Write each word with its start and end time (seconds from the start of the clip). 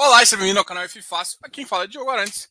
Olá, 0.00 0.24
seja 0.24 0.36
bem-vindo 0.36 0.60
ao 0.60 0.64
canal 0.64 0.84
F 0.84 1.02
Fácil. 1.02 1.40
Aqui 1.42 1.56
quem 1.56 1.66
fala 1.66 1.82
é 1.82 1.86
Diogo 1.88 2.08
Arantes. 2.08 2.48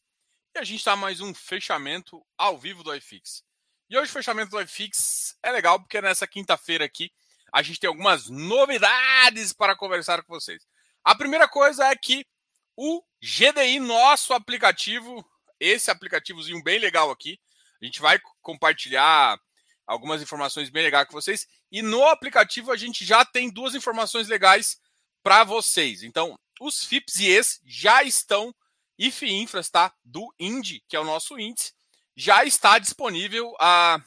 E 0.53 0.59
a 0.59 0.65
gente 0.65 0.79
está 0.79 0.97
mais 0.97 1.21
um 1.21 1.33
fechamento 1.33 2.21
ao 2.37 2.57
vivo 2.57 2.83
do 2.83 2.93
iFix. 2.93 3.41
E 3.89 3.97
hoje 3.97 4.09
o 4.09 4.13
fechamento 4.13 4.51
do 4.51 4.59
iFix 4.59 5.33
é 5.41 5.49
legal 5.49 5.79
porque 5.79 6.01
nessa 6.01 6.27
quinta-feira 6.27 6.83
aqui 6.83 7.09
a 7.53 7.61
gente 7.61 7.79
tem 7.79 7.87
algumas 7.87 8.27
novidades 8.27 9.53
para 9.53 9.77
conversar 9.77 10.21
com 10.23 10.33
vocês. 10.33 10.67
A 11.05 11.15
primeira 11.15 11.47
coisa 11.47 11.87
é 11.87 11.95
que 11.95 12.27
o 12.75 13.01
GDI, 13.23 13.79
nosso 13.79 14.33
aplicativo, 14.33 15.25
esse 15.57 15.89
aplicativozinho 15.89 16.61
bem 16.61 16.79
legal 16.79 17.09
aqui, 17.11 17.39
a 17.81 17.85
gente 17.85 18.01
vai 18.01 18.19
compartilhar 18.41 19.39
algumas 19.85 20.21
informações 20.21 20.69
bem 20.69 20.83
legais 20.83 21.07
com 21.07 21.13
vocês. 21.13 21.47
E 21.71 21.81
no 21.81 22.05
aplicativo 22.09 22.73
a 22.73 22.75
gente 22.75 23.05
já 23.05 23.23
tem 23.23 23.49
duas 23.49 23.73
informações 23.73 24.27
legais 24.27 24.81
para 25.23 25.45
vocês. 25.45 26.03
Então, 26.03 26.37
os 26.59 26.83
FIPS 26.83 27.19
e 27.19 27.27
ES 27.29 27.61
já 27.65 28.03
estão, 28.03 28.53
IF 28.97 29.25
Infras, 29.25 29.69
tá? 29.69 29.93
Do 30.03 30.33
INDI, 30.39 30.83
que 30.87 30.95
é 30.95 30.99
o 30.99 31.05
nosso 31.05 31.39
índice, 31.39 31.73
já 32.15 32.43
está 32.43 32.79
disponível 32.79 33.55
ah, 33.59 33.99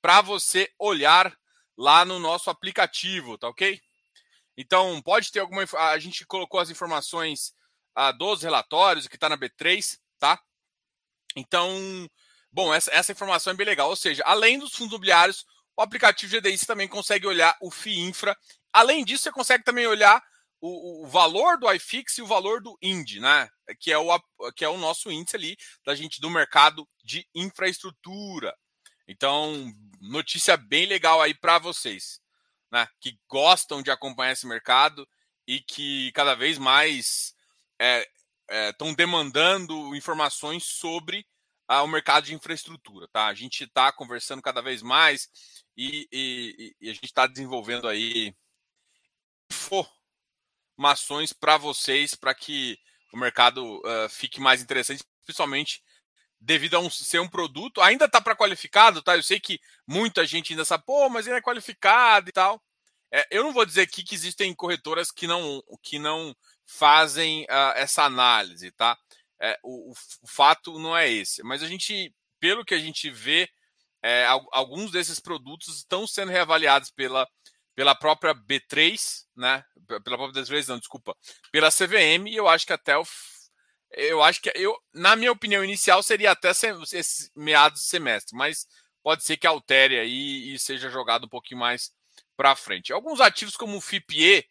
para 0.00 0.22
você 0.22 0.72
olhar 0.78 1.36
lá 1.76 2.04
no 2.04 2.18
nosso 2.18 2.50
aplicativo, 2.50 3.36
tá 3.36 3.48
ok? 3.48 3.80
Então, 4.56 5.00
pode 5.02 5.30
ter 5.30 5.40
alguma. 5.40 5.64
A 5.92 5.98
gente 5.98 6.26
colocou 6.26 6.58
as 6.58 6.70
informações 6.70 7.54
ah, 7.94 8.10
dos 8.10 8.42
relatórios, 8.42 9.06
que 9.06 9.14
está 9.16 9.28
na 9.28 9.38
B3, 9.38 9.98
tá? 10.18 10.40
Então, 11.36 12.08
bom, 12.50 12.74
essa, 12.74 12.90
essa 12.90 13.12
informação 13.12 13.52
é 13.52 13.56
bem 13.56 13.66
legal. 13.66 13.88
Ou 13.88 13.96
seja, 13.96 14.22
além 14.26 14.58
dos 14.58 14.72
fundos 14.72 14.92
imobiliários, 14.92 15.44
o 15.76 15.82
aplicativo 15.82 16.36
GDI 16.36 16.58
você 16.58 16.66
também 16.66 16.88
consegue 16.88 17.26
olhar 17.26 17.56
o 17.60 17.70
FII 17.70 18.00
Infra. 18.00 18.36
Além 18.72 19.04
disso, 19.04 19.22
você 19.24 19.32
consegue 19.32 19.62
também 19.62 19.86
olhar 19.86 20.20
o, 20.60 21.04
o, 21.04 21.06
valor 21.06 21.58
do 21.58 21.70
iFix 21.72 22.18
e 22.18 22.22
o 22.22 22.26
valor 22.26 22.60
do 22.60 22.76
IND, 22.82 23.20
né? 23.20 23.48
Que 23.80 23.92
é, 23.92 23.98
o, 23.98 24.20
que 24.54 24.64
é 24.64 24.68
o 24.68 24.78
nosso 24.78 25.10
índice 25.10 25.36
ali 25.36 25.56
da 25.84 25.94
gente 25.94 26.20
do 26.20 26.30
mercado 26.30 26.88
de 27.04 27.26
infraestrutura. 27.34 28.54
Então, 29.06 29.72
notícia 30.00 30.56
bem 30.56 30.86
legal 30.86 31.20
aí 31.22 31.34
para 31.34 31.58
vocês, 31.58 32.20
né? 32.70 32.88
Que 33.00 33.18
gostam 33.28 33.82
de 33.82 33.90
acompanhar 33.90 34.32
esse 34.32 34.46
mercado 34.46 35.08
e 35.46 35.60
que 35.60 36.12
cada 36.12 36.34
vez 36.34 36.58
mais 36.58 37.34
estão 37.78 38.88
é, 38.88 38.92
é, 38.92 38.94
demandando 38.94 39.94
informações 39.94 40.64
sobre 40.64 41.26
ah, 41.66 41.82
o 41.82 41.88
mercado 41.88 42.24
de 42.24 42.34
infraestrutura, 42.34 43.06
tá? 43.08 43.26
A 43.26 43.34
gente 43.34 43.64
está 43.64 43.92
conversando 43.92 44.42
cada 44.42 44.60
vez 44.60 44.82
mais 44.82 45.28
e, 45.76 46.08
e, 46.10 46.76
e 46.80 46.90
a 46.90 46.94
gente 46.94 47.04
está 47.04 47.26
desenvolvendo 47.26 47.86
aí 47.86 48.34
informações 50.78 51.32
para 51.32 51.56
vocês 51.56 52.14
para 52.14 52.32
que 52.32 52.78
o 53.12 53.18
mercado 53.18 53.78
uh, 53.78 54.08
fique 54.08 54.40
mais 54.40 54.62
interessante, 54.62 55.02
principalmente 55.24 55.82
devido 56.40 56.76
a 56.76 56.78
um, 56.78 56.88
ser 56.88 57.18
um 57.18 57.28
produto. 57.28 57.80
Ainda 57.80 58.04
está 58.04 58.20
para 58.20 58.36
qualificado, 58.36 59.02
tá? 59.02 59.16
Eu 59.16 59.22
sei 59.22 59.40
que 59.40 59.58
muita 59.84 60.24
gente 60.24 60.52
ainda 60.52 60.64
sabe, 60.64 60.84
pô, 60.86 61.08
mas 61.08 61.26
ele 61.26 61.36
é 61.36 61.42
qualificado 61.42 62.28
e 62.28 62.32
tal. 62.32 62.62
É, 63.12 63.26
eu 63.30 63.42
não 63.42 63.52
vou 63.52 63.66
dizer 63.66 63.82
aqui 63.82 64.04
que 64.04 64.14
existem 64.14 64.54
corretoras 64.54 65.10
que 65.10 65.26
não, 65.26 65.62
que 65.82 65.98
não 65.98 66.34
fazem 66.64 67.42
uh, 67.44 67.72
essa 67.74 68.04
análise, 68.04 68.70
tá? 68.72 68.96
É, 69.40 69.58
o, 69.64 69.90
o, 69.90 70.28
fato 70.28 70.78
não 70.78 70.96
é 70.96 71.10
esse, 71.10 71.42
mas 71.42 71.62
a 71.62 71.66
gente, 71.66 72.14
pelo 72.38 72.64
que 72.64 72.74
a 72.74 72.78
gente 72.78 73.10
vê, 73.10 73.48
é, 74.02 74.26
alguns 74.52 74.90
desses 74.90 75.18
produtos 75.18 75.78
estão 75.78 76.06
sendo 76.06 76.30
reavaliados 76.30 76.90
pela 76.90 77.26
pela 77.78 77.94
própria 77.94 78.34
B3, 78.34 79.24
né? 79.36 79.64
Pela 79.86 80.18
própria 80.18 80.42
B3, 80.42 80.66
não, 80.66 80.80
desculpa, 80.80 81.16
pela 81.52 81.70
CVM, 81.70 82.26
e 82.26 82.34
eu 82.34 82.48
acho 82.48 82.66
que 82.66 82.72
até 82.72 82.98
o. 82.98 83.04
Eu 83.92 84.20
acho 84.20 84.42
que 84.42 84.50
eu, 84.56 84.76
na 84.92 85.14
minha 85.14 85.30
opinião 85.30 85.62
inicial, 85.62 86.02
seria 86.02 86.32
até 86.32 86.50
esse 86.50 87.30
meados 87.36 87.82
de 87.82 87.86
semestre, 87.86 88.36
mas 88.36 88.66
pode 89.00 89.22
ser 89.22 89.36
que 89.36 89.46
altere 89.46 89.96
aí 89.96 90.52
e 90.52 90.58
seja 90.58 90.90
jogado 90.90 91.26
um 91.26 91.28
pouquinho 91.28 91.60
mais 91.60 91.92
para 92.36 92.56
frente. 92.56 92.92
Alguns 92.92 93.20
ativos 93.20 93.56
como 93.56 93.76
o 93.76 93.80
FIPE, 93.80 94.44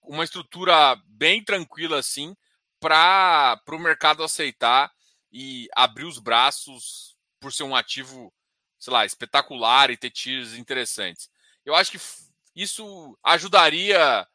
uma 0.00 0.22
estrutura 0.22 0.94
bem 1.04 1.42
tranquila 1.42 1.98
assim, 1.98 2.36
para 2.78 3.60
o 3.72 3.78
mercado 3.78 4.22
aceitar 4.22 4.88
e 5.32 5.66
abrir 5.74 6.04
os 6.04 6.20
braços 6.20 7.16
por 7.40 7.52
ser 7.52 7.64
um 7.64 7.74
ativo, 7.74 8.32
sei 8.78 8.92
lá, 8.92 9.04
espetacular 9.04 9.90
e 9.90 9.96
ter 9.96 10.10
tiros 10.10 10.54
interessantes. 10.54 11.28
Eu 11.64 11.74
acho 11.74 11.90
que 11.90 12.27
isso 12.62 13.16
ajudaria. 13.22 14.26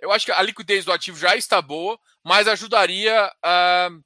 Eu 0.00 0.10
acho 0.10 0.26
que 0.26 0.32
a 0.32 0.42
liquidez 0.42 0.84
do 0.84 0.92
ativo 0.92 1.16
já 1.16 1.36
está 1.36 1.62
boa, 1.62 1.98
mas 2.24 2.48
ajudaria 2.48 3.26
uh, 3.26 4.04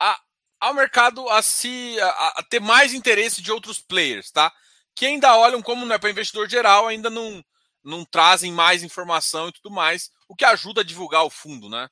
a, 0.00 0.20
ao 0.60 0.74
mercado 0.74 1.28
a 1.28 1.42
se 1.42 2.00
a, 2.00 2.28
a, 2.38 2.42
ter 2.42 2.60
mais 2.60 2.94
interesse 2.94 3.42
de 3.42 3.52
outros 3.52 3.78
players, 3.78 4.30
tá? 4.30 4.52
Que 4.94 5.06
ainda 5.06 5.36
olham 5.36 5.60
como 5.60 5.84
não 5.84 5.94
é 5.94 5.98
para 5.98 6.10
investidor 6.10 6.48
geral, 6.48 6.88
ainda 6.88 7.10
não, 7.10 7.44
não 7.84 8.04
trazem 8.04 8.52
mais 8.52 8.82
informação 8.82 9.48
e 9.48 9.52
tudo 9.52 9.70
mais, 9.70 10.10
o 10.28 10.34
que 10.34 10.44
ajuda 10.44 10.80
a 10.80 10.84
divulgar 10.84 11.24
o 11.24 11.30
fundo, 11.30 11.68
né? 11.68 11.88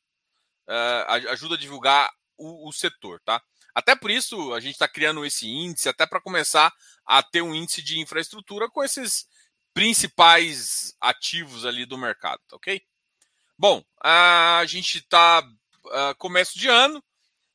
Uh, 0.66 1.30
ajuda 1.30 1.56
a 1.56 1.58
divulgar 1.58 2.10
o, 2.38 2.68
o 2.68 2.72
setor, 2.72 3.20
tá? 3.24 3.42
Até 3.74 3.94
por 3.94 4.10
isso 4.10 4.52
a 4.54 4.60
gente 4.60 4.72
está 4.72 4.88
criando 4.88 5.24
esse 5.24 5.48
índice, 5.48 5.88
até 5.88 6.06
para 6.06 6.20
começar 6.20 6.72
a 7.04 7.22
ter 7.22 7.42
um 7.42 7.54
índice 7.54 7.82
de 7.82 8.00
infraestrutura 8.00 8.68
com 8.68 8.82
esses 8.82 9.26
principais 9.72 10.94
ativos 11.00 11.64
ali 11.64 11.84
do 11.86 11.98
mercado, 11.98 12.40
tá 12.48 12.56
ok? 12.56 12.82
Bom, 13.58 13.84
a 14.02 14.64
gente 14.66 14.98
está 14.98 15.42
começo 16.18 16.58
de 16.58 16.68
ano, 16.68 17.02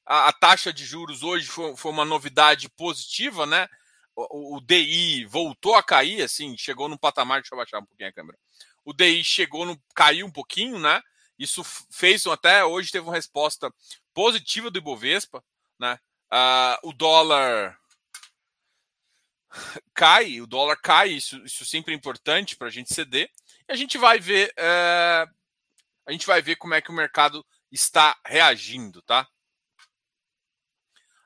a, 0.05 0.29
a, 0.29 0.33
taxa 0.33 0.71
de 0.71 0.85
juros 0.85 1.23
hoje 1.23 1.47
foi, 1.47 1.75
foi 1.75 1.91
uma 1.91 2.05
novidade 2.05 2.69
positiva, 2.69 3.45
né? 3.45 3.67
O, 4.15 4.57
o, 4.57 4.61
DI 4.61 5.25
voltou 5.25 5.75
a 5.75 5.83
cair, 5.83 6.21
assim, 6.21 6.55
chegou 6.57 6.87
no 6.87 6.97
patamar, 6.97 7.41
deixa 7.41 7.53
eu 7.53 7.57
baixar 7.57 7.79
um 7.79 7.85
pouquinho 7.85 8.09
a 8.09 8.13
câmera. 8.13 8.37
O 8.83 8.93
DI 8.93 9.23
chegou 9.23 9.65
no, 9.65 9.81
caiu 9.95 10.25
um 10.25 10.31
pouquinho, 10.31 10.79
né? 10.79 11.01
Isso 11.37 11.63
fez 11.89 12.25
até 12.27 12.63
hoje 12.63 12.91
teve 12.91 13.05
uma 13.05 13.15
resposta 13.15 13.73
positiva 14.13 14.71
do 14.71 14.77
Ibovespa, 14.77 15.43
né? 15.79 15.99
Uh, 16.31 16.89
o 16.89 16.93
dólar 16.93 17.77
cai, 19.93 20.41
o 20.41 20.47
dólar 20.47 20.77
cai, 20.77 21.09
isso, 21.09 21.37
isso 21.45 21.65
sempre 21.65 21.93
é 21.93 21.97
importante 21.97 22.55
para 22.55 22.67
a 22.67 22.71
gente 22.71 22.93
ceder, 22.93 23.29
e 23.67 23.73
a 23.73 23.75
gente 23.75 23.97
vai 23.97 24.19
ver 24.19 24.53
é, 24.57 25.25
a 26.05 26.11
gente 26.11 26.27
vai 26.27 26.41
ver 26.41 26.55
como 26.55 26.73
é 26.73 26.81
que 26.81 26.91
o 26.91 26.93
mercado 26.93 27.45
está 27.71 28.15
reagindo, 28.25 29.01
tá? 29.01 29.27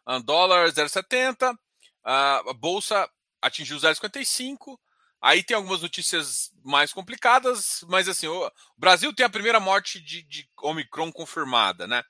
Um 0.07 0.21
dólar 0.21 0.69
0,70, 0.69 1.55
a 2.03 2.53
bolsa 2.53 3.07
atingiu 3.41 3.77
0,55. 3.77 4.79
Aí 5.21 5.43
tem 5.43 5.55
algumas 5.55 5.81
notícias 5.81 6.49
mais 6.63 6.93
complicadas, 6.93 7.83
mas 7.89 8.07
assim, 8.07 8.27
o 8.27 8.49
Brasil 8.77 9.13
tem 9.13 9.25
a 9.25 9.29
primeira 9.29 9.59
morte 9.59 9.99
de, 9.99 10.23
de 10.23 10.49
Omicron 10.61 11.11
confirmada, 11.11 11.85
né? 11.85 12.03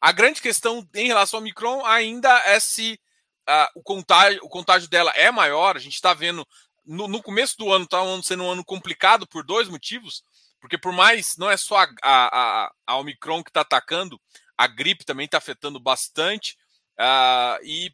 A 0.00 0.12
grande 0.12 0.40
questão 0.40 0.88
em 0.94 1.08
relação 1.08 1.38
ao 1.38 1.42
Omicron 1.42 1.84
ainda 1.84 2.30
é 2.46 2.60
se 2.60 3.00
uh, 3.48 3.68
o, 3.74 3.82
contágio, 3.82 4.40
o 4.42 4.48
contágio 4.48 4.88
dela 4.88 5.10
é 5.12 5.30
maior. 5.30 5.76
A 5.76 5.80
gente 5.80 5.94
está 5.94 6.14
vendo 6.14 6.46
no, 6.84 7.06
no, 7.08 7.22
começo 7.22 7.56
do 7.56 7.72
ano 7.72 7.84
está 7.84 7.98
sendo 8.22 8.44
um 8.44 8.50
ano 8.50 8.64
complicado 8.64 9.26
por 9.26 9.44
dois 9.44 9.68
motivos. 9.68 10.24
Porque 10.60 10.78
por 10.78 10.92
mais 10.92 11.36
não 11.36 11.50
é 11.50 11.56
só 11.56 11.78
a, 11.78 11.88
a, 12.02 12.72
a 12.86 12.96
Omicron 12.98 13.42
que 13.42 13.50
está 13.50 13.62
atacando, 13.62 14.20
a 14.56 14.66
gripe 14.68 15.04
também 15.04 15.26
está 15.26 15.38
afetando 15.38 15.80
bastante. 15.80 16.56
Uh, 16.98 17.58
e, 17.64 17.92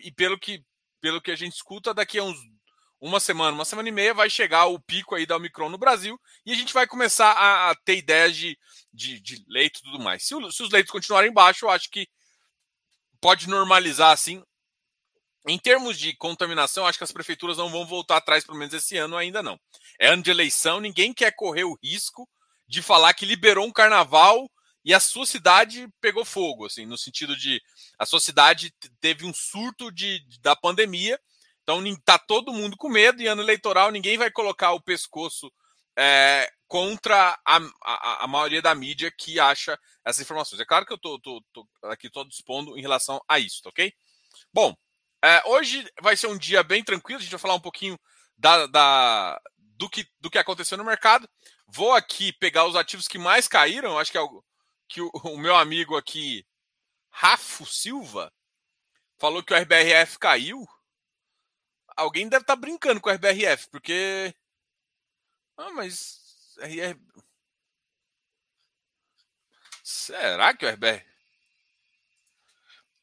e 0.00 0.12
pelo, 0.12 0.38
que, 0.38 0.62
pelo 1.00 1.22
que 1.22 1.30
a 1.30 1.36
gente 1.36 1.54
escuta, 1.54 1.94
daqui 1.94 2.18
a 2.18 2.24
uns 2.24 2.36
uma 3.00 3.18
semana, 3.18 3.52
uma 3.52 3.64
semana 3.64 3.88
e 3.88 3.92
meia, 3.92 4.14
vai 4.14 4.30
chegar 4.30 4.66
o 4.66 4.78
pico 4.78 5.16
aí 5.16 5.26
da 5.26 5.34
Omicron 5.34 5.68
no 5.68 5.76
Brasil 5.76 6.16
e 6.46 6.52
a 6.52 6.54
gente 6.54 6.72
vai 6.72 6.86
começar 6.86 7.32
a, 7.32 7.70
a 7.70 7.74
ter 7.74 7.96
ideias 7.96 8.36
de, 8.36 8.56
de, 8.92 9.20
de 9.20 9.44
leito 9.48 9.80
e 9.80 9.82
tudo 9.82 9.98
mais. 9.98 10.22
Se, 10.22 10.34
se, 10.52 10.62
os 10.62 10.70
leitos 10.70 10.92
continuarem 10.92 11.32
baixos, 11.32 11.62
eu 11.62 11.70
acho 11.70 11.90
que 11.90 12.08
pode 13.20 13.48
normalizar 13.48 14.12
assim 14.12 14.40
em 15.46 15.58
termos 15.58 15.98
de 15.98 16.14
contaminação, 16.16 16.86
acho 16.86 16.98
que 16.98 17.04
as 17.04 17.12
prefeituras 17.12 17.56
não 17.56 17.70
vão 17.70 17.84
voltar 17.84 18.18
atrás, 18.18 18.44
pelo 18.44 18.58
menos 18.58 18.72
esse 18.74 18.96
ano 18.96 19.16
ainda 19.16 19.42
não. 19.42 19.58
É 19.98 20.08
ano 20.08 20.22
de 20.22 20.30
eleição, 20.30 20.80
ninguém 20.80 21.12
quer 21.12 21.32
correr 21.34 21.64
o 21.64 21.76
risco 21.82 22.28
de 22.66 22.80
falar 22.80 23.12
que 23.14 23.26
liberou 23.26 23.66
um 23.66 23.72
carnaval 23.72 24.48
e 24.84 24.94
a 24.94 25.00
sua 25.00 25.26
cidade 25.26 25.88
pegou 26.00 26.24
fogo, 26.24 26.66
assim, 26.66 26.86
no 26.86 26.96
sentido 26.96 27.36
de 27.36 27.60
a 27.98 28.06
sua 28.06 28.20
cidade 28.20 28.72
teve 29.00 29.24
um 29.24 29.34
surto 29.34 29.90
de, 29.92 30.24
da 30.40 30.56
pandemia, 30.56 31.18
então 31.62 31.82
tá 32.04 32.18
todo 32.18 32.52
mundo 32.52 32.76
com 32.76 32.88
medo 32.88 33.22
e 33.22 33.26
ano 33.26 33.42
eleitoral 33.42 33.90
ninguém 33.90 34.18
vai 34.18 34.30
colocar 34.30 34.72
o 34.72 34.80
pescoço 34.80 35.52
é, 35.96 36.50
contra 36.66 37.38
a, 37.44 37.56
a, 37.84 38.24
a, 38.24 38.26
maioria 38.26 38.62
da 38.62 38.74
mídia 38.74 39.12
que 39.16 39.38
acha 39.38 39.78
essas 40.04 40.22
informações. 40.22 40.60
É 40.60 40.64
claro 40.64 40.86
que 40.86 40.92
eu 40.92 40.98
tô, 40.98 41.20
tô, 41.20 41.44
tô 41.52 41.68
aqui 41.84 42.08
todo 42.08 42.28
dispondo 42.28 42.76
em 42.78 42.80
relação 42.80 43.20
a 43.28 43.38
isso, 43.38 43.62
tá 43.62 43.68
ok? 43.68 43.92
Bom, 44.52 44.74
é, 45.24 45.42
hoje 45.46 45.88
vai 46.00 46.16
ser 46.16 46.26
um 46.26 46.36
dia 46.36 46.62
bem 46.62 46.82
tranquilo, 46.82 47.18
a 47.18 47.22
gente 47.22 47.30
vai 47.30 47.38
falar 47.38 47.54
um 47.54 47.60
pouquinho 47.60 47.98
da, 48.36 48.66
da, 48.66 49.40
do, 49.56 49.88
que, 49.88 50.06
do 50.20 50.28
que 50.28 50.38
aconteceu 50.38 50.76
no 50.76 50.84
mercado. 50.84 51.28
Vou 51.66 51.92
aqui 51.92 52.32
pegar 52.32 52.66
os 52.66 52.74
ativos 52.74 53.06
que 53.06 53.18
mais 53.18 53.46
caíram, 53.46 53.98
acho 53.98 54.10
que, 54.10 54.18
é 54.18 54.20
o, 54.20 54.44
que 54.88 55.00
o, 55.00 55.10
o 55.24 55.38
meu 55.38 55.54
amigo 55.54 55.96
aqui, 55.96 56.44
Rafo 57.08 57.64
Silva, 57.64 58.32
falou 59.18 59.42
que 59.42 59.54
o 59.54 59.56
RBRF 59.56 60.18
caiu. 60.18 60.66
Alguém 61.96 62.28
deve 62.28 62.42
estar 62.42 62.56
tá 62.56 62.60
brincando 62.60 63.00
com 63.00 63.08
o 63.08 63.12
RBRF, 63.12 63.68
porque. 63.70 64.34
Ah, 65.56 65.70
mas. 65.70 66.20
Será 69.84 70.56
que 70.56 70.66
o 70.66 70.68
RBR. 70.68 71.11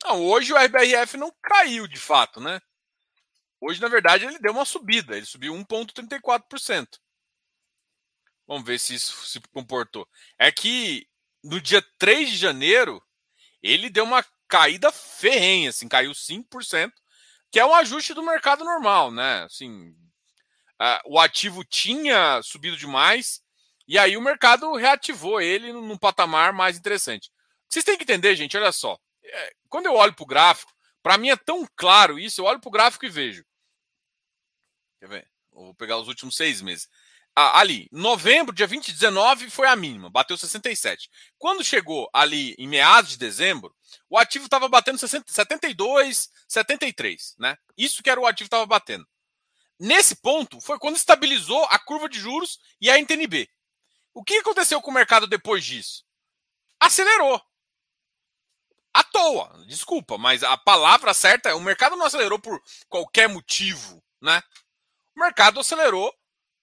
Não, 0.03 0.23
hoje 0.23 0.53
o 0.53 0.57
RBRF 0.57 1.17
não 1.17 1.33
caiu 1.41 1.87
de 1.87 1.97
fato, 1.97 2.39
né? 2.39 2.61
Hoje, 3.61 3.81
na 3.81 3.89
verdade, 3.89 4.25
ele 4.25 4.39
deu 4.39 4.53
uma 4.53 4.65
subida. 4.65 5.17
Ele 5.17 5.25
subiu 5.25 5.53
1,34%. 5.53 6.99
Vamos 8.47 8.65
ver 8.65 8.79
se 8.79 8.95
isso 8.95 9.25
se 9.25 9.39
comportou. 9.53 10.07
É 10.37 10.51
que 10.51 11.07
no 11.43 11.59
dia 11.61 11.85
3 11.97 12.29
de 12.29 12.37
janeiro, 12.37 13.03
ele 13.61 13.89
deu 13.89 14.05
uma 14.05 14.25
caída 14.47 14.91
ferrenha, 14.91 15.69
assim, 15.69 15.87
caiu 15.87 16.11
5%, 16.11 16.91
que 17.51 17.59
é 17.59 17.65
um 17.65 17.75
ajuste 17.75 18.13
do 18.13 18.23
mercado 18.23 18.63
normal, 18.63 19.11
né? 19.11 19.43
Assim, 19.43 19.95
o 21.05 21.19
ativo 21.19 21.63
tinha 21.63 22.41
subido 22.41 22.77
demais, 22.77 23.41
e 23.87 23.97
aí 23.97 24.17
o 24.17 24.21
mercado 24.21 24.73
reativou 24.75 25.39
ele 25.41 25.71
num 25.71 25.97
patamar 25.97 26.53
mais 26.53 26.77
interessante. 26.77 27.29
Vocês 27.67 27.85
têm 27.85 27.97
que 27.97 28.03
entender, 28.03 28.35
gente, 28.35 28.57
olha 28.57 28.71
só. 28.71 28.97
É, 29.29 29.53
quando 29.69 29.85
eu 29.85 29.95
olho 29.95 30.13
para 30.13 30.23
o 30.23 30.27
gráfico, 30.27 30.73
para 31.01 31.17
mim 31.17 31.29
é 31.29 31.35
tão 31.35 31.67
claro 31.75 32.19
isso, 32.19 32.41
eu 32.41 32.45
olho 32.45 32.59
para 32.59 32.67
o 32.67 32.71
gráfico 32.71 33.05
e 33.05 33.09
vejo. 33.09 33.45
Quer 34.99 35.07
ver? 35.07 35.31
Vou 35.51 35.73
pegar 35.75 35.97
os 35.97 36.07
últimos 36.07 36.35
seis 36.35 36.61
meses. 36.61 36.87
Ah, 37.35 37.59
ali, 37.59 37.87
novembro, 37.91 38.53
dia 38.53 38.67
20, 38.67 38.91
19, 38.91 39.49
foi 39.49 39.67
a 39.67 39.75
mínima, 39.75 40.09
bateu 40.09 40.35
67. 40.35 41.09
Quando 41.37 41.63
chegou 41.63 42.09
ali 42.13 42.53
em 42.57 42.67
meados 42.67 43.11
de 43.11 43.17
dezembro, 43.17 43.73
o 44.09 44.17
ativo 44.17 44.45
estava 44.45 44.67
batendo 44.67 44.97
60, 44.97 45.31
72, 45.31 46.29
73, 46.47 47.35
né? 47.39 47.57
Isso 47.77 48.03
que 48.03 48.09
era 48.09 48.19
o 48.19 48.25
ativo 48.25 48.47
estava 48.47 48.65
batendo. 48.65 49.07
Nesse 49.79 50.15
ponto, 50.17 50.59
foi 50.59 50.77
quando 50.77 50.97
estabilizou 50.97 51.63
a 51.69 51.79
curva 51.79 52.09
de 52.09 52.19
juros 52.19 52.59
e 52.81 52.89
a 52.89 52.97
NTNB. 52.97 53.49
O 54.13 54.23
que 54.23 54.39
aconteceu 54.39 54.81
com 54.81 54.91
o 54.91 54.93
mercado 54.93 55.25
depois 55.25 55.63
disso? 55.63 56.03
Acelerou. 56.77 57.41
À 58.99 59.03
toa, 59.05 59.63
desculpa, 59.65 60.17
mas 60.17 60.43
a 60.43 60.57
palavra 60.57 61.13
certa 61.13 61.47
é 61.47 61.53
o 61.53 61.61
mercado 61.61 61.95
não 61.95 62.05
acelerou 62.05 62.37
por 62.37 62.61
qualquer 62.89 63.29
motivo, 63.29 64.03
né? 64.21 64.43
O 65.15 65.21
mercado 65.21 65.57
acelerou 65.57 66.13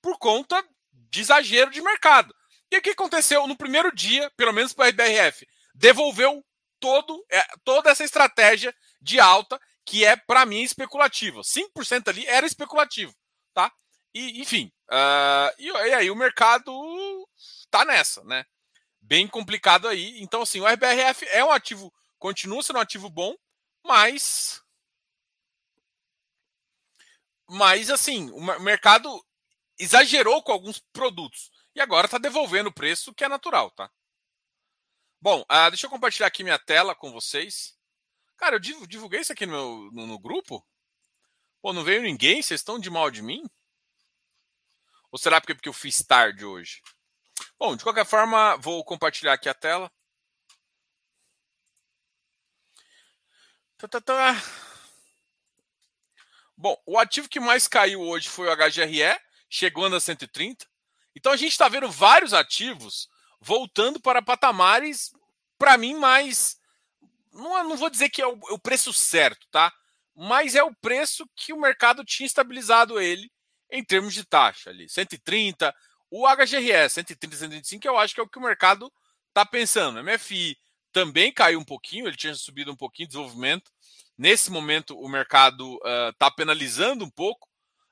por 0.02 0.18
conta 0.18 0.62
de 0.92 1.22
exagero 1.22 1.70
de 1.70 1.80
mercado. 1.80 2.34
E 2.70 2.76
o 2.76 2.82
que 2.82 2.90
aconteceu 2.90 3.46
no 3.46 3.56
primeiro 3.56 3.90
dia, 3.90 4.30
pelo 4.36 4.52
menos 4.52 4.74
para 4.74 4.84
a 4.84 4.88
IBRF? 4.90 5.48
Devolveu 5.74 6.44
todo, 6.78 7.24
é, 7.30 7.42
toda 7.64 7.88
essa 7.88 8.04
estratégia 8.04 8.76
de 9.00 9.18
alta 9.18 9.58
que 9.82 10.04
é, 10.04 10.14
para 10.14 10.44
mim, 10.44 10.60
especulativa. 10.60 11.40
5% 11.40 12.08
ali 12.08 12.26
era 12.26 12.44
especulativo. 12.44 13.16
Tá? 13.54 13.72
E, 14.12 14.42
enfim, 14.42 14.70
uh, 14.90 15.54
e, 15.58 15.68
e, 15.68 15.94
aí 15.94 16.10
o 16.10 16.16
mercado 16.16 16.70
tá 17.70 17.82
nessa, 17.82 18.22
né? 18.24 18.44
Bem 19.00 19.26
complicado 19.26 19.88
aí. 19.88 20.20
Então, 20.20 20.42
assim, 20.42 20.60
o 20.60 20.66
RBRF 20.66 21.24
é 21.30 21.42
um 21.42 21.50
ativo, 21.50 21.90
continua 22.18 22.62
sendo 22.62 22.76
um 22.78 22.82
ativo 22.82 23.08
bom, 23.08 23.34
mas. 23.84 24.62
Mas, 27.48 27.90
assim, 27.90 28.30
o 28.30 28.40
mercado 28.60 29.24
exagerou 29.78 30.42
com 30.42 30.52
alguns 30.52 30.80
produtos. 30.92 31.50
E 31.74 31.80
agora 31.80 32.06
está 32.06 32.18
devolvendo 32.18 32.70
o 32.70 32.74
preço, 32.74 33.14
que 33.14 33.24
é 33.24 33.28
natural, 33.28 33.70
tá? 33.70 33.90
Bom, 35.20 35.42
uh, 35.42 35.70
deixa 35.70 35.86
eu 35.86 35.90
compartilhar 35.90 36.26
aqui 36.26 36.42
minha 36.42 36.58
tela 36.58 36.94
com 36.94 37.12
vocês. 37.12 37.76
Cara, 38.36 38.56
eu 38.56 38.60
divulguei 38.60 39.20
isso 39.20 39.32
aqui 39.32 39.46
no, 39.46 39.52
meu, 39.52 39.90
no, 39.92 40.06
no 40.06 40.18
grupo? 40.18 40.66
Pô, 41.62 41.72
não 41.72 41.84
veio 41.84 42.02
ninguém? 42.02 42.42
Vocês 42.42 42.60
estão 42.60 42.78
de 42.78 42.90
mal 42.90 43.10
de 43.10 43.22
mim? 43.22 43.42
Ou 45.10 45.18
será 45.18 45.40
porque, 45.40 45.54
porque 45.54 45.68
eu 45.68 45.72
fiz 45.72 46.02
tarde 46.04 46.44
hoje? 46.44 46.82
Bom, 47.58 47.74
de 47.74 47.82
qualquer 47.82 48.04
forma, 48.04 48.56
vou 48.58 48.84
compartilhar 48.84 49.32
aqui 49.32 49.48
a 49.48 49.54
tela. 49.54 49.90
Tá, 53.78 53.86
tá, 53.86 54.00
tá. 54.00 54.42
Bom, 56.56 56.80
o 56.86 56.98
ativo 56.98 57.28
que 57.28 57.38
mais 57.38 57.68
caiu 57.68 58.00
hoje 58.00 58.26
foi 58.26 58.48
o 58.48 58.56
HGRE, 58.56 59.20
chegando 59.50 59.96
a 59.96 60.00
130. 60.00 60.66
Então 61.14 61.30
a 61.30 61.36
gente 61.36 61.52
está 61.52 61.68
vendo 61.68 61.90
vários 61.90 62.32
ativos 62.32 63.08
voltando 63.38 64.00
para 64.00 64.22
patamares, 64.22 65.12
para 65.58 65.76
mim, 65.76 65.94
mais. 65.94 66.58
Não, 67.30 67.68
não 67.68 67.76
vou 67.76 67.90
dizer 67.90 68.08
que 68.08 68.22
é 68.22 68.26
o, 68.26 68.38
o, 68.50 68.58
preço 68.58 68.94
certo, 68.94 69.46
tá? 69.50 69.70
Mas 70.14 70.54
é 70.54 70.62
o 70.62 70.74
preço 70.74 71.28
que 71.36 71.52
o 71.52 71.60
mercado 71.60 72.02
tinha 72.02 72.26
estabilizado 72.26 72.98
ele 72.98 73.30
em 73.70 73.84
termos 73.84 74.14
de 74.14 74.24
taxa 74.24 74.70
ali. 74.70 74.88
130. 74.88 75.74
O 76.10 76.26
HGRE, 76.26 76.88
130, 76.88 77.36
125, 77.36 77.86
eu 77.86 77.98
acho 77.98 78.14
que 78.14 78.20
é 78.20 78.22
o 78.22 78.28
que 78.28 78.38
o 78.38 78.42
mercado 78.42 78.90
está 79.28 79.44
pensando. 79.44 80.02
MFI 80.02 80.56
também 80.96 81.30
caiu 81.30 81.60
um 81.60 81.64
pouquinho, 81.64 82.06
ele 82.06 82.16
tinha 82.16 82.34
subido 82.34 82.72
um 82.72 82.76
pouquinho 82.76 83.06
de 83.06 83.12
desenvolvimento. 83.12 83.70
Nesse 84.16 84.50
momento, 84.50 84.98
o 84.98 85.06
mercado 85.06 85.78
está 86.10 86.28
uh, 86.28 86.34
penalizando 86.34 87.04
um 87.04 87.10
pouco, 87.10 87.46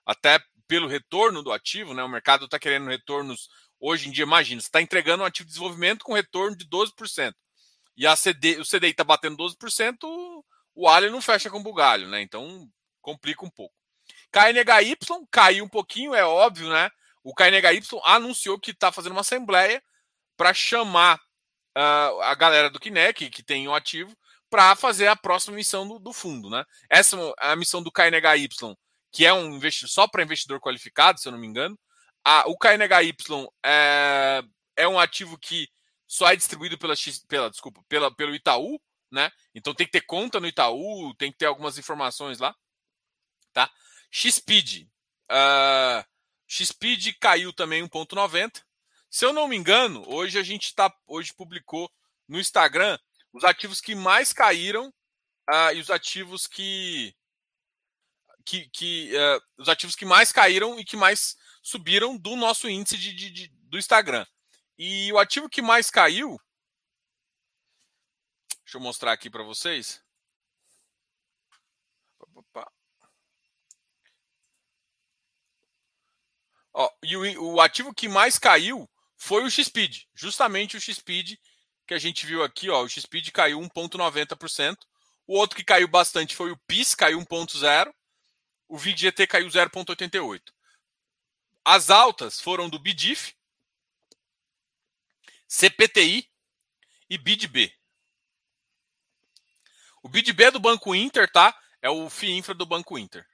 até 0.06 0.43
pelo 0.67 0.89
retorno 0.89 1.43
do 1.43 1.53
ativo, 1.53 1.93
né? 1.93 2.03
O 2.03 2.09
mercado 2.09 2.47
está 2.47 2.59
querendo 2.59 2.89
retornos 2.89 3.51
hoje 3.79 4.09
em 4.09 4.11
dia, 4.11 4.23
imagina, 4.23 4.59
você 4.59 4.69
está 4.69 4.81
entregando 4.81 5.23
um 5.23 5.27
ativo 5.27 5.47
de 5.47 5.53
desenvolvimento 5.53 6.03
com 6.03 6.15
retorno 6.15 6.56
de 6.56 6.65
12%. 6.67 7.35
E 7.95 8.06
a 8.06 8.17
CD, 8.17 8.59
o 8.59 8.65
CDI 8.65 8.93
está 8.93 9.05
batendo 9.05 9.37
12%, 9.37 10.43
o 10.75 10.89
alho 10.89 11.11
não 11.11 11.21
fecha 11.21 11.51
com 11.51 11.62
bugalho, 11.62 12.09
né? 12.09 12.23
Então 12.23 12.67
complica 13.03 13.45
um 13.45 13.51
pouco. 13.51 13.75
KNHY 14.33 14.97
caiu 15.31 15.67
um 15.67 15.69
pouquinho, 15.69 16.15
é 16.15 16.25
óbvio, 16.25 16.71
né? 16.71 16.91
O 17.23 17.35
KNHY 17.35 17.83
anunciou 18.06 18.59
que 18.59 18.71
está 18.71 18.91
fazendo 18.91 19.12
uma 19.12 19.21
assembleia 19.21 19.83
para 20.39 20.55
chamar 20.55 21.21
uh, 21.76 22.21
a 22.23 22.35
galera 22.35 22.71
do 22.71 22.81
Kinec, 22.81 23.31
que 23.31 23.43
tem 23.43 23.67
o 23.67 23.73
um 23.73 23.75
ativo, 23.75 24.17
para 24.50 24.76
fazer 24.76 25.09
a 25.09 25.17
próxima 25.17 25.56
missão 25.56 25.87
do, 25.87 25.99
do, 25.99 26.12
fundo, 26.12 26.49
né? 26.49 26.65
Essa 26.88 27.17
a 27.38 27.56
missão 27.56 27.82
do 27.82 27.91
KNHY 27.91 28.49
que 29.11 29.25
é 29.25 29.32
um 29.32 29.55
investidor 29.55 29.88
só 29.88 30.09
para 30.09 30.25
investidor 30.25 30.61
qualificado, 30.61 31.21
se 31.21 31.29
eu 31.29 31.32
não 31.32 31.38
me 31.38 31.47
engano. 31.47 31.79
A, 32.25 32.49
o 32.49 32.56
KNHY 32.56 33.15
é, 33.65 34.43
é 34.76 34.88
um 34.88 34.99
ativo 34.99 35.38
que 35.38 35.69
só 36.06 36.29
é 36.29 36.37
distribuído 36.37 36.76
pela, 36.79 36.94
pela, 37.29 37.50
desculpa, 37.50 37.81
pela, 37.89 38.15
pelo 38.15 38.34
Itaú, 38.34 38.81
né? 39.10 39.31
Então 39.55 39.75
tem 39.75 39.87
que 39.87 39.93
ter 39.93 40.01
conta 40.03 40.41
no 40.41 40.46
Itaú, 40.46 41.15
tem 41.15 41.31
que 41.31 41.39
ter 41.39 41.46
algumas 41.46 41.79
informações 41.79 42.41
lá, 42.41 42.55
tá? 43.53 43.70
XPeed, 44.10 44.91
uh, 45.31 46.05
XPeed 46.46 47.15
caiu 47.15 47.53
também 47.53 47.82
1.90. 47.82 48.63
Se 49.15 49.25
eu 49.25 49.33
não 49.33 49.47
me 49.47 49.55
engano, 49.55 50.03
hoje 50.13 50.41
a 50.41 50.43
gente 50.43 50.65
está, 50.65 50.93
hoje 51.06 51.33
publicou 51.33 51.89
no 52.27 52.41
Instagram 52.41 52.99
os 53.33 53.44
ativos 53.44 53.81
que 53.81 53.94
mais 53.94 54.33
caíram 54.33 54.89
uh, 54.89 55.73
e 55.73 55.79
os 55.79 55.89
ativos 55.89 56.49
que 56.49 57.15
que, 58.44 58.69
que 58.71 59.13
uh, 59.15 59.41
os 59.56 59.69
ativos 59.69 59.94
que 59.94 60.05
mais 60.05 60.33
caíram 60.33 60.81
e 60.81 60.85
que 60.85 60.97
mais 60.97 61.37
subiram 61.63 62.17
do 62.17 62.35
nosso 62.35 62.69
índice 62.69 62.99
de, 62.99 63.15
de, 63.15 63.31
de, 63.31 63.49
do 63.69 63.79
Instagram. 63.79 64.27
E 64.77 65.13
o 65.13 65.19
ativo 65.21 65.49
que 65.49 65.63
mais 65.63 65.93
caiu, 65.93 66.37
deixa 68.65 68.79
eu 68.79 68.81
mostrar 68.81 69.13
aqui 69.13 69.31
para 69.31 69.44
vocês. 69.44 70.03
Ó, 76.73 76.91
e 77.05 77.17
o, 77.17 77.55
o, 77.55 77.61
ativo 77.61 77.94
que 77.94 78.09
mais 78.09 78.41
caiu 78.41 78.91
foi 79.25 79.45
o 79.45 79.51
XPID, 79.51 80.07
justamente 80.15 80.77
o 80.77 80.81
XPID 80.81 81.39
que 81.87 81.95
a 81.95 81.99
gente 81.99 82.25
viu 82.25 82.43
aqui, 82.43 82.71
ó, 82.71 82.83
o 82.83 82.89
XPID 82.89 83.31
caiu 83.31 83.61
1.90%. 83.61 84.77
O 85.27 85.37
outro 85.37 85.57
que 85.57 85.65
caiu 85.65 85.89
bastante 85.89 86.35
foi 86.35 86.51
o 86.51 86.57
PIS, 86.67 86.95
caiu 86.95 87.19
1.0 87.19 87.93
o 88.69 88.79
VIG-GT 88.79 89.27
caiu 89.27 89.47
0,88. 89.49 90.53
As 91.65 91.91
altas 91.91 92.41
foram 92.41 92.69
do 92.69 92.79
BIDIF, 92.79 93.35
CPTI 95.47 96.29
e 97.09 97.17
BIDB. 97.17 97.73
O 100.03 100.09
BIDB 100.09 100.45
é 100.45 100.51
do 100.51 100.59
Banco 100.61 100.95
Inter, 100.95 101.31
tá? 101.31 101.57
É 101.81 101.89
o 101.89 102.11
FII 102.11 102.37
Infra 102.37 102.55
do 102.55 102.67
Banco 102.67 102.99
Inter. 102.99 103.27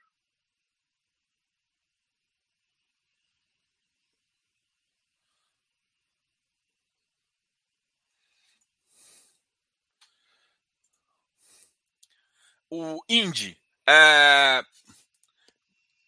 O 12.73 13.03
INDI 13.09 13.61
é, 13.85 14.63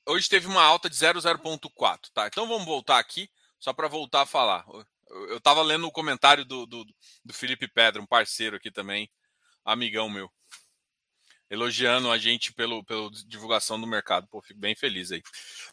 hoje 0.05 0.29
teve 0.29 0.47
uma 0.47 0.63
alta 0.63 0.89
de 0.89 0.95
0,0.4, 0.95 2.09
tá? 2.13 2.25
Então 2.27 2.47
vamos 2.47 2.65
voltar 2.65 2.99
aqui, 2.99 3.29
só 3.59 3.73
para 3.73 3.89
voltar 3.89 4.21
a 4.21 4.25
falar. 4.25 4.65
eu 5.09 5.37
estava 5.37 5.61
lendo 5.61 5.85
o 5.85 5.91
comentário 5.91 6.45
do, 6.45 6.65
do, 6.65 6.85
do 7.25 7.33
Felipe 7.33 7.67
Pedra, 7.67 8.01
um 8.01 8.05
parceiro 8.05 8.55
aqui 8.55 8.71
também, 8.71 9.11
amigão 9.65 10.09
meu, 10.09 10.31
elogiando 11.49 12.09
a 12.09 12.17
gente 12.17 12.53
pelo, 12.53 12.81
pela 12.85 13.11
divulgação 13.27 13.77
do 13.77 13.85
mercado. 13.85 14.25
Pô, 14.27 14.41
fico 14.41 14.61
bem 14.61 14.73
feliz 14.73 15.11
aí. 15.11 15.21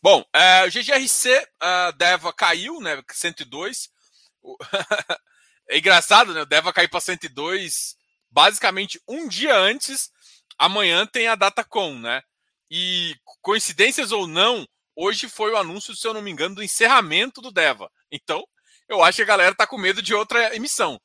Bom, 0.02 0.24
é, 0.32 0.66
o 0.66 0.70
GGRC 0.72 1.46
uh, 1.62 1.92
Deva 1.96 2.32
caiu, 2.32 2.80
né? 2.80 3.00
102. 3.08 3.90
é 5.70 5.78
engraçado, 5.78 6.34
né? 6.34 6.42
O 6.42 6.46
Deva 6.46 6.72
cair 6.72 6.88
para 6.88 6.98
102 6.98 7.96
basicamente 8.30 9.00
um 9.08 9.28
dia 9.28 9.56
antes. 9.56 10.10
Amanhã 10.60 11.06
tem 11.06 11.26
a 11.26 11.34
DataCon, 11.34 11.98
né? 11.98 12.20
E 12.70 13.16
coincidências 13.40 14.12
ou 14.12 14.26
não, 14.26 14.68
hoje 14.94 15.26
foi 15.26 15.50
o 15.52 15.56
anúncio, 15.56 15.96
se 15.96 16.06
eu 16.06 16.12
não 16.12 16.20
me 16.20 16.30
engano, 16.30 16.56
do 16.56 16.62
encerramento 16.62 17.40
do 17.40 17.50
Deva. 17.50 17.90
Então, 18.12 18.44
eu 18.86 19.02
acho 19.02 19.16
que 19.16 19.22
a 19.22 19.26
galera 19.26 19.54
tá 19.54 19.66
com 19.66 19.78
medo 19.78 20.02
de 20.02 20.12
outra 20.14 20.54
emissão. 20.54 21.00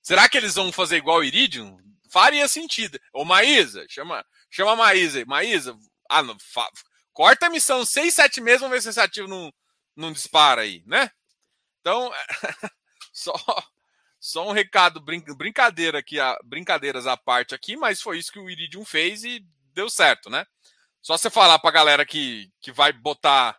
Será 0.00 0.28
que 0.28 0.36
eles 0.36 0.54
vão 0.54 0.70
fazer 0.70 0.98
igual 0.98 1.18
o 1.18 1.24
Iridium? 1.24 1.76
Faria 2.08 2.46
sentido. 2.46 3.00
Ô 3.12 3.24
Maísa, 3.24 3.84
chama, 3.88 4.24
chama 4.48 4.74
a 4.74 4.76
Maísa. 4.76 5.24
Maísa, 5.26 5.76
ah, 6.08 6.22
não, 6.22 6.36
fa, 6.38 6.70
corta 7.12 7.46
a 7.46 7.48
emissão 7.48 7.84
seis, 7.84 8.14
sete 8.14 8.40
meses, 8.40 8.60
vamos 8.60 8.76
ver 8.76 8.80
se 8.80 8.90
esse 8.90 9.00
ativo 9.00 9.26
não, 9.26 9.52
não 9.96 10.12
dispara 10.12 10.62
aí, 10.62 10.84
né? 10.86 11.10
Então, 11.80 12.12
só, 13.12 13.34
só 14.20 14.46
um 14.46 14.52
recado, 14.52 15.00
brin, 15.00 15.20
brincadeira 15.34 15.98
aqui, 15.98 16.16
brincadeiras 16.44 17.06
à 17.06 17.16
parte 17.16 17.54
aqui, 17.54 17.74
mas 17.74 18.02
foi 18.02 18.18
isso 18.18 18.30
que 18.30 18.38
o 18.38 18.50
Iridium 18.50 18.84
fez 18.84 19.24
e 19.24 19.40
deu 19.72 19.88
certo, 19.88 20.28
né? 20.28 20.46
Só 21.00 21.16
você 21.16 21.30
falar 21.30 21.58
para 21.58 21.70
a 21.70 21.72
galera 21.72 22.04
que, 22.04 22.52
que 22.60 22.70
vai 22.70 22.92
botar, 22.92 23.58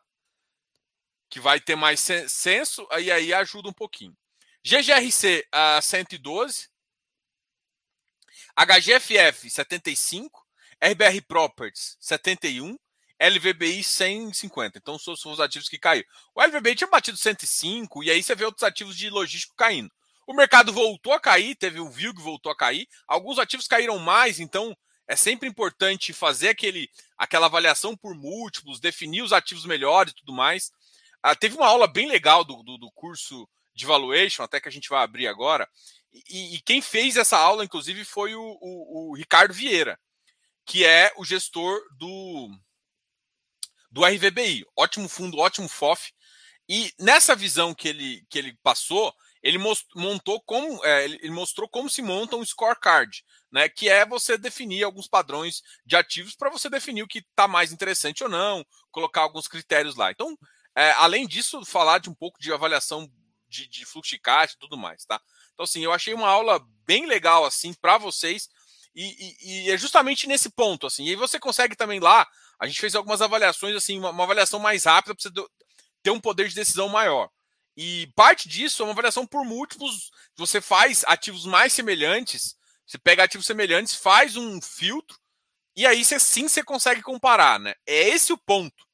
que 1.28 1.40
vai 1.40 1.60
ter 1.60 1.76
mais 1.76 2.00
senso, 2.28 2.88
aí 2.92 3.12
aí 3.12 3.34
ajuda 3.34 3.70
um 3.70 3.74
pouquinho. 3.74 4.16
GGRC 4.64 5.48
a 5.52 5.82
112, 5.82 6.70
HGFF 8.56 9.50
75, 9.50 10.46
RBR 10.80 11.22
Properties 11.28 11.98
71, 12.00 12.78
LVBI 13.20 13.84
150. 13.84 14.78
Então 14.78 15.00
são 15.00 15.32
os 15.32 15.40
ativos 15.40 15.68
que 15.68 15.80
caíram. 15.80 16.08
O 16.36 16.42
LVBI 16.44 16.76
tinha 16.76 16.88
batido 16.88 17.18
105 17.18 18.04
e 18.04 18.12
aí 18.12 18.22
você 18.22 18.36
vê 18.36 18.46
outros 18.46 18.64
ativos 18.64 18.96
de 18.96 19.10
logístico 19.10 19.56
caindo. 19.56 19.92
O 20.28 20.34
mercado 20.34 20.72
voltou 20.72 21.14
a 21.14 21.20
cair, 21.20 21.56
teve 21.56 21.80
o 21.80 21.90
VILG 21.90 22.22
voltou 22.22 22.52
a 22.52 22.56
cair. 22.56 22.88
Alguns 23.08 23.40
ativos 23.40 23.68
caíram 23.68 23.98
mais, 24.00 24.40
então 24.40 24.76
é 25.08 25.16
sempre 25.16 25.48
importante 25.48 26.14
fazer 26.14 26.50
aquele, 26.50 26.90
aquela 27.18 27.48
avaliação 27.48 27.98
por 27.98 28.16
múltiplos, 28.16 28.80
definir 28.80 29.22
os 29.22 29.34
ativos 29.34 29.66
melhores 29.66 30.14
e 30.14 30.16
tudo 30.16 30.32
mais. 30.32 30.72
Ah, 31.22 31.36
teve 31.36 31.56
uma 31.56 31.68
aula 31.68 31.88
bem 31.88 32.08
legal 32.08 32.44
do, 32.44 32.64
do, 32.64 32.78
do, 32.78 32.92
curso 32.92 33.48
de 33.76 33.86
valuation, 33.86 34.44
até 34.44 34.60
que 34.60 34.70
a 34.70 34.72
gente 34.72 34.90
vai 34.90 35.04
abrir 35.04 35.28
agora. 35.28 35.68
E, 36.30 36.56
e 36.56 36.62
quem 36.62 36.82
fez 36.82 37.18
essa 37.18 37.38
aula, 37.38 37.66
inclusive, 37.66 38.04
foi 38.06 38.36
o, 38.36 38.58
o, 38.62 39.12
o, 39.12 39.16
Ricardo 39.16 39.54
Vieira, 39.54 40.00
que 40.66 40.86
é 40.86 41.12
o 41.18 41.26
gestor 41.26 41.80
do, 41.98 42.50
do 43.92 44.06
RVBI. 44.06 44.66
Ótimo 44.78 45.10
fundo, 45.10 45.38
ótimo 45.40 45.68
FOF. 45.68 46.14
E 46.70 46.94
nessa 46.98 47.36
visão 47.36 47.74
que 47.74 47.88
ele, 47.88 48.26
que 48.30 48.40
ele 48.40 48.58
passou, 48.64 49.14
ele 49.44 49.58
montou 49.96 50.42
como 50.42 50.84
é, 50.86 51.06
ele 51.06 51.32
mostrou 51.32 51.68
como 51.68 51.90
se 51.90 52.02
monta 52.02 52.36
um 52.36 52.46
scorecard, 52.46 53.24
né? 53.52 53.68
Que 53.68 53.90
é 53.90 54.06
você 54.06 54.38
definir 54.38 54.84
alguns 54.84 55.08
padrões 55.08 55.62
de 55.86 55.96
ativos 55.96 56.36
para 56.36 56.50
você 56.50 56.70
definir 56.70 57.04
o 57.04 57.08
que 57.08 57.20
está 57.20 57.48
mais 57.48 57.72
interessante 57.72 58.24
ou 58.24 58.30
não, 58.30 58.66
colocar 58.92 59.22
alguns 59.22 59.48
critérios 59.48 59.96
lá. 59.96 60.12
Então, 60.12 60.38
é, 60.76 60.92
além 60.92 61.28
disso, 61.28 61.66
falar 61.66 62.00
de 62.00 62.10
um 62.10 62.14
pouco 62.14 62.40
de 62.40 62.54
avaliação 62.54 63.10
de, 63.48 63.68
de 63.68 63.86
fluxo 63.86 64.12
de 64.12 64.20
caixa 64.20 64.56
e 64.56 64.60
tudo 64.60 64.78
mais, 64.78 65.04
tá? 65.06 65.20
Então, 65.54 65.64
assim, 65.64 65.84
eu 65.84 65.92
achei 65.92 66.14
uma 66.14 66.30
aula 66.30 66.60
bem 66.86 67.06
legal 67.06 67.44
assim 67.46 67.74
para 67.74 67.98
vocês. 67.98 68.48
E, 68.96 69.06
e, 69.06 69.68
e, 69.68 69.72
é 69.72 69.78
justamente 69.78 70.28
nesse 70.28 70.50
ponto, 70.50 70.88
assim. 70.88 71.06
E 71.06 71.16
você 71.16 71.40
consegue 71.40 71.76
também 71.76 72.00
lá. 72.00 72.28
A 72.60 72.68
gente 72.68 72.80
fez 72.80 72.96
algumas 72.96 73.22
avaliações, 73.22 73.76
assim, 73.76 73.98
uma, 73.98 74.10
uma 74.10 74.24
avaliação 74.24 74.60
mais 74.60 74.86
rápida 74.86 75.16
para 75.16 75.24
você 75.24 75.50
ter 76.04 76.12
um 76.12 76.20
poder 76.20 76.48
de 76.48 76.56
decisão 76.56 76.90
maior. 76.90 77.30
E 77.84 78.06
parte 78.16 78.48
disso 78.48 78.84
é 78.84 78.86
uma 78.86 78.92
avaliação 78.92 79.26
por 79.26 79.44
múltiplos. 79.44 80.12
Você 80.36 80.62
faz 80.62 81.04
ativos 81.08 81.48
mais 81.48 81.74
semelhantes, 81.74 82.56
você 82.86 82.96
pega 83.00 83.24
ativos 83.24 83.48
semelhantes, 83.48 83.96
faz 83.96 84.36
um 84.36 84.62
filtro, 84.62 85.18
e 85.76 85.88
aí 85.88 86.06
sim 86.06 86.48
você 86.48 86.64
consegue 86.64 87.02
comparar, 87.02 87.60
né? 87.60 87.74
É 87.88 88.10
esse 88.10 88.32
o 88.32 88.38
ponto, 88.38 88.86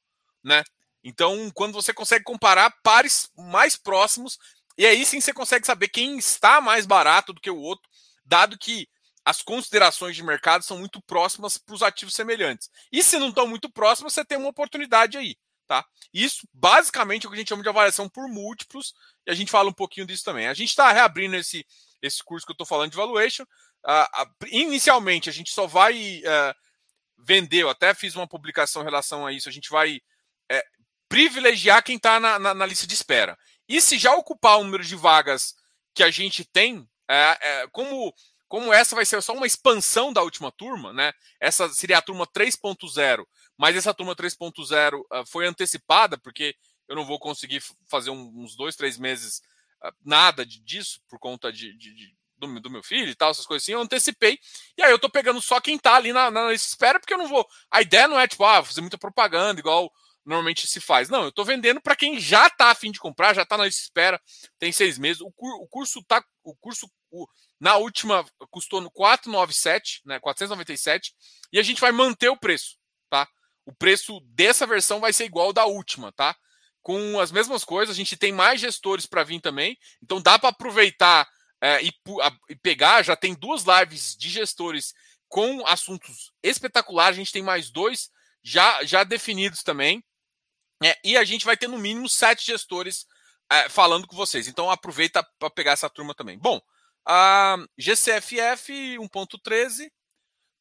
né? 0.42 0.64
Então, 1.04 1.50
quando 1.52 1.74
você 1.74 1.92
consegue 1.92 2.24
comparar 2.24 2.74
pares 2.82 3.28
mais 3.36 3.76
próximos, 3.76 4.38
e 4.78 4.86
aí 4.86 5.04
sim 5.04 5.20
você 5.20 5.34
consegue 5.34 5.66
saber 5.66 5.88
quem 5.88 6.16
está 6.16 6.58
mais 6.58 6.86
barato 6.86 7.34
do 7.34 7.42
que 7.42 7.50
o 7.50 7.58
outro, 7.58 7.86
dado 8.24 8.56
que 8.56 8.88
as 9.22 9.42
considerações 9.42 10.16
de 10.16 10.22
mercado 10.22 10.64
são 10.64 10.78
muito 10.78 10.98
próximas 11.02 11.58
para 11.58 11.74
os 11.74 11.82
ativos 11.82 12.14
semelhantes. 12.14 12.70
E 12.90 13.02
se 13.02 13.18
não 13.18 13.28
estão 13.28 13.46
muito 13.46 13.70
próximas, 13.70 14.14
você 14.14 14.24
tem 14.24 14.38
uma 14.38 14.48
oportunidade 14.48 15.18
aí. 15.18 15.36
Tá? 15.68 15.84
Isso 16.14 16.48
basicamente 16.50 17.26
é 17.26 17.28
o 17.28 17.30
que 17.30 17.36
a 17.36 17.38
gente 17.38 17.50
chama 17.50 17.62
de 17.62 17.68
avaliação 17.68 18.08
por 18.08 18.26
múltiplos, 18.26 18.94
e 19.26 19.30
a 19.30 19.34
gente 19.34 19.50
fala 19.50 19.68
um 19.68 19.74
pouquinho 19.74 20.06
disso 20.06 20.24
também. 20.24 20.48
A 20.48 20.54
gente 20.54 20.70
está 20.70 20.90
reabrindo 20.90 21.36
esse, 21.36 21.66
esse 22.00 22.24
curso 22.24 22.46
que 22.46 22.52
eu 22.52 22.54
estou 22.54 22.66
falando 22.66 22.90
de 22.90 22.96
valuation. 22.96 23.42
Uh, 23.42 24.46
inicialmente, 24.46 25.28
a 25.28 25.32
gente 25.32 25.52
só 25.52 25.66
vai 25.66 26.22
uh, 26.24 26.54
vender, 27.18 27.58
eu 27.58 27.68
até 27.68 27.92
fiz 27.92 28.16
uma 28.16 28.26
publicação 28.26 28.80
em 28.80 28.86
relação 28.86 29.26
a 29.26 29.32
isso, 29.32 29.46
a 29.46 29.52
gente 29.52 29.68
vai 29.68 30.00
é, 30.50 30.64
privilegiar 31.06 31.84
quem 31.84 31.96
está 31.96 32.18
na, 32.18 32.38
na, 32.38 32.54
na, 32.54 32.64
lista 32.66 32.86
de 32.86 32.94
espera. 32.94 33.38
E 33.68 33.78
se 33.78 33.98
já 33.98 34.14
ocupar 34.14 34.58
o 34.58 34.64
número 34.64 34.82
de 34.82 34.96
vagas 34.96 35.54
que 35.94 36.02
a 36.02 36.10
gente 36.10 36.46
tem, 36.46 36.88
é, 37.10 37.66
como, 37.72 38.14
como 38.48 38.72
essa 38.72 38.96
vai 38.96 39.04
ser 39.04 39.20
só 39.22 39.34
uma 39.34 39.46
expansão 39.46 40.14
da 40.14 40.22
última 40.22 40.50
turma, 40.50 40.94
né? 40.94 41.12
Essa 41.38 41.68
seria 41.68 41.98
a 41.98 42.02
turma 42.02 42.26
3.0 42.26 43.26
mas 43.58 43.76
essa 43.76 43.92
turma 43.92 44.14
3.0 44.14 44.94
uh, 44.94 45.06
ah, 45.10 45.24
foi 45.26 45.46
antecipada, 45.46 46.16
porque 46.16 46.54
eu 46.88 46.96
não 46.96 47.04
vou 47.04 47.18
conseguir 47.18 47.62
fazer 47.90 48.10
uns 48.10 48.56
dois, 48.56 48.76
três 48.76 48.96
meses 48.96 49.42
uh, 49.84 49.92
nada 50.04 50.46
disso 50.46 51.00
por 51.08 51.18
conta 51.18 51.52
de, 51.52 51.76
de, 51.76 51.94
de 51.94 52.18
do, 52.38 52.60
do, 52.60 52.70
meu 52.70 52.82
filho 52.82 53.10
e 53.10 53.14
tal, 53.16 53.32
essas 53.32 53.46
coisas 53.46 53.64
assim, 53.64 53.72
eu 53.72 53.80
antecipei. 53.80 54.38
E 54.76 54.82
aí 54.82 54.92
eu 54.92 54.98
tô 54.98 55.10
pegando 55.10 55.42
só 55.42 55.60
quem 55.60 55.76
tá 55.76 55.96
ali 55.96 56.12
na, 56.12 56.30
na 56.30 56.52
espera, 56.52 57.00
porque 57.00 57.12
eu 57.12 57.18
não 57.18 57.26
vou. 57.26 57.46
A 57.68 57.82
ideia 57.82 58.06
não 58.06 58.18
é 58.18 58.28
tipo, 58.28 58.44
ah, 58.44 58.64
fazer 58.64 58.80
muita 58.80 58.96
propaganda, 58.96 59.58
igual 59.60 59.92
normalmente 60.24 60.66
se 60.66 60.80
faz. 60.80 61.08
Não, 61.08 61.24
eu 61.24 61.32
tô 61.32 61.42
vendendo 61.42 61.80
para 61.80 61.96
quem 61.96 62.20
já 62.20 62.48
tá 62.50 62.70
afim 62.70 62.92
de 62.92 63.00
comprar, 63.00 63.34
já 63.34 63.44
tá 63.44 63.56
na 63.56 63.66
espera, 63.66 64.20
tem 64.58 64.70
seis 64.70 64.98
meses. 64.98 65.20
O, 65.20 65.32
cur, 65.32 65.52
o 65.60 65.66
curso 65.66 66.02
tá. 66.04 66.22
O 66.44 66.54
curso. 66.54 66.88
O, 67.10 67.26
na 67.58 67.76
última 67.76 68.24
custou 68.50 68.80
no 68.80 68.90
497, 68.90 70.02
né? 70.04 70.20
497, 70.20 71.12
e 71.52 71.58
a 71.58 71.62
gente 71.62 71.80
vai 71.80 71.90
manter 71.90 72.28
o 72.28 72.36
preço, 72.36 72.76
tá? 73.10 73.26
O 73.68 73.72
preço 73.74 74.18
dessa 74.20 74.66
versão 74.66 74.98
vai 74.98 75.12
ser 75.12 75.26
igual 75.26 75.52
da 75.52 75.66
última, 75.66 76.10
tá? 76.10 76.34
Com 76.80 77.20
as 77.20 77.30
mesmas 77.30 77.64
coisas, 77.64 77.94
a 77.94 77.98
gente 77.98 78.16
tem 78.16 78.32
mais 78.32 78.58
gestores 78.62 79.04
para 79.04 79.22
vir 79.22 79.42
também, 79.42 79.76
então 80.02 80.22
dá 80.22 80.38
para 80.38 80.48
aproveitar 80.48 81.28
é, 81.60 81.84
e, 81.84 81.92
a, 82.22 82.32
e 82.48 82.56
pegar. 82.56 83.02
Já 83.02 83.14
tem 83.14 83.34
duas 83.34 83.64
lives 83.64 84.16
de 84.16 84.30
gestores 84.30 84.94
com 85.28 85.66
assuntos 85.66 86.32
espetaculares, 86.42 87.18
a 87.18 87.20
gente 87.20 87.32
tem 87.32 87.42
mais 87.42 87.70
dois 87.70 88.08
já, 88.42 88.82
já 88.84 89.04
definidos 89.04 89.62
também. 89.62 90.02
É, 90.82 90.96
e 91.04 91.18
a 91.18 91.24
gente 91.24 91.44
vai 91.44 91.56
ter 91.56 91.68
no 91.68 91.76
mínimo 91.76 92.08
sete 92.08 92.46
gestores 92.46 93.04
é, 93.52 93.68
falando 93.68 94.06
com 94.06 94.16
vocês. 94.16 94.48
Então 94.48 94.70
aproveita 94.70 95.22
para 95.38 95.50
pegar 95.50 95.72
essa 95.72 95.90
turma 95.90 96.14
também. 96.14 96.38
Bom, 96.38 96.58
a 97.06 97.58
GCFF 97.76 98.96
1.13, 98.96 99.90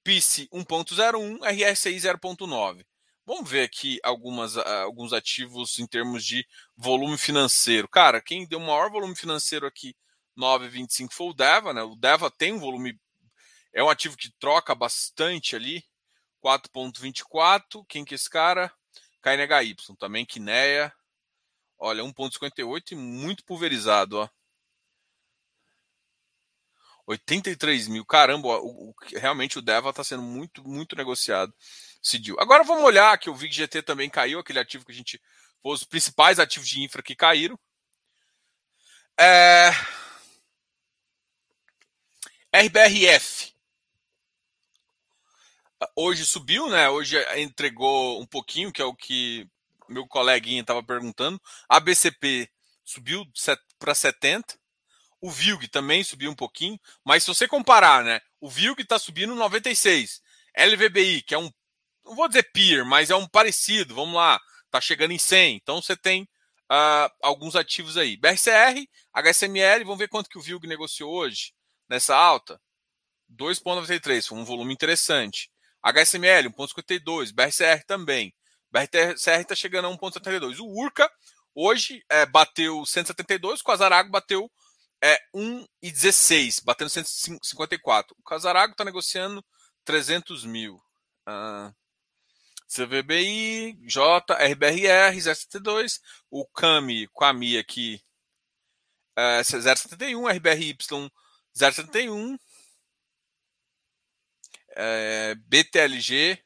PIS 0.03 0.49
1.01, 0.51 1.39
RSI 1.45 1.95
0.9. 1.95 2.85
Vamos 3.27 3.51
ver 3.51 3.63
aqui 3.63 4.00
algumas, 4.03 4.55
uh, 4.55 4.62
alguns 4.86 5.12
ativos 5.12 5.79
em 5.79 5.86
termos 5.86 6.24
de 6.24 6.48
volume 6.77 7.17
financeiro. 7.17 7.86
Cara, 7.86 8.22
quem 8.22 8.48
deu 8.48 8.57
maior 8.57 8.89
volume 8.89 9.17
financeiro 9.17 9.67
aqui, 9.67 9.93
9,25 10.38 11.12
foi 11.12 11.27
o 11.27 11.34
Deva, 11.34 11.74
né? 11.74 11.84
O 11.84 11.93
Deva 11.98 12.31
tem 12.31 12.53
um 12.53 12.60
volume, 12.60 12.98
é 13.74 13.84
um 13.84 13.89
ativo 13.89 14.15
que 14.15 14.31
troca 14.39 14.74
bastante 14.74 15.57
ali, 15.57 15.84
4,24. 16.41 17.84
Quem 17.89 18.05
que 18.05 18.13
é 18.13 18.15
esse 18.15 18.29
cara? 18.29 18.74
KNHY, 19.22 19.75
também 20.00 20.25
Kineia. 20.25 20.93
Olha, 21.77 22.03
1,58 22.03 22.93
e 22.93 22.96
muito 22.96 23.43
pulverizado, 23.43 24.19
ó. 24.19 24.29
83 27.05 27.89
mil. 27.89 28.05
Caramba, 28.05 28.48
o, 28.60 28.91
o, 28.91 28.96
realmente 29.17 29.60
o 29.60 29.62
Deva 29.62 29.89
está 29.89 30.03
sendo 30.03 30.24
muito, 30.24 30.65
muito 30.65 30.96
negociado 30.96 31.53
decidiu. 32.07 32.37
Agora 32.39 32.63
vamos 32.63 32.83
olhar 32.83 33.17
que 33.17 33.29
o 33.29 33.35
VIG-GT 33.35 33.83
também 33.83 34.09
caiu, 34.09 34.39
aquele 34.39 34.59
ativo 34.59 34.85
que 34.85 34.91
a 34.91 34.95
gente. 34.95 35.21
Os 35.63 35.83
principais 35.83 36.39
ativos 36.39 36.67
de 36.67 36.81
infra 36.81 37.03
que 37.03 37.15
caíram. 37.15 37.59
É... 39.19 39.71
RBRF. 42.53 43.53
Hoje 45.95 46.25
subiu, 46.25 46.69
né? 46.69 46.89
Hoje 46.89 47.17
entregou 47.39 48.21
um 48.21 48.25
pouquinho, 48.25 48.71
que 48.71 48.81
é 48.81 48.85
o 48.85 48.95
que 48.95 49.47
meu 49.89 50.07
coleguinha 50.07 50.61
estava 50.61 50.81
perguntando. 50.81 51.41
A 51.67 51.79
BCP 51.79 52.49
subiu 52.83 53.25
para 53.77 53.93
70. 53.93 54.57
O 55.19 55.29
VILG 55.29 55.67
também 55.67 56.03
subiu 56.03 56.29
um 56.29 56.35
pouquinho, 56.35 56.79
mas 57.03 57.23
se 57.23 57.27
você 57.27 57.47
comparar, 57.47 58.03
né? 58.03 58.21
O 58.39 58.49
VILG 58.49 58.83
está 58.83 58.99
subindo 58.99 59.35
96. 59.35 60.21
LVBI, 60.55 61.21
que 61.23 61.33
é 61.33 61.37
um, 61.37 61.51
não 62.07 62.15
vou 62.15 62.27
dizer 62.27 62.51
peer, 62.51 62.85
mas 62.85 63.09
é 63.09 63.15
um 63.15 63.27
parecido, 63.27 63.93
vamos 63.93 64.15
lá, 64.15 64.39
está 64.65 64.81
chegando 64.81 65.11
em 65.11 65.19
100. 65.19 65.55
Então 65.57 65.81
você 65.81 65.95
tem 65.95 66.23
uh, 66.71 67.11
alguns 67.21 67.55
ativos 67.55 67.97
aí. 67.97 68.17
BRCR, 68.17 68.87
HSML, 69.13 69.83
vamos 69.83 69.99
ver 69.99 70.09
quanto 70.09 70.29
que 70.29 70.37
o 70.37 70.41
VILG 70.41 70.67
negociou 70.67 71.13
hoje 71.13 71.53
nessa 71.89 72.15
alta. 72.15 72.59
2,93, 73.31 74.27
foi 74.27 74.37
um 74.37 74.45
volume 74.45 74.73
interessante. 74.73 75.49
HSML, 75.83 76.49
1,52. 76.49 77.33
BRCR 77.33 77.83
também. 77.85 78.33
BRCR 78.71 79.15
está 79.15 79.55
chegando 79.55 79.87
a 79.87 79.91
1,72. 79.91 80.59
O 80.59 80.81
URCA, 80.81 81.09
hoje, 81.53 82.03
é, 82.09 82.25
bateu 82.25 82.85
172. 82.85 83.61
O 83.61 83.63
Casarago 83.63 84.09
bateu 84.09 84.49
é, 85.01 85.17
1,16, 85.35 86.61
batendo 86.63 86.89
154. 86.89 88.15
O 88.17 88.23
Casarago 88.23 88.71
está 88.71 88.83
negociando 88.83 89.43
300 89.85 90.45
mil. 90.45 90.81
Ah, 91.25 91.71
CVBI, 92.67 93.77
J, 93.83 94.33
RBRR, 94.33 95.21
072. 95.21 96.01
O 96.29 96.45
CAMI, 96.45 97.07
com 97.07 97.24
a 97.24 97.33
MI 97.33 97.57
aqui, 97.57 98.01
é, 99.15 99.43
071. 99.43 100.27
RBRY, 100.27 100.77
071 101.53 102.38
é, 104.77 105.33
BTLG 105.36 106.39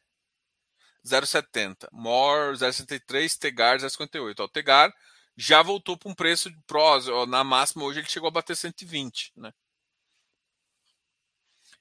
0,70, 1.05 1.87
MOR 1.91 2.53
0,63, 2.53 3.37
Tegar 3.37 3.77
0,58. 3.77 4.39
O 4.39 4.47
Tegar 4.47 4.93
já 5.35 5.61
voltou 5.61 5.97
para 5.97 6.09
um 6.09 6.15
preço 6.15 6.49
de 6.49 6.57
prós, 6.65 7.07
na 7.27 7.43
máxima 7.43 7.83
hoje 7.83 7.99
ele 7.99 8.09
chegou 8.09 8.27
a 8.27 8.31
bater 8.31 8.55
120, 8.55 9.33
né? 9.35 9.51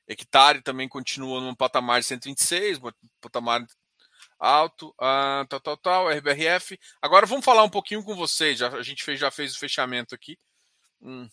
Hectare 0.09 0.63
também 0.63 0.89
continua 0.89 1.41
num 1.41 1.55
patamar 1.55 2.01
de 2.01 2.07
126, 2.07 2.81
patamar 3.21 3.65
alto, 4.41 4.95
ah, 4.99 5.45
tal, 5.49 5.61
tal, 5.61 5.77
tal, 5.77 6.09
RBRF. 6.09 6.81
Agora 7.03 7.27
vamos 7.27 7.45
falar 7.45 7.63
um 7.63 7.71
pouquinho 7.71 8.03
com 8.03 8.17
vocês, 8.17 8.59
já, 8.59 8.69
a 8.69 8.83
gente 8.83 9.05
fez, 9.05 9.21
já 9.21 9.31
fez 9.31 9.55
o 9.55 9.59
fechamento 9.59 10.15
aqui. 10.15 10.39
Hum. 11.03 11.29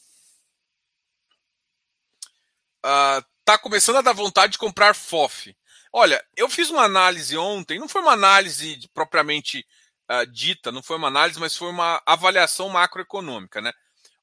Uh, 2.85 3.23
tá 3.45 3.57
começando 3.57 3.95
a 3.95 4.01
dar 4.01 4.13
vontade 4.13 4.53
de 4.53 4.57
comprar 4.57 4.93
FOF. 4.93 5.55
Olha, 5.91 6.23
eu 6.35 6.49
fiz 6.49 6.69
uma 6.69 6.83
análise 6.83 7.37
ontem, 7.37 7.79
não 7.79 7.87
foi 7.87 8.01
uma 8.01 8.11
análise 8.11 8.87
propriamente 8.93 9.65
uh, 10.11 10.27
dita, 10.27 10.71
não 10.71 10.83
foi 10.83 10.97
uma 10.97 11.07
análise, 11.07 11.39
mas 11.39 11.55
foi 11.55 11.69
uma 11.69 12.01
avaliação 12.05 12.69
macroeconômica, 12.69 13.61
né? 13.61 13.71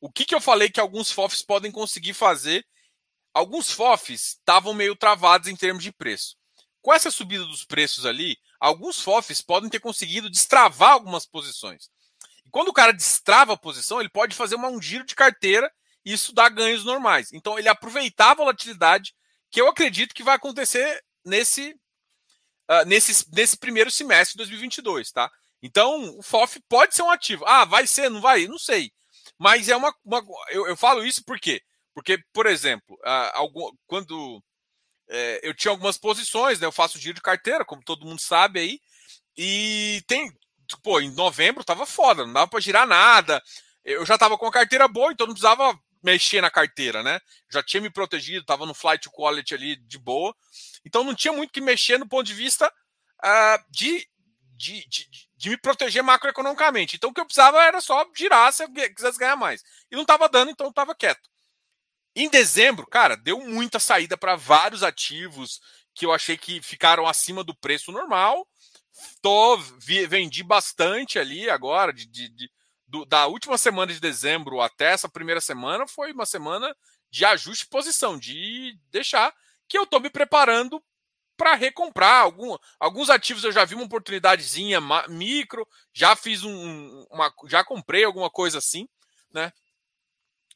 O 0.00 0.12
que, 0.12 0.26
que 0.26 0.34
eu 0.34 0.40
falei 0.40 0.68
que 0.68 0.80
alguns 0.80 1.10
FOFs 1.10 1.42
podem 1.42 1.72
conseguir 1.72 2.12
fazer? 2.12 2.66
Alguns 3.32 3.70
FOFs 3.70 4.36
estavam 4.38 4.74
meio 4.74 4.94
travados 4.94 5.48
em 5.48 5.56
termos 5.56 5.82
de 5.82 5.90
preço. 5.90 6.36
Com 6.82 6.92
essa 6.92 7.10
subida 7.10 7.44
dos 7.46 7.64
preços 7.64 8.04
ali, 8.04 8.36
alguns 8.66 9.00
FOFs 9.00 9.42
podem 9.42 9.70
ter 9.70 9.80
conseguido 9.80 10.30
destravar 10.30 10.92
algumas 10.92 11.26
posições. 11.26 11.88
E 12.46 12.50
quando 12.50 12.68
o 12.68 12.72
cara 12.72 12.92
destrava 12.92 13.52
a 13.52 13.58
posição, 13.58 14.00
ele 14.00 14.08
pode 14.08 14.34
fazer 14.34 14.54
uma, 14.54 14.68
um 14.68 14.80
giro 14.80 15.04
de 15.04 15.14
carteira 15.14 15.70
isso 16.04 16.34
dá 16.34 16.48
ganhos 16.48 16.84
normais. 16.84 17.32
Então 17.32 17.58
ele 17.58 17.68
aproveitar 17.68 18.32
a 18.32 18.34
volatilidade 18.34 19.14
que 19.50 19.60
eu 19.60 19.68
acredito 19.68 20.14
que 20.14 20.22
vai 20.22 20.36
acontecer 20.36 21.02
nesse, 21.24 21.74
uh, 22.70 22.84
nesse, 22.86 23.26
nesse 23.32 23.56
primeiro 23.56 23.90
semestre 23.90 24.34
de 24.34 24.38
2022, 24.38 25.10
tá? 25.10 25.30
Então 25.62 26.18
o 26.18 26.22
FOF 26.22 26.60
pode 26.68 26.94
ser 26.94 27.02
um 27.02 27.10
ativo. 27.10 27.44
Ah, 27.46 27.64
vai 27.64 27.86
ser, 27.86 28.10
não 28.10 28.20
vai? 28.20 28.46
Não 28.46 28.58
sei. 28.58 28.92
Mas 29.38 29.68
é 29.68 29.76
uma. 29.76 29.94
uma 30.04 30.22
eu, 30.50 30.66
eu, 30.66 30.76
falo 30.76 31.04
isso 31.04 31.24
por 31.24 31.40
quê? 31.40 31.62
Porque, 31.94 32.18
por 32.32 32.46
exemplo, 32.46 32.96
uh, 32.96 33.30
algum, 33.32 33.70
quando 33.86 34.42
uh, 35.08 35.38
eu 35.42 35.54
tinha 35.54 35.70
algumas 35.70 35.98
posições, 35.98 36.60
né, 36.60 36.66
eu 36.66 36.72
faço 36.72 36.98
giro 36.98 37.14
de 37.14 37.22
carteira, 37.22 37.64
como 37.64 37.82
todo 37.82 38.06
mundo 38.06 38.20
sabe 38.20 38.60
aí, 38.60 38.80
e 39.36 40.02
tem. 40.06 40.32
Pô, 40.82 41.00
em 41.00 41.10
novembro 41.14 41.62
tava 41.62 41.84
foda, 41.84 42.24
não 42.24 42.32
dava 42.32 42.48
para 42.48 42.60
girar 42.60 42.86
nada. 42.86 43.42
Eu 43.84 44.04
já 44.06 44.16
tava 44.16 44.38
com 44.38 44.46
a 44.46 44.52
carteira 44.52 44.88
boa, 44.88 45.12
então 45.12 45.26
não 45.26 45.34
precisava 45.34 45.78
mexer 46.02 46.40
na 46.40 46.50
carteira, 46.50 47.02
né? 47.02 47.20
Já 47.50 47.62
tinha 47.62 47.80
me 47.80 47.90
protegido, 47.90 48.40
estava 48.40 48.66
no 48.66 48.74
flight 48.74 49.08
quality 49.10 49.54
ali 49.54 49.76
de 49.76 49.98
boa. 49.98 50.34
Então 50.84 51.04
não 51.04 51.14
tinha 51.14 51.32
muito 51.32 51.52
que 51.52 51.60
mexer 51.60 51.98
no 51.98 52.08
ponto 52.08 52.26
de 52.26 52.34
vista 52.34 52.66
uh, 52.68 53.64
de, 53.70 54.06
de, 54.56 54.86
de, 54.86 55.08
de, 55.36 55.50
me 55.50 55.56
proteger 55.56 56.02
macroeconomicamente. 56.02 56.96
Então 56.96 57.10
o 57.10 57.14
que 57.14 57.20
eu 57.20 57.26
precisava 57.26 57.62
era 57.62 57.80
só 57.80 58.06
girar 58.14 58.52
se 58.52 58.64
eu 58.64 58.72
quisesse 58.72 59.18
ganhar 59.18 59.36
mais. 59.36 59.62
E 59.90 59.94
não 59.94 60.02
estava 60.02 60.28
dando, 60.28 60.50
então 60.50 60.66
eu 60.66 60.70
estava 60.70 60.94
quieto. 60.94 61.28
Em 62.14 62.28
dezembro, 62.28 62.86
cara, 62.86 63.16
deu 63.16 63.40
muita 63.40 63.78
saída 63.80 64.16
para 64.16 64.36
vários 64.36 64.82
ativos 64.82 65.60
que 65.94 66.06
eu 66.06 66.12
achei 66.12 66.36
que 66.36 66.62
ficaram 66.62 67.06
acima 67.06 67.42
do 67.42 67.54
preço 67.54 67.90
normal. 67.90 68.46
Tô, 69.20 69.56
vendi 69.58 70.42
bastante 70.44 71.18
ali 71.18 71.50
agora 71.50 71.92
de, 71.92 72.06
de, 72.06 72.28
de 72.28 72.50
do, 72.86 73.04
da 73.04 73.26
última 73.26 73.58
semana 73.58 73.92
de 73.92 73.98
dezembro 73.98 74.60
até 74.60 74.92
essa 74.92 75.08
primeira 75.08 75.40
semana 75.40 75.86
foi 75.88 76.12
uma 76.12 76.24
semana 76.24 76.74
de 77.10 77.24
ajuste 77.24 77.64
de 77.64 77.70
posição, 77.70 78.18
de 78.18 78.78
deixar 78.90 79.34
que 79.68 79.76
eu 79.76 79.82
estou 79.82 79.98
me 79.98 80.10
preparando 80.10 80.82
para 81.36 81.54
recomprar 81.54 82.22
algum, 82.22 82.56
alguns 82.78 83.10
ativos. 83.10 83.42
Eu 83.42 83.50
já 83.50 83.64
vi 83.64 83.74
uma 83.74 83.84
oportunidadezinha 83.84 84.80
micro, 85.08 85.66
já 85.92 86.14
fiz 86.14 86.44
um, 86.44 87.04
uma, 87.10 87.32
já 87.46 87.64
comprei 87.64 88.04
alguma 88.04 88.30
coisa 88.30 88.58
assim, 88.58 88.88
né? 89.32 89.52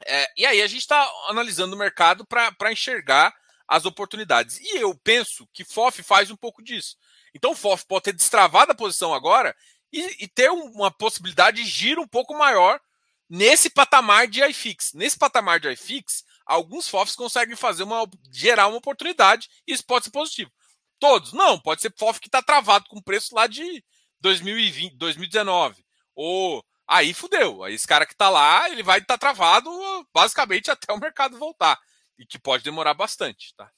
É, 0.07 0.31
e 0.37 0.47
aí 0.47 0.63
a 0.63 0.67
gente 0.67 0.81
está 0.81 1.09
analisando 1.29 1.75
o 1.75 1.79
mercado 1.79 2.25
para 2.27 2.73
enxergar 2.73 3.35
as 3.67 3.85
oportunidades. 3.85 4.59
E 4.61 4.79
eu 4.79 4.95
penso 4.95 5.47
que 5.53 5.65
FOF 5.65 6.03
faz 6.03 6.31
um 6.31 6.37
pouco 6.37 6.63
disso. 6.63 6.97
Então 7.35 7.53
o 7.53 7.57
FOF 7.57 7.85
pode 7.87 8.05
ter 8.05 8.13
destravado 8.13 8.73
a 8.73 8.75
posição 8.75 9.13
agora 9.13 9.55
e, 9.93 10.25
e 10.25 10.29
ter 10.29 10.51
uma 10.51 10.91
possibilidade 10.91 11.63
de 11.63 11.69
giro 11.69 12.03
um 12.03 12.09
pouco 12.09 12.37
maior 12.37 12.81
nesse 13.29 13.69
patamar 13.69 14.27
de 14.27 14.43
iFix. 14.43 14.93
Nesse 14.95 15.19
patamar 15.19 15.61
de 15.61 15.71
iFix, 15.71 16.25
alguns 16.47 16.89
FOFs 16.89 17.15
conseguem 17.15 17.57
fazer 17.57 17.83
uma 17.83 18.09
gerar 18.33 18.69
uma 18.69 18.79
oportunidade 18.79 19.49
e 19.67 19.75
isso 19.75 19.85
pode 19.85 20.07
ser 20.07 20.11
positivo. 20.11 20.51
Todos? 20.99 21.33
Não, 21.33 21.61
pode 21.61 21.83
ser 21.83 21.93
FOF 21.97 22.19
que 22.19 22.29
está 22.29 22.43
travado 22.43 22.87
com 22.89 23.03
preço 23.03 23.35
lá 23.35 23.47
de 23.47 23.85
2020, 24.21 24.97
2019. 24.97 25.85
Ou 26.15 26.65
aí 26.89 27.13
fudeu. 27.13 27.63
Aí 27.63 27.75
esse 27.75 27.87
cara 27.87 28.07
que 28.07 28.15
está 28.15 28.31
lá, 28.31 28.69
ele 28.71 28.83
vai 28.83 28.99
estar 28.99 29.15
tá 29.15 29.19
travado 29.19 29.71
basicamente 30.13 30.71
até 30.71 30.93
o 30.93 30.99
mercado 30.99 31.39
voltar. 31.39 31.79
E 32.19 32.27
que 32.27 32.39
pode 32.39 32.65
demorar 32.65 32.95
bastante, 32.95 33.55
tá? 33.55 33.71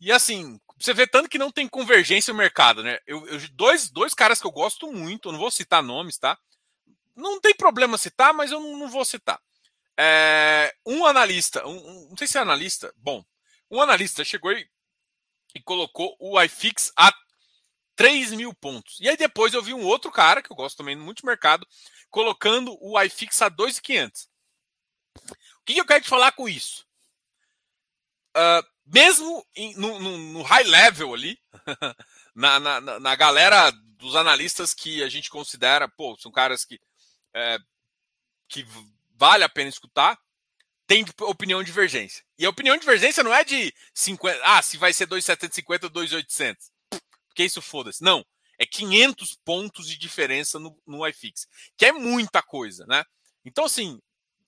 E 0.00 0.12
assim, 0.12 0.60
você 0.78 0.92
vê 0.92 1.06
tanto 1.06 1.30
que 1.30 1.38
não 1.38 1.50
tem 1.50 1.66
convergência 1.66 2.32
no 2.32 2.38
mercado, 2.38 2.82
né? 2.82 2.98
Eu, 3.06 3.26
eu, 3.26 3.40
dois, 3.52 3.88
dois 3.88 4.12
caras 4.12 4.40
que 4.40 4.46
eu 4.46 4.50
gosto 4.50 4.92
muito, 4.92 5.28
eu 5.28 5.32
não 5.32 5.38
vou 5.38 5.50
citar 5.50 5.82
nomes, 5.82 6.18
tá? 6.18 6.38
Não 7.16 7.40
tem 7.40 7.54
problema 7.54 7.96
citar, 7.96 8.34
mas 8.34 8.50
eu 8.50 8.60
não, 8.60 8.76
não 8.76 8.88
vou 8.88 9.04
citar. 9.04 9.40
É, 9.96 10.74
um 10.84 11.06
analista, 11.06 11.66
um, 11.66 11.76
um, 11.76 12.08
não 12.10 12.16
sei 12.16 12.26
se 12.26 12.36
é 12.36 12.40
analista, 12.40 12.92
bom, 12.96 13.24
um 13.70 13.80
analista 13.80 14.24
chegou 14.24 14.52
e, 14.52 14.68
e 15.54 15.62
colocou 15.62 16.16
o 16.18 16.40
iFix 16.42 16.92
a 16.96 17.12
3 17.96 18.32
mil 18.32 18.52
pontos. 18.54 18.98
E 19.00 19.08
aí 19.08 19.16
depois 19.16 19.54
eu 19.54 19.62
vi 19.62 19.72
um 19.72 19.84
outro 19.84 20.10
cara, 20.10 20.42
que 20.42 20.50
eu 20.50 20.56
gosto 20.56 20.76
também 20.76 20.96
muito 20.96 21.18
de 21.18 21.26
mercado, 21.26 21.66
colocando 22.10 22.76
o 22.80 23.00
iFix 23.02 23.40
a 23.42 23.48
2,500. 23.48 24.28
O 25.60 25.64
que, 25.64 25.76
eu 25.78 25.86
quero 25.86 26.02
te 26.02 26.10
falar 26.10 26.32
com 26.32 26.48
isso? 26.48 26.86
Uh, 28.36 28.66
mesmo 28.86 29.46
em, 29.54 29.74
no, 29.76 29.98
no, 30.00 30.18
no, 30.18 30.42
high 30.42 30.64
level 30.64 31.14
ali, 31.14 31.38
na, 32.34 32.58
na, 32.58 32.80
na, 32.80 33.14
galera 33.14 33.70
dos 33.70 34.16
analistas 34.16 34.74
que 34.74 35.02
a 35.02 35.08
gente 35.08 35.30
considera, 35.30 35.88
pô, 35.88 36.16
são 36.18 36.32
caras 36.32 36.64
que, 36.64 36.80
é, 37.32 37.58
que 38.48 38.66
vale 39.16 39.44
a 39.44 39.48
pena 39.48 39.70
escutar, 39.70 40.18
tem 40.86 41.04
opinião 41.20 41.62
divergência. 41.62 42.24
E 42.38 42.44
a 42.44 42.50
opinião 42.50 42.76
divergência 42.76 43.22
não 43.22 43.32
é 43.32 43.44
de 43.44 43.72
50, 43.94 44.40
ah, 44.44 44.60
se 44.60 44.76
vai 44.76 44.92
ser 44.92 45.06
2,750 45.06 45.86
ou 45.86 45.90
2,800. 45.90 46.73
Porque 47.34 47.42
isso 47.42 47.60
foda-se. 47.60 48.02
Não. 48.02 48.24
É 48.56 48.64
500 48.64 49.36
pontos 49.44 49.88
de 49.88 49.98
diferença 49.98 50.60
no, 50.60 50.80
no 50.86 51.04
iFix, 51.08 51.48
que 51.76 51.86
é 51.86 51.90
muita 51.90 52.40
coisa, 52.40 52.86
né? 52.86 53.04
Então, 53.44 53.64
assim, 53.64 54.00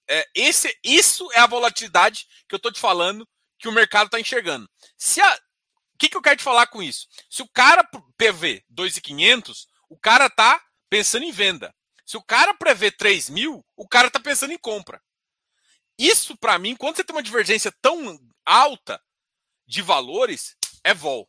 é, 0.08 0.24
esse, 0.32 0.72
isso 0.84 1.28
é 1.32 1.40
a 1.40 1.46
volatilidade 1.46 2.28
que 2.48 2.54
eu 2.54 2.58
tô 2.60 2.70
te 2.70 2.78
falando 2.78 3.28
que 3.58 3.66
o 3.66 3.72
mercado 3.72 4.06
está 4.06 4.20
enxergando. 4.20 4.70
Se 4.96 5.20
a... 5.20 5.34
O 5.34 5.98
que, 5.98 6.08
que 6.08 6.16
eu 6.16 6.22
quero 6.22 6.36
te 6.36 6.44
falar 6.44 6.68
com 6.68 6.80
isso? 6.80 7.08
Se 7.28 7.42
o 7.42 7.48
cara 7.48 7.82
PV 8.16 8.62
2,500, 8.68 9.66
o 9.88 9.98
cara 9.98 10.30
tá 10.30 10.62
pensando 10.88 11.24
em 11.24 11.32
venda. 11.32 11.74
Se 12.04 12.16
o 12.16 12.22
cara 12.22 12.54
prevê 12.54 12.92
3 12.92 13.30
mil, 13.30 13.66
o 13.74 13.88
cara 13.88 14.08
tá 14.08 14.20
pensando 14.20 14.52
em 14.52 14.58
compra. 14.58 15.02
Isso, 15.98 16.36
para 16.36 16.58
mim, 16.58 16.76
quando 16.76 16.96
você 16.96 17.02
tem 17.02 17.16
uma 17.16 17.22
divergência 17.22 17.72
tão 17.80 18.20
alta 18.44 19.02
de 19.66 19.82
valores, 19.82 20.54
é 20.84 20.94
vol. 20.94 21.28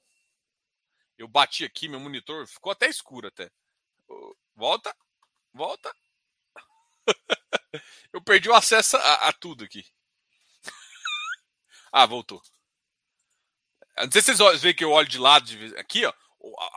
Eu 1.18 1.28
bati 1.28 1.66
aqui, 1.66 1.88
meu 1.88 2.00
monitor 2.00 2.46
ficou 2.48 2.72
até 2.72 2.88
escuro 2.88 3.28
até. 3.28 3.50
Volta, 4.56 4.96
volta. 5.54 5.94
eu 8.14 8.22
perdi 8.22 8.50
o 8.50 8.54
acesso 8.54 8.98
a, 8.98 9.28
a 9.30 9.34
tudo 9.34 9.64
aqui. 9.64 9.86
Ah, 11.92 12.06
voltou. 12.06 12.42
Não 13.98 14.12
sei 14.12 14.22
se 14.22 14.36
vocês 14.36 14.62
veem 14.62 14.76
que 14.76 14.84
eu 14.84 14.92
olho 14.92 15.08
de 15.08 15.18
lado. 15.18 15.46
Aqui, 15.78 16.06
ó. 16.06 16.14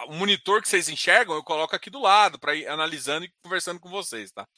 O 0.08 0.14
monitor 0.14 0.62
que 0.62 0.68
vocês 0.68 0.88
enxergam, 0.88 1.34
eu 1.34 1.44
coloco 1.44 1.76
aqui 1.76 1.90
do 1.90 2.00
lado 2.00 2.38
para 2.38 2.54
ir 2.54 2.66
analisando 2.66 3.26
e 3.26 3.32
conversando 3.42 3.78
com 3.78 3.90
vocês, 3.90 4.32
tá? 4.32 4.48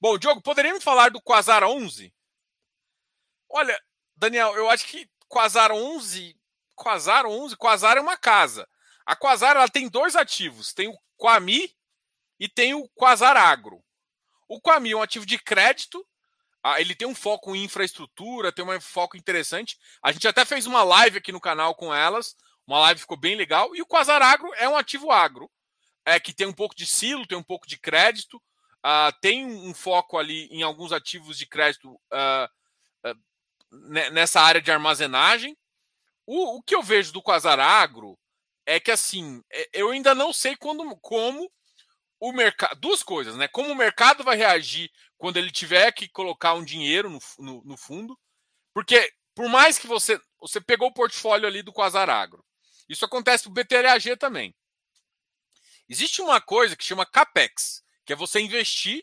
Bom, 0.00 0.16
Diogo, 0.16 0.40
poderia 0.40 0.72
me 0.72 0.80
falar 0.80 1.10
do 1.10 1.20
Quasar 1.20 1.64
11? 1.64 2.14
Olha, 3.48 3.78
Daniel, 4.16 4.54
eu 4.54 4.70
acho 4.70 4.86
que 4.86 5.10
Quasar 5.26 5.72
11, 5.72 6.38
Quasar 6.76 7.26
11, 7.26 7.56
Quasar 7.56 7.96
é 7.96 8.00
uma 8.00 8.16
casa. 8.16 8.68
A 9.08 9.16
Quasar 9.16 9.56
ela 9.56 9.70
tem 9.70 9.88
dois 9.88 10.14
ativos, 10.14 10.74
tem 10.74 10.86
o 10.86 10.98
Quami 11.16 11.74
e 12.38 12.46
tem 12.46 12.74
o 12.74 12.86
Quasar 12.90 13.38
Agro. 13.38 13.82
O 14.46 14.60
Quami 14.60 14.90
é 14.90 14.96
um 14.96 15.00
ativo 15.00 15.24
de 15.24 15.38
crédito, 15.38 16.06
ah, 16.62 16.78
ele 16.78 16.94
tem 16.94 17.08
um 17.08 17.14
foco 17.14 17.56
em 17.56 17.64
infraestrutura, 17.64 18.52
tem 18.52 18.62
um 18.62 18.80
foco 18.82 19.16
interessante. 19.16 19.78
A 20.02 20.12
gente 20.12 20.28
até 20.28 20.44
fez 20.44 20.66
uma 20.66 20.82
live 20.82 21.16
aqui 21.16 21.32
no 21.32 21.40
canal 21.40 21.74
com 21.74 21.94
elas, 21.94 22.36
uma 22.66 22.80
live 22.80 23.00
ficou 23.00 23.16
bem 23.16 23.34
legal. 23.34 23.74
E 23.74 23.80
o 23.80 23.86
Quasar 23.86 24.20
Agro 24.20 24.52
é 24.56 24.68
um 24.68 24.76
ativo 24.76 25.10
agro, 25.10 25.50
é 26.04 26.20
que 26.20 26.34
tem 26.34 26.46
um 26.46 26.52
pouco 26.52 26.76
de 26.76 26.84
silo, 26.84 27.26
tem 27.26 27.38
um 27.38 27.42
pouco 27.42 27.66
de 27.66 27.78
crédito, 27.78 28.36
uh, 28.36 29.10
tem 29.22 29.46
um 29.46 29.72
foco 29.72 30.18
ali 30.18 30.48
em 30.50 30.62
alguns 30.62 30.92
ativos 30.92 31.38
de 31.38 31.46
crédito 31.46 31.94
uh, 32.12 33.08
uh, 33.08 34.12
nessa 34.12 34.42
área 34.42 34.60
de 34.60 34.70
armazenagem. 34.70 35.56
O, 36.26 36.58
o, 36.58 36.62
que 36.62 36.74
eu 36.74 36.82
vejo 36.82 37.10
do 37.10 37.22
Quasar 37.22 37.58
Agro 37.58 38.18
é 38.68 38.78
que 38.78 38.90
assim, 38.90 39.42
é, 39.50 39.70
eu 39.72 39.90
ainda 39.90 40.14
não 40.14 40.30
sei 40.30 40.54
quando, 40.54 40.94
como 40.98 41.50
o 42.20 42.32
mercado. 42.32 42.78
Duas 42.78 43.02
coisas, 43.02 43.34
né? 43.34 43.48
Como 43.48 43.72
o 43.72 43.74
mercado 43.74 44.22
vai 44.22 44.36
reagir 44.36 44.90
quando 45.16 45.38
ele 45.38 45.50
tiver 45.50 45.90
que 45.92 46.06
colocar 46.06 46.52
um 46.52 46.62
dinheiro 46.62 47.08
no, 47.08 47.18
no, 47.38 47.64
no 47.64 47.76
fundo. 47.78 48.18
Porque, 48.74 49.10
por 49.34 49.48
mais 49.48 49.78
que 49.78 49.86
você. 49.86 50.20
Você 50.40 50.60
pegou 50.60 50.88
o 50.88 50.92
portfólio 50.92 51.48
ali 51.48 51.62
do 51.62 51.72
Quasar 51.72 52.10
Agro. 52.10 52.44
Isso 52.88 53.04
acontece 53.04 53.44
para 53.44 53.50
o 53.50 53.54
BTLAG 53.54 54.16
também. 54.16 54.54
Existe 55.88 56.20
uma 56.20 56.40
coisa 56.40 56.76
que 56.76 56.84
chama 56.84 57.06
CAPEX, 57.06 57.82
que 58.04 58.12
é 58.12 58.16
você 58.16 58.38
investir 58.38 59.02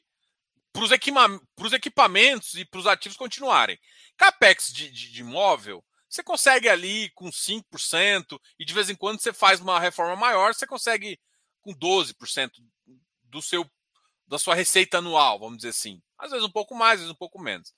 para 0.71 0.83
os 0.83 0.91
equipa 0.91 1.41
equipamentos 1.73 2.53
e 2.53 2.65
para 2.65 2.79
os 2.79 2.87
ativos 2.87 3.17
continuarem. 3.17 3.79
CAPEX 4.15 4.71
de, 4.71 4.91
de, 4.91 5.11
de 5.11 5.21
imóvel, 5.21 5.83
você 6.15 6.23
consegue 6.23 6.69
ali 6.69 7.09
com 7.11 7.29
5%, 7.29 8.39
e 8.57 8.65
de 8.65 8.73
vez 8.73 8.89
em 8.89 8.95
quando 8.95 9.19
você 9.19 9.33
faz 9.33 9.59
uma 9.59 9.79
reforma 9.79 10.15
maior, 10.15 10.53
você 10.53 10.65
consegue 10.65 11.19
com 11.61 11.73
12% 11.73 12.51
do 13.23 13.41
seu 13.41 13.69
da 14.27 14.39
sua 14.39 14.55
receita 14.55 14.97
anual, 14.97 15.37
vamos 15.37 15.57
dizer 15.57 15.69
assim. 15.69 16.01
Às 16.17 16.31
vezes 16.31 16.43
um 16.43 16.51
pouco 16.51 16.73
mais, 16.73 16.93
às 16.93 16.99
vezes 17.01 17.11
um 17.11 17.17
pouco 17.17 17.39
menos. 17.39 17.75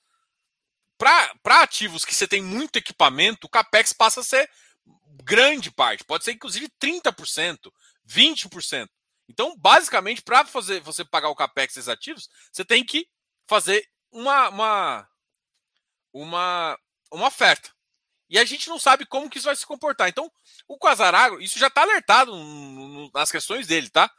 Para 0.97 1.62
ativos 1.62 2.06
que 2.06 2.15
você 2.15 2.26
tem 2.26 2.41
muito 2.41 2.78
equipamento, 2.78 3.47
o 3.47 3.50
capex 3.50 3.91
passa 3.91 4.21
a 4.21 4.23
ser 4.23 4.50
grande 5.23 5.69
parte, 5.69 6.06
pode 6.06 6.23
ser 6.23 6.32
inclusive 6.32 6.69
30%, 6.82 7.69
20%. 8.08 8.89
Então, 9.28 9.58
basicamente, 9.58 10.21
para 10.21 10.45
fazer 10.45 10.80
você 10.80 11.04
pagar 11.04 11.28
o 11.28 11.36
capex 11.36 11.76
desses 11.76 11.89
ativos, 11.89 12.30
você 12.50 12.63
tem 12.63 12.86
que 12.86 13.06
fazer 13.45 13.86
uma, 14.10 14.47
uma, 14.47 15.10
uma, 16.13 16.80
uma 17.12 17.28
oferta. 17.28 17.77
E 18.30 18.38
a 18.38 18.46
gente 18.46 18.68
não 18.68 18.78
sabe 18.78 19.06
como 19.06 19.30
que 19.30 19.38
isso 19.38 19.46
vai 19.46 19.56
se 19.56 19.66
comportar. 19.66 20.10
Então, 20.10 20.32
o 20.68 20.78
Quasarago, 20.78 21.40
isso 21.40 21.58
já 21.58 21.68
está 21.68 21.82
alertado 21.82 22.34
nas 23.13 23.32
questões 23.32 23.68
dele, 23.68 23.90
tá? 23.90 24.12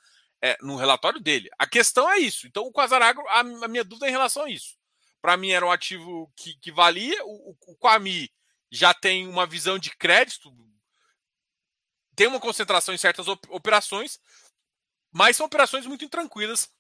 é, 0.43 0.57
no 0.61 0.77
relatório 0.77 1.21
dele. 1.21 1.49
A 1.59 1.67
questão 1.67 2.11
é 2.11 2.19
isso. 2.19 2.47
Então, 2.47 2.65
o 2.65 2.73
Quasaragro, 2.73 3.25
a 3.29 3.43
minha 3.69 3.85
dúvida 3.85 4.07
é 4.07 4.09
em 4.09 4.13
relação 4.13 4.45
a 4.45 4.51
isso. 4.51 4.77
Para 5.21 5.37
mim, 5.37 5.51
era 5.51 5.67
um 5.67 5.71
ativo 5.71 6.33
que, 6.37 6.55
que 6.59 6.71
valia. 6.71 7.25
O, 7.25 7.51
o, 7.51 7.57
o 7.73 7.77
Quami 7.77 8.31
já 8.71 8.95
tem 8.95 9.27
uma 9.27 9.47
visão 9.47 9.79
de 9.79 9.91
crédito, 9.97 10.55
tem 12.15 12.27
uma 12.27 12.41
concentração 12.41 12.95
em 12.95 12.99
certas 12.99 13.27
operações, 13.29 14.21
mas 15.11 15.37
são 15.37 15.47
operações 15.47 15.87
muito 15.87 16.05
intranquilas 16.05 16.71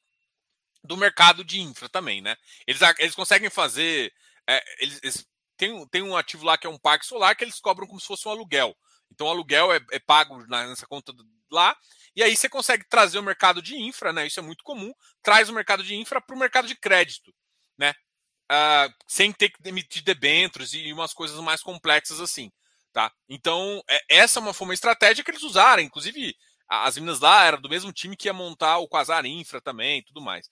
do 0.85 0.97
mercado 0.97 1.45
de 1.45 1.61
infra 1.61 1.89
também, 1.89 2.21
né? 2.21 2.37
Eles, 2.67 2.81
eles 2.99 3.15
conseguem 3.15 3.51
fazer. 3.51 4.13
É, 4.47 4.83
eles, 4.83 5.01
eles 5.03 5.27
tem, 5.59 5.87
tem 5.89 6.03
um 6.03 6.17
ativo 6.17 6.45
lá 6.45 6.57
que 6.57 6.67
é 6.67 6.71
um 6.71 6.79
parque 6.79 7.05
solar 7.05 7.37
que 7.37 7.45
eles 7.45 7.61
cobram 7.61 7.87
como 7.87 8.01
se 8.01 8.07
fosse 8.07 8.27
um 8.27 8.31
aluguel. 8.31 8.75
Então, 9.11 9.27
o 9.27 9.31
aluguel 9.31 9.73
é, 9.73 9.81
é 9.93 9.99
pago 9.99 10.39
nessa 10.47 10.87
conta 10.87 11.13
lá 11.51 11.77
e 12.15 12.23
aí 12.23 12.37
você 12.37 12.49
consegue 12.49 12.85
trazer 12.89 13.19
o 13.19 13.23
mercado 13.23 13.63
de 13.63 13.77
infra, 13.77 14.13
né? 14.13 14.27
Isso 14.27 14.41
é 14.41 14.43
muito 14.43 14.65
comum. 14.65 14.93
Traz 15.23 15.49
o 15.49 15.53
mercado 15.53 15.83
de 15.85 15.95
infra 15.95 16.21
para 16.21 16.35
o 16.35 16.39
mercado 16.39 16.67
de 16.67 16.75
crédito, 16.75 17.33
né? 17.77 17.95
Uh, 18.51 18.93
sem 19.07 19.31
ter 19.31 19.51
que 19.51 19.69
emitir 19.69 20.03
debêntures 20.03 20.73
e 20.73 20.93
umas 20.93 21.13
coisas 21.13 21.39
mais 21.41 21.63
complexas 21.63 22.19
assim, 22.19 22.51
tá? 22.93 23.13
Então, 23.29 23.83
é, 23.89 24.01
essa 24.09 24.41
é 24.41 24.43
uma, 24.43 24.55
foi 24.55 24.67
uma 24.67 24.75
estratégia 24.75 25.23
que 25.23 25.31
eles 25.31 25.43
usaram. 25.43 25.83
Inclusive, 25.83 26.35
as 26.69 26.97
meninas 26.97 27.21
lá 27.21 27.45
eram 27.45 27.61
do 27.61 27.69
mesmo 27.69 27.93
time 27.93 28.17
que 28.17 28.29
ia 28.29 28.33
montar 28.33 28.79
o 28.79 28.89
Quasar 28.89 29.25
Infra 29.27 29.61
também 29.61 30.03
tudo 30.03 30.21
mais. 30.21 30.51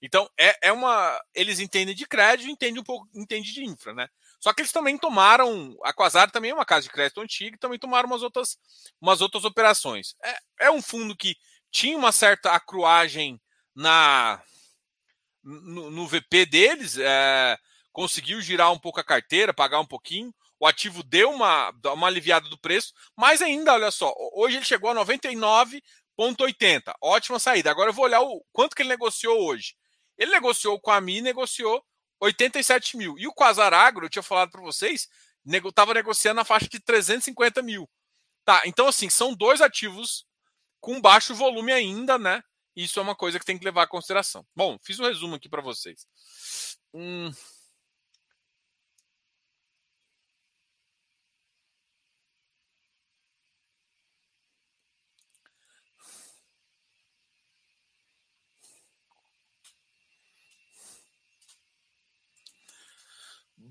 Então, 0.00 0.28
é, 0.38 0.68
é 0.68 0.72
uma. 0.72 1.18
Eles 1.34 1.58
entendem 1.58 1.94
de 1.94 2.06
crédito, 2.06 2.48
entendem 2.48 2.80
um 2.80 2.84
pouco, 2.84 3.08
entendem 3.14 3.50
de 3.50 3.64
infra, 3.64 3.94
né? 3.94 4.06
Só 4.40 4.52
que 4.52 4.62
eles 4.62 4.72
também 4.72 4.96
tomaram. 4.96 5.76
A 5.84 5.92
Quasar 5.92 6.30
também 6.30 6.50
é 6.50 6.54
uma 6.54 6.64
casa 6.64 6.82
de 6.82 6.90
crédito 6.90 7.20
antiga 7.20 7.56
e 7.56 7.58
também 7.58 7.78
tomaram 7.78 8.08
umas 8.08 8.22
outras, 8.22 8.58
umas 9.00 9.20
outras 9.20 9.44
operações. 9.44 10.14
É, 10.24 10.66
é 10.66 10.70
um 10.70 10.82
fundo 10.82 11.16
que 11.16 11.36
tinha 11.70 11.96
uma 11.96 12.12
certa 12.12 12.52
acruagem 12.52 13.40
na 13.74 14.42
no, 15.42 15.90
no 15.90 16.06
VP 16.06 16.46
deles, 16.46 16.98
é, 16.98 17.56
conseguiu 17.92 18.40
girar 18.40 18.72
um 18.72 18.78
pouco 18.78 19.00
a 19.00 19.04
carteira, 19.04 19.54
pagar 19.54 19.80
um 19.80 19.86
pouquinho. 19.86 20.32
O 20.60 20.66
ativo 20.66 21.02
deu 21.02 21.30
uma, 21.30 21.72
uma 21.92 22.06
aliviada 22.08 22.48
do 22.48 22.58
preço, 22.58 22.92
mas 23.16 23.40
ainda, 23.40 23.72
olha 23.72 23.90
só, 23.90 24.12
hoje 24.34 24.56
ele 24.56 24.64
chegou 24.64 24.90
a 24.90 24.94
99,80. 24.94 26.92
Ótima 27.00 27.38
saída. 27.38 27.70
Agora 27.70 27.90
eu 27.90 27.94
vou 27.94 28.04
olhar 28.04 28.20
o 28.20 28.44
quanto 28.52 28.74
que 28.74 28.82
ele 28.82 28.88
negociou 28.88 29.40
hoje. 29.40 29.74
Ele 30.16 30.32
negociou 30.32 30.80
com 30.80 30.90
a 30.90 31.00
Mi, 31.00 31.20
negociou 31.20 31.82
87 32.20 32.96
mil. 32.96 33.18
E 33.18 33.26
o 33.26 33.32
Quasar 33.32 33.72
Agro, 33.72 34.06
eu 34.06 34.10
tinha 34.10 34.22
falado 34.22 34.50
para 34.50 34.60
vocês, 34.60 35.08
estava 35.46 35.94
negociando 35.94 36.36
na 36.36 36.44
faixa 36.44 36.68
de 36.68 36.80
350 36.80 37.62
mil. 37.62 37.88
Tá, 38.44 38.62
então 38.64 38.88
assim, 38.88 39.10
são 39.10 39.34
dois 39.34 39.60
ativos 39.60 40.26
com 40.80 41.00
baixo 41.00 41.34
volume 41.34 41.72
ainda, 41.72 42.18
né? 42.18 42.42
Isso 42.74 42.98
é 42.98 43.02
uma 43.02 43.14
coisa 43.14 43.38
que 43.38 43.44
tem 43.44 43.58
que 43.58 43.64
levar 43.64 43.84
em 43.84 43.88
consideração. 43.88 44.46
Bom, 44.54 44.78
fiz 44.82 44.98
um 45.00 45.04
resumo 45.04 45.34
aqui 45.34 45.48
para 45.48 45.62
vocês. 45.62 46.06
Hum... 46.94 47.30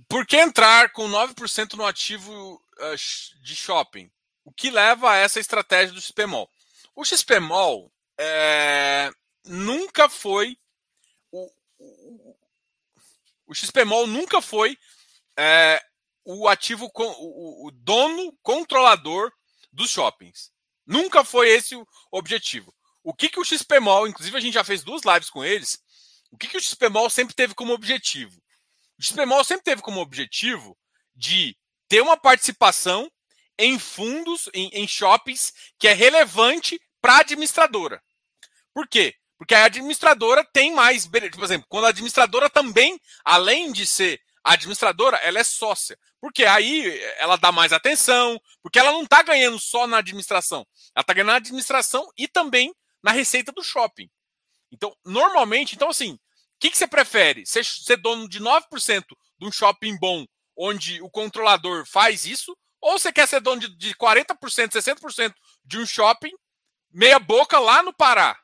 Por 0.09 0.25
que 0.25 0.37
entrar 0.37 0.91
com 0.91 1.09
9% 1.09 1.73
no 1.73 1.85
ativo 1.85 2.55
uh, 2.55 3.41
de 3.43 3.55
shopping? 3.55 4.09
O 4.45 4.51
que 4.51 4.69
leva 4.69 5.11
a 5.11 5.17
essa 5.17 5.39
estratégia 5.39 5.93
do 5.93 6.01
XPMOL? 6.01 6.49
O 6.95 7.03
XPMOL 7.03 7.91
é, 8.17 9.11
nunca 9.45 10.07
foi. 10.07 10.57
O, 11.31 11.51
o, 11.77 12.37
o 13.47 13.53
XPMOL 13.53 14.07
nunca 14.07 14.41
foi 14.41 14.77
é, 15.37 15.83
o 16.23 16.47
ativo, 16.47 16.89
o, 16.93 17.67
o 17.67 17.71
dono 17.71 18.37
controlador 18.41 19.31
dos 19.71 19.89
shoppings. 19.89 20.51
Nunca 20.85 21.23
foi 21.23 21.49
esse 21.49 21.75
o 21.75 21.85
objetivo. 22.11 22.73
O 23.03 23.13
que, 23.13 23.29
que 23.29 23.39
o 23.39 23.45
XPMOL, 23.45 24.07
inclusive 24.07 24.37
a 24.37 24.41
gente 24.41 24.53
já 24.53 24.63
fez 24.63 24.83
duas 24.83 25.03
lives 25.03 25.29
com 25.29 25.43
eles, 25.43 25.79
o 26.31 26.37
que, 26.37 26.47
que 26.47 26.57
o 26.57 26.61
XPMOL 26.61 27.09
sempre 27.09 27.35
teve 27.35 27.53
como 27.53 27.73
objetivo? 27.73 28.41
O 28.99 29.03
XPMOL 29.03 29.43
sempre 29.43 29.63
teve 29.63 29.81
como 29.81 30.01
objetivo 30.01 30.77
de 31.15 31.55
ter 31.87 32.01
uma 32.01 32.17
participação 32.17 33.09
em 33.57 33.79
fundos, 33.79 34.49
em, 34.53 34.69
em 34.73 34.87
shoppings, 34.87 35.53
que 35.79 35.87
é 35.87 35.93
relevante 35.93 36.79
para 37.01 37.13
a 37.13 37.19
administradora. 37.19 38.01
Por 38.73 38.87
quê? 38.87 39.15
Porque 39.37 39.55
a 39.55 39.65
administradora 39.65 40.43
tem 40.51 40.73
mais. 40.73 41.07
Por 41.07 41.43
exemplo, 41.43 41.65
quando 41.69 41.85
a 41.85 41.89
administradora 41.89 42.49
também, 42.49 42.99
além 43.23 43.71
de 43.71 43.85
ser 43.85 44.19
administradora, 44.43 45.17
ela 45.17 45.39
é 45.39 45.43
sócia. 45.43 45.97
Porque 46.19 46.45
aí 46.45 46.99
ela 47.17 47.35
dá 47.35 47.51
mais 47.51 47.71
atenção, 47.71 48.39
porque 48.63 48.79
ela 48.79 48.91
não 48.91 49.03
está 49.03 49.21
ganhando 49.21 49.59
só 49.59 49.85
na 49.85 49.97
administração. 49.97 50.65
Ela 50.95 51.01
está 51.01 51.13
ganhando 51.13 51.27
na 51.27 51.35
administração 51.35 52.09
e 52.17 52.27
também 52.27 52.73
na 53.03 53.11
receita 53.11 53.51
do 53.51 53.63
shopping. 53.63 54.09
Então, 54.71 54.95
normalmente, 55.05 55.75
então 55.75 55.89
assim, 55.89 56.19
que, 56.59 56.71
que 56.71 56.77
você 56.77 56.87
prefere? 56.87 57.45
Ser, 57.45 57.65
ser 57.65 57.97
dono 57.97 58.27
de 58.27 58.39
9% 58.39 59.03
de 59.39 59.47
um 59.47 59.51
shopping 59.51 59.97
bom, 59.99 60.25
onde 60.57 61.01
o 61.01 61.09
controlador 61.09 61.85
faz 61.85 62.25
isso? 62.25 62.57
Ou 62.81 62.97
você 62.97 63.11
quer 63.11 63.27
ser 63.27 63.41
dono 63.41 63.61
de, 63.61 63.75
de 63.75 63.95
40%, 63.95 64.35
60% 64.35 65.33
de 65.65 65.77
um 65.77 65.85
shopping, 65.85 66.31
meia 66.91 67.19
boca 67.19 67.59
lá 67.59 67.83
no 67.83 67.93
Pará? 67.93 68.37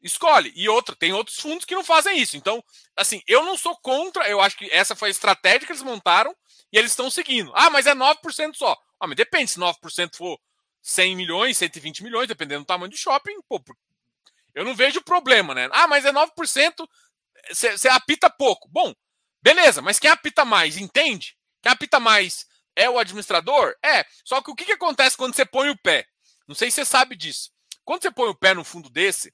Escolhe. 0.00 0.52
E 0.54 0.68
outra, 0.68 0.94
tem 0.94 1.12
outros 1.12 1.38
fundos 1.38 1.64
que 1.64 1.74
não 1.74 1.82
fazem 1.82 2.18
isso. 2.18 2.36
Então, 2.36 2.62
assim, 2.96 3.20
eu 3.26 3.44
não 3.44 3.56
sou 3.56 3.76
contra, 3.76 4.28
eu 4.28 4.40
acho 4.40 4.56
que 4.56 4.68
essa 4.72 4.94
foi 4.94 5.08
a 5.08 5.10
estratégia 5.10 5.66
que 5.66 5.72
eles 5.72 5.82
montaram 5.82 6.34
e 6.72 6.78
eles 6.78 6.92
estão 6.92 7.10
seguindo. 7.10 7.52
Ah, 7.54 7.70
mas 7.70 7.86
é 7.86 7.94
9% 7.94 8.54
só. 8.54 8.76
Ah, 9.00 9.06
mas 9.06 9.16
depende, 9.16 9.50
se 9.50 9.58
9% 9.58 10.16
for 10.16 10.38
100 10.82 11.16
milhões, 11.16 11.56
120 11.58 12.02
milhões, 12.02 12.28
dependendo 12.28 12.62
do 12.62 12.66
tamanho 12.66 12.90
do 12.90 12.96
shopping, 12.96 13.36
pô, 13.48 13.60
eu 14.58 14.64
não 14.64 14.74
vejo 14.74 15.00
problema, 15.00 15.54
né? 15.54 15.68
Ah, 15.70 15.86
mas 15.86 16.04
é 16.04 16.10
9%, 16.10 16.88
você 17.52 17.88
apita 17.88 18.28
pouco. 18.28 18.68
Bom, 18.68 18.92
beleza, 19.40 19.80
mas 19.80 20.00
quem 20.00 20.10
apita 20.10 20.44
mais 20.44 20.76
entende? 20.76 21.36
Quem 21.62 21.70
apita 21.70 22.00
mais 22.00 22.44
é 22.74 22.90
o 22.90 22.98
administrador? 22.98 23.72
É. 23.84 24.04
Só 24.24 24.42
que 24.42 24.50
o 24.50 24.56
que, 24.56 24.64
que 24.64 24.72
acontece 24.72 25.16
quando 25.16 25.36
você 25.36 25.46
põe 25.46 25.70
o 25.70 25.78
pé? 25.78 26.04
Não 26.48 26.56
sei 26.56 26.72
se 26.72 26.74
você 26.74 26.84
sabe 26.84 27.14
disso. 27.14 27.52
Quando 27.84 28.02
você 28.02 28.10
põe 28.10 28.28
o 28.28 28.34
pé 28.34 28.52
no 28.52 28.64
fundo 28.64 28.90
desse, 28.90 29.32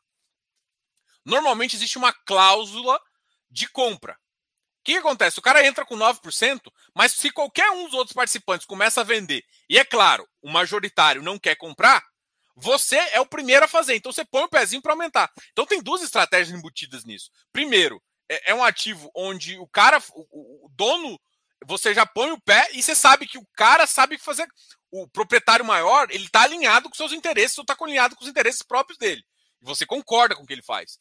normalmente 1.25 1.75
existe 1.75 1.97
uma 1.97 2.13
cláusula 2.13 3.01
de 3.51 3.67
compra. 3.67 4.13
O 4.13 4.85
que, 4.85 4.93
que 4.93 4.99
acontece? 4.99 5.39
O 5.39 5.43
cara 5.43 5.67
entra 5.67 5.87
com 5.87 5.97
9%, 5.97 6.71
mas 6.95 7.13
se 7.13 7.31
qualquer 7.31 7.71
um 7.71 7.85
dos 7.87 7.95
outros 7.95 8.13
participantes 8.13 8.67
começa 8.67 9.01
a 9.01 9.05
vender, 9.05 9.43
e 9.71 9.79
é 9.79 9.87
claro, 9.87 10.29
o 10.43 10.51
majoritário 10.51 11.23
não 11.23 11.39
quer 11.39 11.57
comprar, 11.57 12.05
você 12.57 12.97
é 13.12 13.21
o 13.21 13.27
primeiro 13.27 13.64
a 13.64 13.69
fazer. 13.69 13.97
Então 13.97 14.12
você 14.12 14.25
põe 14.25 14.43
o 14.43 14.49
pezinho 14.49 14.83
para 14.83 14.93
aumentar. 14.93 15.31
Então 15.53 15.67
tem 15.67 15.83
duas 15.83 16.03
estratégias 16.03 16.57
embutidas 16.57 17.05
nisso. 17.05 17.31
Primeiro, 17.53 18.03
é, 18.29 18.53
é 18.53 18.55
um 18.55 18.64
ativo 18.64 19.11
onde 19.14 19.59
o 19.59 19.67
cara, 19.67 20.03
o, 20.12 20.67
o, 20.67 20.69
dono, 20.71 21.21
você 21.64 21.93
já 21.93 22.07
põe 22.07 22.31
o 22.31 22.40
pé 22.40 22.69
e 22.73 22.83
você 22.83 22.95
sabe 22.95 23.27
que 23.27 23.38
o 23.38 23.47
cara 23.55 23.87
sabe 23.87 24.19
fazer. 24.19 24.47
O 24.90 25.09
proprietário 25.09 25.64
maior, 25.64 26.09
ele 26.11 26.27
está 26.27 26.43
alinhado 26.43 26.88
com 26.88 26.95
seus 26.95 27.12
interesses 27.12 27.59
ou 27.59 27.62
está 27.62 27.77
alinhado 27.81 28.14
com 28.14 28.23
os 28.23 28.31
interesses 28.31 28.62
próprios 28.62 28.99
dele. 28.99 29.25
Você 29.61 29.85
concorda 29.85 30.37
com 30.37 30.43
o 30.43 30.47
que 30.47 30.53
ele 30.53 30.62
faz. 30.62 30.99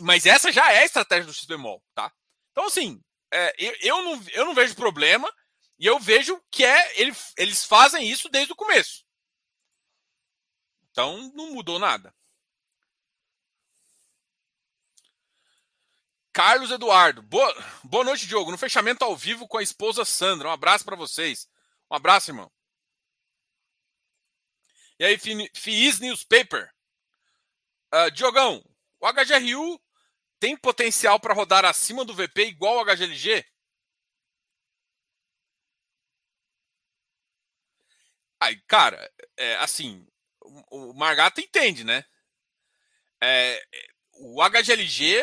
Mas 0.00 0.24
essa 0.24 0.50
já 0.50 0.72
é 0.72 0.80
a 0.80 0.84
estratégia 0.84 1.26
do 1.26 1.34
XBMOL, 1.34 1.82
tá? 1.94 2.10
Então, 2.52 2.66
assim, 2.66 3.00
é, 3.32 3.54
eu, 3.58 3.76
eu, 3.80 4.02
não, 4.02 4.22
eu 4.32 4.44
não 4.46 4.54
vejo 4.54 4.74
problema 4.74 5.30
e 5.78 5.86
eu 5.86 5.98
vejo 5.98 6.40
que 6.50 6.64
é 6.64 7.00
ele, 7.00 7.14
eles 7.36 7.64
fazem 7.64 8.08
isso 8.08 8.28
desde 8.28 8.52
o 8.52 8.56
começo. 8.56 9.04
Então 10.98 11.30
não 11.32 11.52
mudou 11.52 11.78
nada. 11.78 12.12
Carlos 16.32 16.72
Eduardo. 16.72 17.22
Boa, 17.22 17.54
boa 17.84 18.02
noite, 18.02 18.26
Diogo. 18.26 18.50
No 18.50 18.58
fechamento 18.58 19.04
ao 19.04 19.16
vivo 19.16 19.46
com 19.46 19.58
a 19.58 19.62
esposa 19.62 20.04
Sandra. 20.04 20.48
Um 20.48 20.50
abraço 20.50 20.84
para 20.84 20.96
vocês. 20.96 21.48
Um 21.88 21.94
abraço, 21.94 22.32
irmão. 22.32 22.50
E 24.98 25.04
aí, 25.04 25.16
FIIs 25.54 26.00
Newspaper. 26.00 26.68
Uh, 27.94 28.10
Diogão, 28.10 28.60
o 28.98 29.06
HGRU 29.06 29.80
tem 30.40 30.56
potencial 30.56 31.20
para 31.20 31.32
rodar 31.32 31.64
acima 31.64 32.04
do 32.04 32.12
VP 32.12 32.46
igual 32.48 32.76
ao 32.80 32.84
HGLG? 32.84 33.46
Aí, 38.40 38.60
cara, 38.66 39.08
é, 39.36 39.54
assim, 39.58 40.04
o 40.70 40.94
Margato 40.94 41.40
entende, 41.40 41.84
né? 41.84 42.04
É, 43.22 43.62
o 44.12 44.42
HGLG 44.42 45.16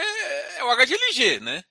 é 0.57 0.63
o 0.63 0.75
HGLG, 0.75 1.39
né? 1.39 1.63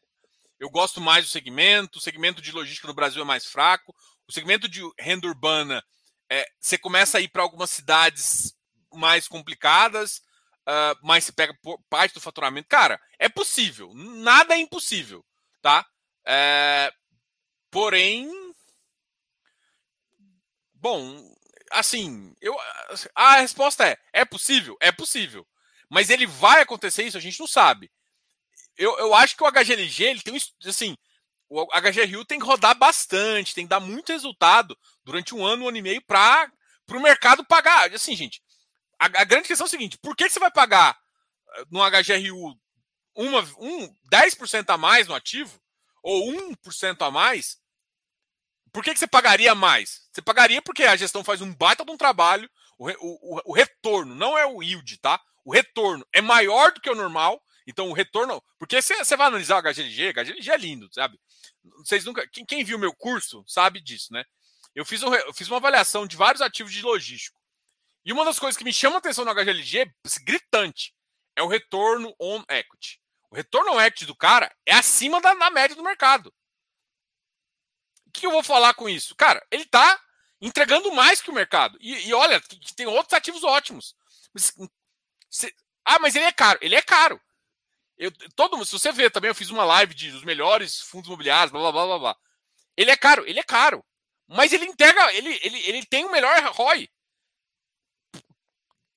Eu 0.59 0.70
gosto 0.70 1.00
mais 1.00 1.24
do 1.24 1.31
segmento, 1.31 1.98
o 1.98 2.03
segmento 2.03 2.40
de 2.40 2.53
logística 2.53 2.87
no 2.88 2.94
Brasil 2.94 3.20
é 3.22 3.24
mais 3.24 3.46
fraco, 3.46 3.94
o 4.27 4.33
segmento 4.33 4.68
de 4.68 4.81
renda 4.98 5.27
urbana, 5.27 5.85
é, 6.31 6.46
você 6.59 6.79
começa 6.79 7.18
a 7.18 7.20
ir 7.20 7.29
para 7.29 7.42
algumas 7.42 7.70
cidades 7.70 8.55
mais 8.92 9.29
complicadas, 9.29 10.18
uh, 10.66 10.98
mas 11.03 11.24
você 11.24 11.33
pega 11.33 11.57
parte 11.90 12.14
do 12.14 12.20
faturamento. 12.20 12.68
Cara, 12.68 13.00
é 13.18 13.29
possível, 13.29 13.92
nada 13.94 14.55
é 14.55 14.59
impossível, 14.59 15.24
tá? 15.61 15.87
É, 16.27 16.92
porém, 17.70 18.31
bom, 20.72 21.35
assim, 21.74 22.34
eu, 22.40 22.56
a 23.14 23.37
resposta 23.37 23.87
é: 23.87 23.98
é 24.12 24.24
possível? 24.24 24.76
É 24.80 24.92
possível. 24.92 25.46
Mas 25.88 26.10
ele 26.10 26.26
vai 26.26 26.62
acontecer 26.62 27.04
isso? 27.04 27.16
A 27.16 27.20
gente 27.20 27.38
não 27.38 27.46
sabe. 27.46 27.90
Eu, 28.76 28.98
eu 28.98 29.14
acho 29.14 29.37
que 29.37 29.44
o 29.44 29.50
HGLG, 29.50 30.04
ele 30.04 30.22
tem 30.22 30.37
assim, 30.66 30.96
o 31.48 31.66
HGRU 31.66 32.24
tem 32.24 32.38
que 32.38 32.46
rodar 32.46 32.76
bastante, 32.76 33.54
tem 33.54 33.64
que 33.64 33.70
dar 33.70 33.80
muito 33.80 34.12
resultado 34.12 34.76
durante 35.04 35.34
um 35.34 35.44
ano, 35.44 35.64
um 35.64 35.68
ano 35.68 35.76
e 35.76 35.82
meio 35.82 36.02
para 36.02 36.50
o 36.90 37.00
mercado 37.00 37.44
pagar. 37.44 37.92
Assim, 37.94 38.16
gente, 38.16 38.42
a, 38.98 39.06
a, 39.06 39.24
grande 39.24 39.46
questão 39.46 39.64
é 39.66 39.68
o 39.68 39.70
seguinte: 39.70 39.98
por 39.98 40.16
que, 40.16 40.24
que 40.24 40.30
você 40.30 40.40
vai 40.40 40.50
pagar 40.50 40.98
eh, 41.56 41.64
no 41.70 41.80
HGRU 41.80 42.58
uma, 43.14 43.40
um, 43.58 43.94
10% 44.10 44.64
a 44.68 44.76
mais 44.76 45.06
no 45.06 45.14
ativo, 45.14 45.60
ou 46.02 46.32
1% 46.32 47.06
a 47.06 47.10
mais, 47.10 47.58
por 48.72 48.82
que, 48.82 48.92
que 48.92 48.98
você 48.98 49.06
pagaria 49.06 49.54
mais? 49.54 50.03
Você 50.14 50.22
pagaria 50.22 50.62
porque 50.62 50.85
a 50.85 50.94
gestão 50.94 51.24
faz 51.24 51.40
um 51.40 51.53
baita 51.53 51.85
de 51.85 51.90
um 51.90 51.96
trabalho, 51.96 52.48
o, 52.79 52.88
o, 52.88 53.40
o 53.46 53.53
retorno, 53.53 54.14
não 54.14 54.38
é 54.38 54.46
o 54.46 54.62
yield, 54.62 54.96
tá? 54.98 55.20
O 55.44 55.53
retorno 55.53 56.07
é 56.12 56.20
maior 56.20 56.72
do 56.72 56.81
que 56.81 56.88
o 56.88 56.94
normal, 56.94 57.42
então 57.66 57.90
o 57.90 57.92
retorno. 57.92 58.40
Porque 58.57 58.81
você, 58.81 59.16
vai 59.16 59.27
analisar 59.27 59.57
o 59.57 59.62
HGLG, 59.62 60.12
HGLG 60.12 60.50
é 60.53 60.57
lindo, 60.57 60.88
sabe? 60.92 61.18
Vocês 61.79 62.05
nunca. 62.05 62.29
Quem, 62.29 62.46
quem 62.46 62.62
viu 62.62 62.79
meu 62.79 62.94
curso 62.94 63.44
sabe 63.48 63.81
disso, 63.81 64.12
né? 64.12 64.24
Eu 64.72 64.85
fiz, 64.85 65.03
um, 65.03 65.12
eu 65.12 65.35
fiz 65.35 65.48
uma 65.48 65.57
avaliação 65.57 66.07
de 66.07 66.16
vários 66.16 66.40
ativos 66.40 66.72
de 66.72 66.83
logístico. 66.83 67.40
E 68.05 68.12
uma 68.12 68.24
das 68.24 68.38
coisas 68.38 68.57
que 68.57 68.64
me 68.64 68.72
chama 68.72 68.96
a 68.96 68.98
atenção 68.98 69.24
no 69.24 69.35
HGLG, 69.35 69.92
gritante, 70.22 70.94
é 71.35 71.42
o 71.42 71.48
retorno 71.48 72.14
on 72.20 72.44
equity. 72.48 73.00
O 73.31 73.35
retorno 73.35 73.72
on 73.72 73.81
equity 73.81 74.07
do 74.07 74.14
cara 74.14 74.55
é 74.64 74.74
acima 74.74 75.20
da, 75.20 75.35
da 75.35 75.50
média 75.50 75.74
do 75.74 75.83
mercado 75.83 76.33
que 78.20 78.27
eu 78.27 78.31
vou 78.31 78.42
falar 78.42 78.74
com 78.74 78.88
isso? 78.88 79.14
Cara, 79.16 79.44
ele 79.50 79.64
está 79.64 80.00
entregando 80.40 80.92
mais 80.92 81.20
que 81.20 81.31
o 81.31 81.35
mercado. 81.35 81.79
E, 81.81 82.09
e 82.09 82.14
olha, 82.14 82.40
que, 82.40 82.59
que 82.59 82.74
tem 82.74 82.87
outros 82.87 83.12
ativos 83.12 83.42
ótimos. 83.42 83.94
Mas, 84.33 84.53
se, 85.31 85.55
ah, 85.85 85.98
mas 85.98 86.14
ele 86.14 86.24
é 86.24 86.33
caro. 86.33 86.59
Ele 86.62 86.74
é 86.74 86.83
caro. 86.83 87.20
Eu, 87.96 88.11
todo, 88.35 88.64
se 88.64 88.72
você 88.72 88.90
ver 88.90 89.11
também, 89.11 89.29
eu 89.29 89.35
fiz 89.35 89.50
uma 89.50 89.64
live 89.64 89.94
de, 89.94 90.11
dos 90.11 90.24
melhores 90.24 90.81
fundos 90.81 91.07
imobiliários, 91.07 91.53
blá, 91.53 91.61
blá, 91.61 91.72
blá, 91.72 91.87
blá, 91.87 91.98
blá. 91.98 92.16
Ele 92.77 92.90
é 92.90 92.96
caro, 92.96 93.24
ele 93.27 93.38
é 93.38 93.44
caro. 93.44 93.85
Mas 94.27 94.53
ele 94.53 94.64
entrega, 94.64 95.12
ele, 95.12 95.38
ele, 95.42 95.59
ele 95.68 95.87
tem 95.87 96.05
o 96.05 96.11
melhor 96.11 96.37
ROI. 96.55 96.88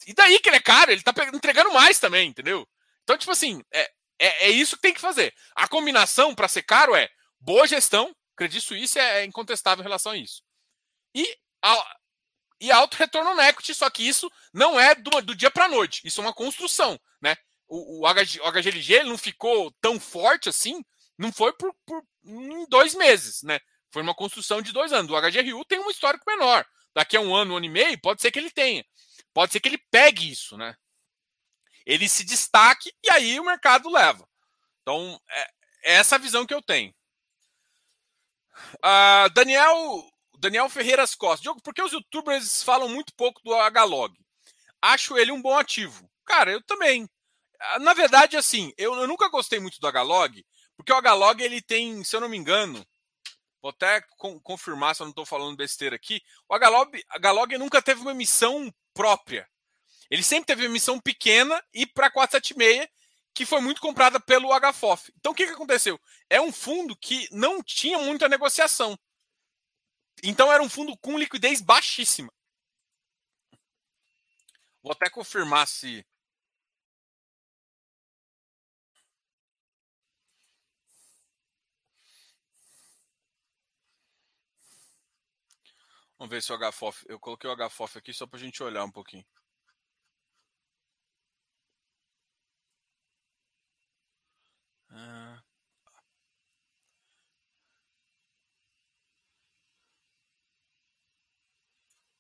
E 0.08 0.14
daí 0.14 0.40
que 0.40 0.50
ele 0.50 0.56
é 0.56 0.62
caro, 0.62 0.92
ele 0.92 1.04
tá 1.04 1.14
entregando 1.34 1.72
mais 1.74 2.00
também, 2.00 2.30
entendeu? 2.30 2.68
Então, 3.04 3.18
tipo 3.18 3.32
assim, 3.32 3.62
é, 3.72 3.82
é, 4.20 4.48
é 4.48 4.50
isso 4.50 4.78
que 4.78 4.82
tem 4.82 4.94
que 4.94 5.02
fazer. 5.02 5.34
A 5.56 5.68
combinação 5.68 6.34
para 6.34 6.48
ser 6.48 6.64
caro 6.64 6.96
é 6.96 7.10
boa 7.40 7.68
gestão, 7.68 8.16
Credit 8.38 8.62
Suisse 8.62 8.98
é, 8.98 9.22
é 9.22 9.26
incontestável 9.26 9.82
em 9.82 9.88
relação 9.88 10.12
a 10.12 10.18
isso. 10.18 10.44
E, 11.14 11.38
a, 11.62 11.98
e 12.62 12.72
alto 12.72 12.96
retorno 12.96 13.34
no 13.34 13.42
equity, 13.42 13.74
só 13.74 13.90
que 13.90 14.08
isso 14.08 14.32
não 14.54 14.80
é 14.80 14.94
do, 14.96 15.22
do 15.22 15.36
dia 15.36 15.50
para 15.50 15.66
a 15.66 15.70
noite. 15.70 16.02
Isso 16.06 16.22
é 16.22 16.24
uma 16.24 16.34
construção. 16.34 17.00
Né? 17.22 17.36
O, 17.68 18.02
o, 18.02 18.14
HG, 18.14 18.40
o 18.40 18.52
HGLG 18.52 19.04
não 19.04 19.18
ficou 19.18 19.72
tão 19.82 20.00
forte 20.00 20.48
assim, 20.48 20.86
não 21.18 21.34
foi 21.34 21.52
por, 21.54 21.76
por 21.86 22.04
em 22.24 22.66
dois 22.70 22.94
meses. 22.94 23.42
Né? 23.42 23.60
Foi 23.92 24.04
uma 24.04 24.14
construção 24.14 24.62
de 24.62 24.72
dois 24.72 24.94
anos. 24.94 25.12
O 25.12 25.20
HGRU 25.20 25.66
tem 25.66 25.80
um 25.80 25.90
histórico 25.90 26.24
menor. 26.28 26.66
Daqui 26.94 27.18
a 27.18 27.22
um 27.22 27.36
ano, 27.36 27.54
um 27.54 27.58
ano 27.58 27.66
e 27.66 27.70
meio, 27.70 28.00
pode 28.00 28.22
ser 28.22 28.32
que 28.32 28.40
ele 28.40 28.52
tenha. 28.52 28.86
Pode 29.34 29.52
ser 29.52 29.60
que 29.60 29.68
ele 29.68 29.84
pegue 29.92 30.32
isso, 30.32 30.58
né? 30.58 30.76
Ele 31.86 32.08
se 32.08 32.24
destaque 32.24 32.92
e 33.04 33.10
aí 33.10 33.40
o 33.40 33.46
mercado 33.46 33.90
leva. 33.90 34.28
Então, 34.82 35.20
é, 35.30 35.42
é 35.84 35.94
essa 35.94 36.20
visão 36.20 36.46
que 36.46 36.54
eu 36.54 36.62
tenho. 36.62 36.94
Uh, 38.76 39.30
Daniel, 39.34 40.04
Daniel 40.38 40.70
Ferreiras 40.70 41.16
Costa. 41.16 41.44
Diogo, 41.44 41.62
por 41.62 41.74
que 41.74 41.82
os 41.82 41.92
youtubers 41.92 42.64
falam 42.64 42.90
muito 42.90 43.14
pouco 43.16 43.42
do 43.44 43.52
Hlog? 43.52 44.14
Acho 44.82 45.18
ele 45.18 45.32
um 45.32 45.42
bom 45.42 45.58
ativo. 45.58 46.10
Cara, 46.26 46.52
eu 46.52 46.62
também. 46.62 47.10
Ah, 47.60 47.80
na 47.80 47.94
verdade, 47.94 48.38
assim, 48.38 48.72
eu, 48.78 48.94
eu 48.96 49.08
nunca 49.08 49.30
gostei 49.30 49.60
muito 49.60 49.80
do 49.80 49.90
Hlog, 49.90 50.46
porque 50.76 50.94
o 50.94 51.00
Hlog 51.00 51.42
ele 51.42 51.62
tem, 51.62 52.04
se 52.04 52.16
eu 52.16 52.22
não 52.22 52.30
me 52.30 52.38
engano, 52.38 52.86
vou 53.62 53.70
até 53.70 54.02
confirmar 54.44 54.96
se 54.96 55.02
eu 55.02 55.06
não 55.06 55.12
estou 55.12 55.26
falando 55.26 55.58
besteira 55.58 55.96
aqui, 55.96 56.22
o 56.48 56.56
Hlog, 56.56 57.04
Hlog 57.20 57.58
nunca 57.58 57.82
teve 57.82 58.02
uma 58.02 58.12
emissão 58.12 58.72
própria. 58.94 59.48
Ele 60.10 60.24
sempre 60.24 60.46
teve 60.46 60.64
uma 60.64 60.70
emissão 60.70 61.00
pequena 61.00 61.62
e 61.74 61.86
para 61.86 62.12
476 62.12 62.88
que 63.38 63.46
foi 63.46 63.62
muito 63.62 63.80
comprada 63.80 64.20
pelo 64.20 64.50
HFOF. 64.50 65.14
Então 65.16 65.32
o 65.32 65.36
que, 65.36 65.46
que 65.46 65.54
aconteceu? 65.54 66.00
É 66.28 66.42
um 66.42 66.52
fundo 66.52 66.96
que 66.98 67.30
não 67.32 67.62
tinha 67.62 68.00
muita 68.00 68.28
negociação. 68.28 68.98
Então 70.24 70.52
era 70.52 70.64
um 70.64 70.68
fundo 70.68 70.98
com 70.98 71.20
liquidez 71.20 71.62
baixíssima. 71.62 72.34
Vou 74.82 74.92
até 74.92 75.08
confirmar 75.08 75.68
se. 75.68 76.04
Vamos 86.18 86.32
ver 86.32 86.42
se 86.42 86.52
o 86.52 86.58
HFOF. 86.58 87.06
Eu 87.08 87.20
coloquei 87.20 87.48
o 87.48 87.56
HFOF 87.56 88.00
aqui 88.00 88.12
só 88.12 88.26
para 88.26 88.40
a 88.40 88.42
gente 88.42 88.64
olhar 88.64 88.84
um 88.84 88.92
pouquinho. 88.92 89.24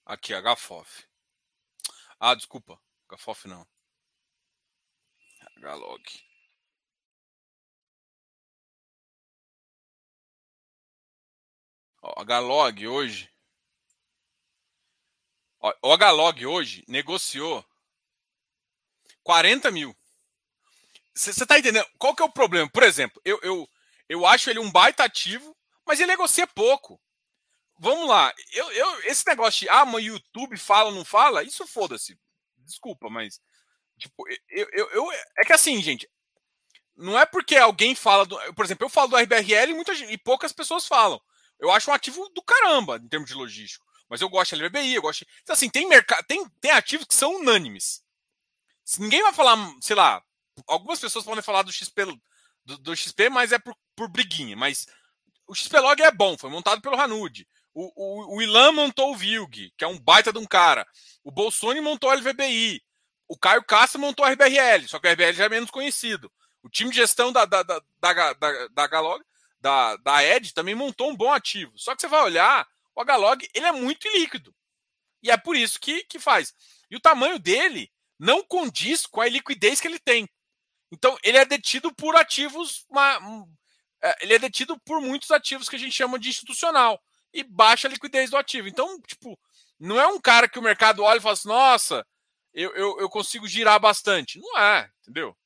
Aqui, 0.05 0.33
HFOF. 0.33 1.05
Ah, 2.19 2.33
desculpa. 2.33 2.81
HFOF 3.09 3.47
não. 3.47 3.67
HLog. 5.57 6.03
Ó, 12.01 12.23
HLog 12.23 12.87
hoje. 12.87 13.29
Ó, 15.59 15.73
o 15.81 15.97
HLog 15.97 16.45
hoje 16.45 16.85
negociou 16.87 17.65
40 19.23 19.71
mil. 19.71 19.96
Você 21.17 21.45
tá 21.45 21.57
entendendo? 21.57 21.87
Qual 21.97 22.15
que 22.15 22.21
é 22.21 22.25
o 22.25 22.31
problema? 22.31 22.69
Por 22.69 22.83
exemplo, 22.83 23.19
eu, 23.25 23.39
eu, 23.41 23.67
eu 24.07 24.25
acho 24.25 24.49
ele 24.49 24.59
um 24.59 24.71
baita 24.71 25.03
ativo, 25.03 25.57
mas 25.85 25.99
ele 25.99 26.11
negocia 26.11 26.45
pouco. 26.45 27.01
Vamos 27.79 28.07
lá. 28.07 28.31
Eu, 28.51 28.71
eu, 28.71 29.03
esse 29.05 29.25
negócio 29.25 29.61
de, 29.61 29.69
ah, 29.69 29.83
mas 29.83 30.03
YouTube 30.03 30.57
fala 30.57 30.89
ou 30.89 30.95
não 30.95 31.03
fala, 31.03 31.43
isso 31.43 31.65
foda-se. 31.65 32.17
Desculpa, 32.57 33.09
mas. 33.09 33.39
Tipo, 33.97 34.27
eu, 34.49 34.67
eu, 34.71 34.89
eu, 34.91 35.11
é 35.11 35.43
que 35.43 35.53
assim, 35.53 35.81
gente. 35.81 36.07
Não 36.95 37.17
é 37.17 37.25
porque 37.25 37.55
alguém 37.55 37.95
fala. 37.95 38.25
Do, 38.25 38.37
por 38.53 38.65
exemplo, 38.65 38.85
eu 38.85 38.89
falo 38.89 39.07
do 39.07 39.17
RBRL 39.17 39.71
e, 39.71 39.73
muita, 39.73 39.93
e 39.93 40.17
poucas 40.19 40.51
pessoas 40.51 40.85
falam. 40.85 41.19
Eu 41.59 41.71
acho 41.71 41.89
um 41.89 41.93
ativo 41.93 42.29
do 42.29 42.43
caramba 42.43 42.97
em 42.97 43.07
termos 43.07 43.29
de 43.29 43.35
logístico. 43.35 43.85
Mas 44.07 44.21
eu 44.21 44.29
gosto 44.29 44.55
de 44.55 44.63
LBBI, 44.63 44.93
eu 44.93 45.01
gosto. 45.01 45.25
Então, 45.41 45.53
assim, 45.53 45.69
tem, 45.69 45.87
mercado, 45.87 46.23
tem, 46.25 46.47
tem 46.61 46.71
ativos 46.71 47.07
que 47.07 47.15
são 47.15 47.37
unânimes. 47.37 48.03
Ninguém 48.99 49.21
vai 49.21 49.33
falar, 49.33 49.57
sei 49.81 49.95
lá, 49.95 50.23
algumas 50.67 50.99
pessoas 50.99 51.25
podem 51.25 51.43
falar 51.43 51.63
do 51.63 51.71
XP, 51.71 52.05
do, 52.65 52.77
do 52.77 52.95
XP, 52.95 53.29
mas 53.29 53.51
é 53.51 53.59
por, 53.59 53.75
por 53.95 54.09
briguinha. 54.09 54.55
Mas 54.55 54.87
o 55.47 55.55
XPlog 55.55 56.01
é 56.01 56.11
bom, 56.11 56.37
foi 56.37 56.49
montado 56.49 56.81
pelo 56.81 56.99
Hanud. 56.99 57.47
O, 57.73 57.91
o, 57.95 58.37
o 58.37 58.41
Ilan 58.41 58.71
montou 58.71 59.11
o 59.11 59.15
Vilg, 59.15 59.71
que 59.77 59.83
é 59.83 59.87
um 59.87 59.99
baita 59.99 60.33
de 60.33 60.39
um 60.39 60.45
cara. 60.45 60.85
O 61.23 61.31
Bolsoni 61.31 61.79
montou 61.79 62.09
o 62.09 62.13
LVBI. 62.13 62.81
O 63.27 63.37
Caio 63.37 63.63
Castro 63.63 63.99
montou 63.99 64.25
a 64.25 64.29
RBRL, 64.29 64.87
só 64.87 64.99
que 64.99 65.07
a 65.07 65.11
RBRL 65.11 65.33
já 65.33 65.45
é 65.45 65.49
menos 65.49 65.69
conhecido. 65.69 66.31
O 66.63 66.69
time 66.69 66.89
de 66.89 66.97
gestão 66.97 67.31
da, 67.31 67.45
da, 67.45 67.61
da, 67.61 67.81
da, 67.99 68.33
da, 68.33 68.67
da 68.69 68.87
Galog, 68.87 69.23
da, 69.59 69.95
da 69.97 70.23
Ed, 70.23 70.53
também 70.53 70.75
montou 70.75 71.09
um 71.09 71.15
bom 71.15 71.31
ativo. 71.31 71.71
Só 71.75 71.93
que 71.95 72.01
você 72.01 72.07
vai 72.07 72.23
olhar, 72.23 72.67
o 72.95 73.05
Galog 73.05 73.47
ele 73.53 73.65
é 73.65 73.71
muito 73.71 74.07
líquido. 74.09 74.55
E 75.21 75.29
é 75.29 75.37
por 75.37 75.55
isso 75.55 75.79
que, 75.79 76.03
que 76.05 76.19
faz. 76.19 76.53
E 76.89 76.95
o 76.95 77.01
tamanho 77.01 77.37
dele 77.37 77.91
não 78.17 78.43
condiz 78.43 79.05
com 79.05 79.21
a 79.21 79.27
liquidez 79.27 79.79
que 79.79 79.87
ele 79.87 79.99
tem. 79.99 80.27
Então, 80.91 81.17
ele 81.23 81.37
é 81.37 81.45
detido 81.45 81.93
por 81.93 82.15
ativos. 82.15 82.85
Uma, 82.89 83.47
é, 84.01 84.15
ele 84.23 84.35
é 84.35 84.39
detido 84.39 84.79
por 84.81 85.01
muitos 85.01 85.31
ativos 85.31 85.67
que 85.67 85.75
a 85.75 85.79
gente 85.79 85.91
chama 85.91 86.19
de 86.19 86.29
institucional 86.29 87.01
e 87.33 87.43
baixa 87.43 87.87
liquidez 87.87 88.29
do 88.29 88.37
ativo. 88.37 88.67
Então, 88.67 88.99
tipo, 89.01 89.39
não 89.79 89.99
é 89.99 90.07
um 90.07 90.19
cara 90.19 90.47
que 90.47 90.59
o 90.59 90.61
mercado 90.61 91.03
olha 91.03 91.17
e 91.17 91.21
fala 91.21 91.33
assim, 91.33 91.47
nossa, 91.47 92.05
eu, 92.53 92.73
eu, 92.75 92.99
eu 92.99 93.09
consigo 93.09 93.47
girar 93.47 93.79
bastante. 93.79 94.39
Não 94.39 94.57
é, 94.57 94.89
entendeu? 95.01 95.37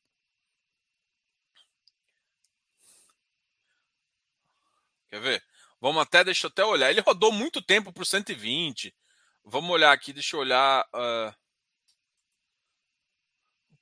Quer 5.10 5.20
ver? 5.20 5.44
Vamos 5.80 6.02
até, 6.02 6.24
deixa 6.24 6.48
eu 6.48 6.50
até 6.50 6.64
olhar. 6.64 6.90
Ele 6.90 7.02
rodou 7.02 7.32
muito 7.32 7.62
tempo 7.62 7.92
por 7.92 8.06
120. 8.06 8.96
Vamos 9.44 9.70
olhar 9.72 9.92
aqui, 9.92 10.14
deixa 10.14 10.36
eu 10.36 10.40
olhar. 10.40 10.86
Uh, 10.94 11.36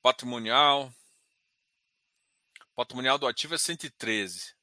patrimonial. 0.02 0.92
Patrimonial 2.80 3.18
do 3.18 3.28
ativo 3.28 3.56
é 3.56 3.58
113. 3.58 4.56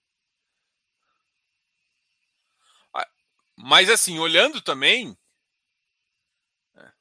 Mas 3.55 3.91
assim, 3.91 4.19
olhando 4.19 4.63
também. 4.63 5.15
É. 6.75 6.93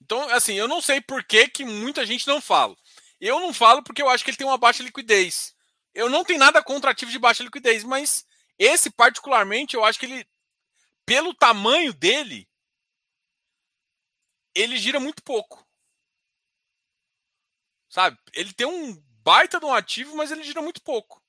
Então, 0.00 0.28
assim, 0.30 0.54
eu 0.54 0.68
não 0.68 0.80
sei 0.80 1.00
por 1.00 1.24
que, 1.24 1.48
que 1.48 1.64
muita 1.64 2.06
gente 2.06 2.28
não 2.28 2.40
fala. 2.40 2.76
Eu 3.20 3.40
não 3.40 3.52
falo 3.52 3.82
porque 3.82 4.00
eu 4.00 4.08
acho 4.08 4.22
que 4.22 4.30
ele 4.30 4.36
tem 4.36 4.46
uma 4.46 4.56
baixa 4.56 4.84
liquidez. 4.84 5.52
Eu 5.92 6.08
não 6.08 6.24
tenho 6.24 6.38
nada 6.38 6.62
contra 6.62 6.92
ativo 6.92 7.10
de 7.10 7.18
baixa 7.18 7.42
liquidez, 7.42 7.82
mas 7.82 8.24
esse 8.56 8.88
particularmente 8.88 9.74
eu 9.74 9.84
acho 9.84 9.98
que 9.98 10.06
ele, 10.06 10.28
pelo 11.04 11.34
tamanho 11.34 11.92
dele, 11.92 12.47
ele 14.60 14.76
gira 14.76 14.98
muito 14.98 15.22
pouco. 15.22 15.66
Sabe? 17.88 18.18
Ele 18.34 18.52
tem 18.52 18.66
um 18.66 18.94
baita 19.22 19.60
de 19.60 19.66
um 19.66 19.72
ativo, 19.72 20.16
mas 20.16 20.30
ele 20.30 20.42
gira 20.42 20.60
muito 20.60 20.82
pouco. 20.82 21.22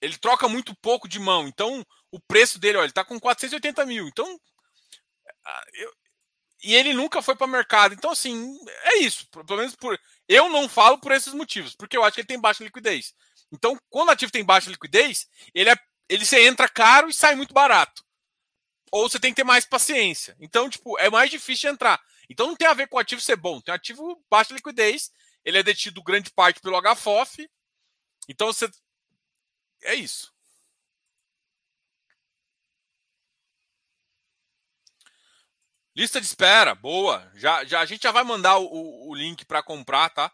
Ele 0.00 0.16
troca 0.16 0.48
muito 0.48 0.74
pouco 0.76 1.08
de 1.08 1.18
mão. 1.18 1.48
Então, 1.48 1.84
o 2.10 2.20
preço 2.20 2.58
dele, 2.58 2.78
olha, 2.78 2.84
ele 2.84 2.90
está 2.90 3.04
com 3.04 3.18
480 3.18 3.84
mil. 3.86 4.06
Então, 4.06 4.38
eu, 5.74 5.92
e 6.62 6.74
ele 6.74 6.92
nunca 6.92 7.22
foi 7.22 7.34
para 7.34 7.46
o 7.46 7.50
mercado. 7.50 7.94
Então, 7.94 8.10
assim, 8.10 8.56
é 8.84 8.98
isso. 8.98 9.26
Pelo 9.30 9.56
menos 9.56 9.74
por. 9.74 9.98
Eu 10.28 10.48
não 10.48 10.68
falo 10.68 10.98
por 10.98 11.12
esses 11.12 11.32
motivos, 11.32 11.74
porque 11.74 11.96
eu 11.96 12.04
acho 12.04 12.14
que 12.14 12.20
ele 12.20 12.28
tem 12.28 12.40
baixa 12.40 12.62
liquidez. 12.62 13.14
Então, 13.50 13.78
quando 13.88 14.08
o 14.08 14.12
ativo 14.12 14.30
tem 14.30 14.44
baixa 14.44 14.70
liquidez, 14.70 15.26
ele, 15.54 15.70
é, 15.70 15.76
ele 16.08 16.24
você 16.24 16.46
entra 16.46 16.68
caro 16.68 17.08
e 17.08 17.14
sai 17.14 17.34
muito 17.34 17.54
barato. 17.54 18.04
Ou 18.90 19.08
você 19.08 19.18
tem 19.18 19.32
que 19.32 19.36
ter 19.36 19.44
mais 19.44 19.64
paciência. 19.64 20.36
Então, 20.40 20.68
tipo, 20.68 20.98
é 20.98 21.10
mais 21.10 21.30
difícil 21.30 21.70
de 21.70 21.74
entrar. 21.74 22.00
Então 22.28 22.46
não 22.46 22.56
tem 22.56 22.68
a 22.68 22.74
ver 22.74 22.88
com 22.88 22.96
o 22.96 23.00
ativo 23.00 23.20
ser 23.20 23.36
bom, 23.36 23.60
tem 23.60 23.74
ativo 23.74 24.22
baixa 24.30 24.52
liquidez, 24.52 25.10
ele 25.44 25.58
é 25.58 25.62
detido 25.62 26.02
grande 26.02 26.30
parte 26.30 26.60
pelo 26.60 26.80
HFOF. 26.80 27.48
Então 28.28 28.48
você. 28.48 28.70
É 29.82 29.94
isso. 29.94 30.32
Lista 35.96 36.20
de 36.20 36.26
espera, 36.26 36.74
boa. 36.74 37.28
Já, 37.34 37.64
já 37.64 37.80
a 37.80 37.86
gente 37.86 38.02
já 38.02 38.12
vai 38.12 38.22
mandar 38.22 38.58
o, 38.58 39.08
o 39.08 39.14
link 39.14 39.44
para 39.44 39.62
comprar, 39.62 40.08
tá? 40.10 40.30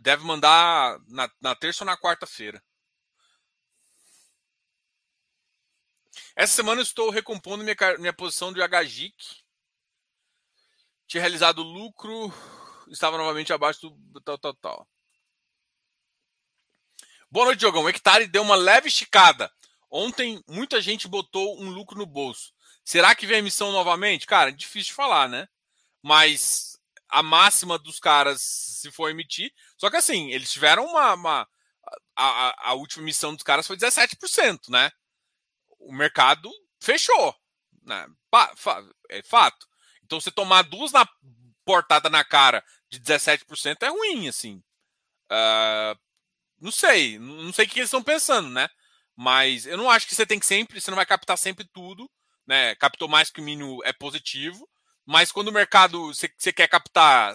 Deve 0.00 0.24
mandar 0.24 0.98
na, 1.08 1.30
na 1.40 1.54
terça 1.54 1.84
ou 1.84 1.86
na 1.86 1.96
quarta-feira. 1.96 2.62
Essa 6.36 6.54
semana 6.54 6.82
estou 6.82 7.10
recompondo 7.10 7.64
minha, 7.64 7.76
minha 7.98 8.12
posição 8.12 8.52
de 8.52 8.60
HGIC 8.60 9.44
tinha 11.06 11.20
realizado 11.20 11.62
lucro, 11.62 12.32
estava 12.88 13.16
novamente 13.16 13.52
abaixo 13.52 13.90
do 13.90 14.20
tal, 14.20 14.38
tal, 14.38 14.54
tal. 14.54 14.88
Boa 17.30 17.46
noite, 17.46 17.60
Diogão. 17.60 17.84
O 17.84 17.88
hectare 17.88 18.26
deu 18.26 18.42
uma 18.42 18.54
leve 18.54 18.88
esticada. 18.88 19.50
Ontem 19.90 20.42
muita 20.48 20.80
gente 20.80 21.06
botou 21.06 21.60
um 21.60 21.68
lucro 21.68 21.98
no 21.98 22.06
bolso. 22.06 22.52
Será 22.84 23.14
que 23.14 23.26
vem 23.26 23.36
a 23.36 23.38
emissão 23.38 23.72
novamente? 23.72 24.26
Cara, 24.26 24.52
difícil 24.52 24.88
de 24.88 24.94
falar, 24.94 25.28
né? 25.28 25.48
Mas 26.02 26.78
a 27.08 27.22
máxima 27.22 27.78
dos 27.78 27.98
caras 27.98 28.40
se 28.42 28.90
for 28.90 29.08
emitir. 29.08 29.52
Só 29.78 29.90
que 29.90 29.96
assim, 29.96 30.30
eles 30.30 30.52
tiveram 30.52 30.84
uma. 30.84 31.14
uma 31.14 31.48
a, 32.16 32.70
a, 32.70 32.74
última 32.74 33.04
emissão 33.04 33.34
dos 33.34 33.42
caras 33.42 33.66
foi 33.66 33.76
17%, 33.76 34.68
né? 34.68 34.90
O 35.84 35.92
mercado 35.92 36.50
fechou. 36.80 37.34
Né? 37.82 38.06
É 39.10 39.22
fato. 39.22 39.66
Então, 40.04 40.20
você 40.20 40.30
tomar 40.30 40.62
duas 40.62 40.92
na 40.92 41.08
portada 41.64 42.10
na 42.10 42.24
cara 42.24 42.62
de 42.90 43.00
17% 43.00 43.82
é 43.82 43.88
ruim, 43.88 44.28
assim. 44.28 44.62
Uh, 45.26 45.98
não 46.60 46.70
sei, 46.70 47.18
não 47.18 47.52
sei 47.52 47.64
o 47.64 47.68
que 47.68 47.78
eles 47.78 47.88
estão 47.88 48.02
pensando, 48.02 48.48
né? 48.48 48.68
Mas 49.16 49.66
eu 49.66 49.76
não 49.76 49.90
acho 49.90 50.06
que 50.06 50.14
você 50.14 50.26
tem 50.26 50.38
que 50.38 50.46
sempre, 50.46 50.80
você 50.80 50.90
não 50.90 50.96
vai 50.96 51.06
captar 51.06 51.38
sempre 51.38 51.66
tudo, 51.72 52.10
né? 52.46 52.74
Captou 52.76 53.08
mais 53.08 53.30
que 53.30 53.40
o 53.40 53.44
mínimo 53.44 53.82
é 53.84 53.92
positivo, 53.92 54.68
mas 55.06 55.32
quando 55.32 55.48
o 55.48 55.52
mercado, 55.52 56.06
você, 56.06 56.32
você 56.36 56.52
quer 56.52 56.68
captar 56.68 57.34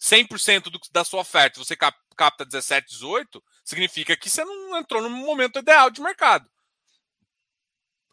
100% 0.00 0.64
do, 0.64 0.80
da 0.90 1.04
sua 1.04 1.20
oferta, 1.20 1.58
você 1.58 1.76
cap, 1.76 1.96
capta 2.16 2.44
17, 2.44 2.88
18, 2.88 3.42
significa 3.64 4.16
que 4.16 4.28
você 4.28 4.44
não 4.44 4.76
entrou 4.78 5.02
no 5.02 5.10
momento 5.10 5.58
ideal 5.58 5.90
de 5.90 6.00
mercado. 6.00 6.48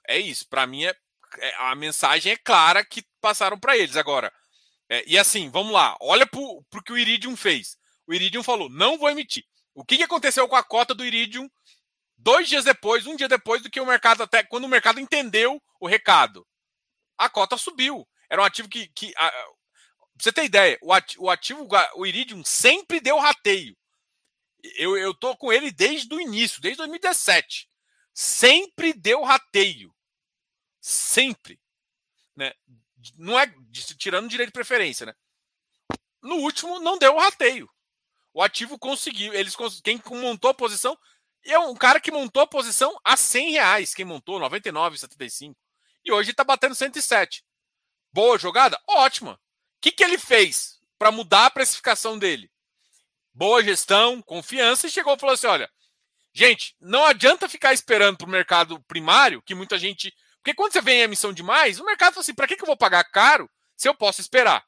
É 0.09 0.17
isso, 0.17 0.47
para 0.49 0.65
mim 0.67 0.85
é 0.85 0.95
é, 1.37 1.53
a 1.57 1.75
mensagem 1.75 2.31
é 2.31 2.37
clara 2.37 2.83
que 2.83 3.05
passaram 3.21 3.59
para 3.59 3.77
eles. 3.77 3.95
Agora, 3.95 4.33
é, 4.89 5.03
e 5.05 5.17
assim, 5.17 5.49
vamos 5.49 5.73
lá, 5.73 5.95
olha 6.01 6.25
para 6.25 6.39
o 6.39 6.63
que 6.83 6.91
o 6.91 6.97
Iridium 6.97 7.35
fez. 7.35 7.77
O 8.07 8.13
Iridium 8.13 8.43
falou: 8.43 8.69
não 8.69 8.97
vou 8.97 9.09
emitir. 9.09 9.45
O 9.75 9.85
que, 9.85 9.97
que 9.97 10.03
aconteceu 10.03 10.47
com 10.47 10.55
a 10.55 10.63
cota 10.63 10.95
do 10.95 11.05
Iridium 11.05 11.49
dois 12.17 12.49
dias 12.49 12.65
depois, 12.65 13.05
um 13.05 13.15
dia 13.15 13.27
depois 13.27 13.61
do 13.61 13.69
que 13.69 13.79
o 13.79 13.85
mercado, 13.85 14.23
até 14.23 14.43
quando 14.43 14.65
o 14.65 14.69
mercado 14.69 14.99
entendeu 14.99 15.61
o 15.79 15.87
recado? 15.87 16.45
A 17.17 17.29
cota 17.29 17.57
subiu. 17.57 18.07
Era 18.29 18.41
um 18.41 18.45
ativo 18.45 18.67
que. 18.67 18.87
que 18.89 19.13
a, 19.15 19.29
pra 19.29 19.49
você 20.19 20.31
ter 20.33 20.45
ideia, 20.45 20.77
o 20.81 20.91
ativo, 20.91 21.23
o 21.23 21.29
ativo, 21.29 21.67
o 21.95 22.05
Iridium 22.05 22.43
sempre 22.43 22.99
deu 22.99 23.17
rateio. 23.19 23.77
Eu, 24.75 24.97
eu 24.97 25.13
tô 25.13 25.37
com 25.37 25.53
ele 25.53 25.71
desde 25.71 26.13
o 26.13 26.19
início, 26.19 26.59
desde 26.59 26.77
2017. 26.77 27.69
Sempre 28.13 28.91
deu 28.91 29.23
rateio. 29.23 29.93
Sempre. 30.79 31.59
Né? 32.35 32.53
Não 33.15 33.39
é 33.39 33.53
tirando 33.97 34.29
direito 34.29 34.49
de 34.49 34.53
preferência, 34.53 35.05
né? 35.05 35.13
No 36.21 36.35
último, 36.35 36.79
não 36.79 36.97
deu 36.97 37.15
o 37.15 37.19
rateio. 37.19 37.69
o 38.33 38.41
ativo 38.41 38.77
conseguiu. 38.77 39.33
Eles 39.33 39.55
quem 39.83 40.01
montou 40.11 40.51
a 40.51 40.53
posição 40.53 40.97
é 41.43 41.57
um 41.57 41.75
cara 41.75 41.99
que 41.99 42.11
montou 42.11 42.43
a 42.43 42.47
posição 42.47 42.97
a 43.03 43.15
100 43.15 43.51
reais. 43.51 43.93
Quem 43.93 44.05
montou 44.05 44.39
99,75 44.39 45.55
e 46.03 46.11
hoje 46.11 46.31
está 46.31 46.43
batendo 46.43 46.75
107. 46.75 47.43
Boa 48.11 48.37
jogada, 48.37 48.79
ótima. 48.87 49.33
O 49.33 49.39
que, 49.81 49.91
que 49.91 50.03
ele 50.03 50.17
fez 50.17 50.79
para 50.97 51.11
mudar 51.11 51.45
a 51.45 51.51
precificação 51.51 52.17
dele? 52.17 52.51
Boa 53.33 53.63
gestão, 53.63 54.21
confiança 54.21 54.87
e 54.87 54.91
chegou 54.91 55.15
e 55.15 55.19
falou 55.19 55.33
assim: 55.33 55.47
olha, 55.47 55.69
gente, 56.33 56.75
não 56.79 57.05
adianta 57.05 57.47
ficar 57.47 57.73
esperando 57.73 58.17
para 58.17 58.27
o 58.27 58.31
mercado 58.31 58.81
primário, 58.83 59.41
que 59.41 59.55
muita 59.55 59.77
gente. 59.77 60.13
Porque 60.41 60.53
quando 60.53 60.73
você 60.73 60.81
vem 60.81 60.99
em 60.99 61.03
emissão 61.03 61.33
demais, 61.33 61.79
o 61.79 61.85
mercado 61.85 62.13
fala 62.13 62.21
assim: 62.21 62.33
para 62.33 62.47
que, 62.47 62.55
que 62.55 62.63
eu 62.63 62.67
vou 62.67 62.77
pagar 62.77 63.03
caro 63.05 63.49
se 63.75 63.87
eu 63.87 63.95
posso 63.95 64.21
esperar? 64.21 64.65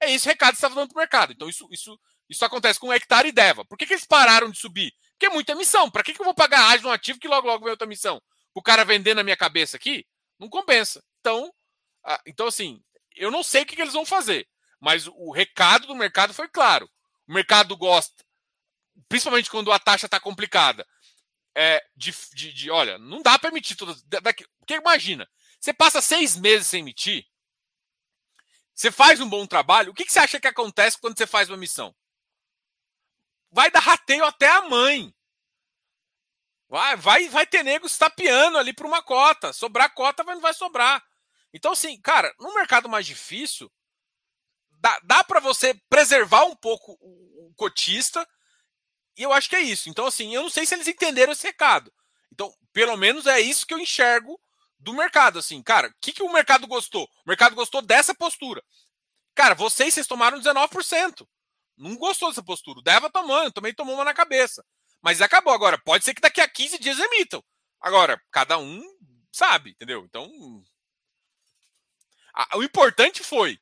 É 0.00 0.10
esse 0.10 0.26
recado 0.26 0.54
que 0.54 0.60
você 0.60 0.66
está 0.66 0.80
dando 0.80 0.88
para 0.88 0.96
o 0.96 0.98
mercado. 0.98 1.32
Então, 1.32 1.48
isso, 1.48 1.68
isso, 1.70 1.98
isso 2.28 2.44
acontece 2.44 2.80
com 2.80 2.92
hectare 2.92 3.28
e 3.28 3.32
Deva. 3.32 3.64
Por 3.64 3.78
que, 3.78 3.86
que 3.86 3.92
eles 3.92 4.06
pararam 4.06 4.50
de 4.50 4.58
subir? 4.58 4.92
Porque 5.12 5.26
é 5.26 5.30
muita 5.30 5.52
emissão. 5.52 5.90
Para 5.90 6.02
que, 6.02 6.12
que 6.12 6.20
eu 6.20 6.24
vou 6.24 6.34
pagar 6.34 6.70
ágio 6.70 6.86
no 6.86 6.92
ativo 6.92 7.20
que 7.20 7.28
logo, 7.28 7.46
logo 7.46 7.62
vem 7.62 7.70
outra 7.70 7.86
emissão? 7.86 8.20
O 8.54 8.62
cara 8.62 8.84
vender 8.84 9.14
na 9.14 9.22
minha 9.22 9.36
cabeça 9.36 9.76
aqui? 9.76 10.04
Não 10.38 10.48
compensa. 10.48 11.02
Então, 11.20 11.52
então 12.26 12.48
assim, 12.48 12.82
eu 13.14 13.30
não 13.30 13.42
sei 13.44 13.62
o 13.62 13.66
que, 13.66 13.76
que 13.76 13.82
eles 13.82 13.94
vão 13.94 14.04
fazer. 14.04 14.48
Mas 14.80 15.06
o 15.06 15.30
recado 15.30 15.86
do 15.86 15.94
mercado 15.94 16.34
foi 16.34 16.48
claro. 16.48 16.90
O 17.28 17.32
mercado 17.32 17.76
gosta, 17.76 18.24
principalmente 19.08 19.48
quando 19.48 19.70
a 19.70 19.78
taxa 19.78 20.06
está 20.06 20.18
complicada, 20.18 20.84
é, 21.54 21.84
de, 21.96 22.14
de, 22.34 22.52
de, 22.52 22.70
olha, 22.70 22.98
não 22.98 23.22
dá 23.22 23.38
para 23.38 23.50
emitir 23.50 23.76
todas. 23.76 24.02
Daqui, 24.02 24.46
porque 24.58 24.74
imagina, 24.74 25.28
você 25.60 25.72
passa 25.72 26.00
seis 26.00 26.36
meses 26.36 26.66
sem 26.66 26.80
emitir, 26.80 27.26
você 28.74 28.90
faz 28.90 29.20
um 29.20 29.28
bom 29.28 29.46
trabalho, 29.46 29.92
o 29.92 29.94
que, 29.94 30.04
que 30.04 30.12
você 30.12 30.18
acha 30.18 30.40
que 30.40 30.48
acontece 30.48 30.98
quando 30.98 31.16
você 31.16 31.26
faz 31.26 31.48
uma 31.48 31.56
missão? 31.56 31.94
Vai 33.50 33.70
dar 33.70 33.80
rateio 33.80 34.24
até 34.24 34.48
a 34.48 34.62
mãe. 34.62 35.14
Vai, 36.68 36.96
vai, 36.96 37.28
vai 37.28 37.46
ter 37.46 37.62
nego 37.62 37.86
estapeando 37.86 38.56
ali 38.56 38.72
para 38.72 38.86
uma 38.86 39.02
cota. 39.02 39.52
Sobrar 39.52 39.92
cota, 39.92 40.24
mas 40.24 40.36
não 40.36 40.42
vai 40.42 40.54
sobrar. 40.54 41.04
Então, 41.52 41.72
assim, 41.72 42.00
cara, 42.00 42.34
no 42.40 42.54
mercado 42.54 42.88
mais 42.88 43.04
difícil, 43.04 43.70
dá, 44.80 44.98
dá 45.04 45.22
para 45.22 45.38
você 45.38 45.74
preservar 45.90 46.44
um 46.44 46.56
pouco 46.56 46.96
o 46.98 47.52
cotista, 47.56 48.26
e 49.16 49.22
eu 49.22 49.32
acho 49.32 49.48
que 49.48 49.56
é 49.56 49.60
isso. 49.60 49.88
Então, 49.88 50.06
assim, 50.06 50.34
eu 50.34 50.42
não 50.42 50.50
sei 50.50 50.64
se 50.64 50.74
eles 50.74 50.88
entenderam 50.88 51.32
esse 51.32 51.46
recado. 51.46 51.92
Então, 52.32 52.54
pelo 52.72 52.96
menos 52.96 53.26
é 53.26 53.40
isso 53.40 53.66
que 53.66 53.74
eu 53.74 53.78
enxergo 53.78 54.40
do 54.78 54.94
mercado. 54.94 55.38
Assim, 55.38 55.62
cara, 55.62 55.88
o 55.88 55.94
que, 56.00 56.12
que 56.12 56.22
o 56.22 56.32
mercado 56.32 56.66
gostou? 56.66 57.04
O 57.04 57.28
mercado 57.28 57.54
gostou 57.54 57.82
dessa 57.82 58.14
postura. 58.14 58.62
Cara, 59.34 59.54
vocês, 59.54 59.94
vocês 59.94 60.06
tomaram 60.06 60.40
19%. 60.40 61.26
Não 61.76 61.96
gostou 61.96 62.28
dessa 62.28 62.42
postura. 62.42 62.78
O 62.78 62.82
Deva 62.82 63.10
tomando, 63.10 63.52
também 63.52 63.74
tomou 63.74 63.94
uma 63.94 64.04
na 64.04 64.14
cabeça. 64.14 64.64
Mas 65.00 65.20
acabou 65.20 65.52
agora. 65.52 65.78
Pode 65.78 66.04
ser 66.04 66.14
que 66.14 66.20
daqui 66.20 66.40
a 66.40 66.48
15 66.48 66.78
dias 66.78 66.98
emitam. 66.98 67.42
Agora, 67.80 68.20
cada 68.30 68.58
um 68.58 68.82
sabe, 69.30 69.70
entendeu? 69.70 70.04
Então. 70.04 70.30
A, 72.34 72.56
o 72.56 72.62
importante 72.62 73.22
foi 73.22 73.58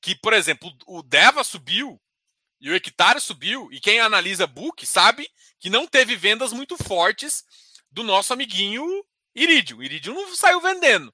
que, 0.00 0.14
por 0.14 0.32
exemplo, 0.32 0.72
o 0.86 1.02
Deva 1.02 1.42
subiu 1.42 2.00
e 2.60 2.70
o 2.70 2.74
hectare 2.74 3.20
subiu, 3.20 3.68
e 3.70 3.80
quem 3.80 4.00
analisa 4.00 4.46
book 4.46 4.84
sabe 4.86 5.28
que 5.58 5.70
não 5.70 5.86
teve 5.86 6.16
vendas 6.16 6.52
muito 6.52 6.76
fortes 6.76 7.44
do 7.90 8.02
nosso 8.02 8.32
amiguinho 8.32 8.84
Iridium. 9.34 9.82
Iridium 9.82 10.14
não 10.14 10.34
saiu 10.34 10.60
vendendo. 10.60 11.12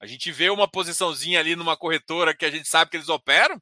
A 0.00 0.06
gente 0.06 0.30
vê 0.30 0.50
uma 0.50 0.68
posiçãozinha 0.68 1.40
ali 1.40 1.56
numa 1.56 1.76
corretora 1.76 2.34
que 2.34 2.44
a 2.44 2.50
gente 2.50 2.68
sabe 2.68 2.90
que 2.90 2.96
eles 2.96 3.08
operam, 3.08 3.60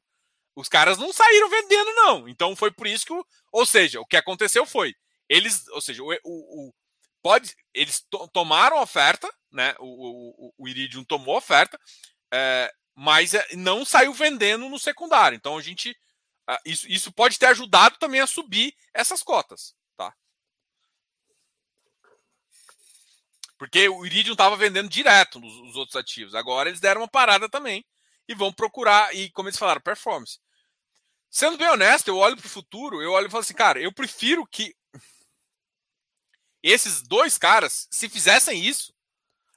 os 0.55 0.67
caras 0.67 0.97
não 0.97 1.11
saíram 1.11 1.49
vendendo, 1.49 1.91
não. 1.93 2.27
Então 2.27 2.55
foi 2.55 2.71
por 2.71 2.85
isso 2.87 3.05
que. 3.05 3.13
O, 3.13 3.25
ou 3.51 3.65
seja, 3.65 3.99
o 3.99 4.05
que 4.05 4.17
aconteceu 4.17 4.65
foi. 4.65 4.93
Eles, 5.27 5.67
ou 5.69 5.81
seja, 5.81 6.03
o, 6.03 6.11
o, 6.23 6.67
o 6.67 6.73
pode, 7.21 7.55
eles 7.73 8.01
to, 8.09 8.27
tomaram 8.27 8.81
oferta, 8.81 9.33
né? 9.51 9.75
O, 9.79 10.47
o, 10.47 10.53
o 10.57 10.67
Iridium 10.67 11.03
tomou 11.03 11.37
oferta, 11.37 11.79
é, 12.31 12.71
mas 12.95 13.33
é, 13.33 13.55
não 13.55 13.83
saiu 13.83 14.13
vendendo 14.13 14.69
no 14.69 14.77
secundário. 14.77 15.35
Então 15.35 15.57
a 15.57 15.61
gente. 15.61 15.95
Isso, 16.65 16.87
isso 16.87 17.11
pode 17.11 17.39
ter 17.39 17.47
ajudado 17.47 17.97
também 17.97 18.19
a 18.19 18.27
subir 18.27 18.75
essas 18.93 19.23
cotas. 19.23 19.75
Tá? 19.95 20.13
Porque 23.57 23.87
o 23.87 24.05
Iridium 24.05 24.33
estava 24.33 24.57
vendendo 24.57 24.89
direto 24.89 25.39
nos 25.39 25.75
outros 25.75 25.95
ativos. 25.95 26.35
Agora 26.35 26.69
eles 26.69 26.81
deram 26.81 27.01
uma 27.01 27.07
parada 27.07 27.47
também 27.47 27.85
e 28.27 28.35
vão 28.35 28.51
procurar, 28.51 29.13
e 29.15 29.29
como 29.31 29.49
eles 29.49 29.59
falaram, 29.59 29.81
performance. 29.81 30.39
Sendo 31.29 31.57
bem 31.57 31.69
honesto, 31.69 32.07
eu 32.07 32.17
olho 32.17 32.37
para 32.37 32.45
o 32.45 32.49
futuro, 32.49 33.01
eu 33.01 33.11
olho 33.11 33.27
e 33.27 33.29
falo 33.29 33.41
assim, 33.41 33.53
cara, 33.53 33.79
eu 33.79 33.91
prefiro 33.91 34.45
que 34.45 34.75
esses 36.61 37.01
dois 37.01 37.37
caras, 37.37 37.87
se 37.91 38.07
fizessem 38.07 38.63
isso, 38.63 38.93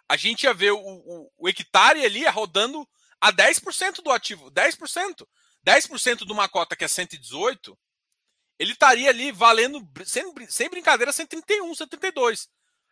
a 0.09 0.17
gente 0.17 0.45
ia 0.45 0.55
ver 0.55 0.73
o, 0.73 0.79
o, 0.79 1.33
o 1.37 1.49
hectare 1.49 2.05
ali 2.05 2.25
rodando 2.27 2.89
a 3.21 3.33
10% 3.33 4.03
do 4.03 4.11
ativo. 4.11 4.51
10%. 4.51 5.27
10% 5.67 6.25
de 6.25 6.33
uma 6.33 6.49
cota 6.49 6.77
que 6.77 6.85
é 6.85 6.89
118, 6.89 7.77
ele 8.59 8.73
estaria 8.73 9.11
ali 9.11 9.33
valendo, 9.33 9.87
sem, 10.05 10.25
sem 10.49 10.71
brincadeira, 10.71 11.13
131, 11.13 11.75
132. 11.75 12.49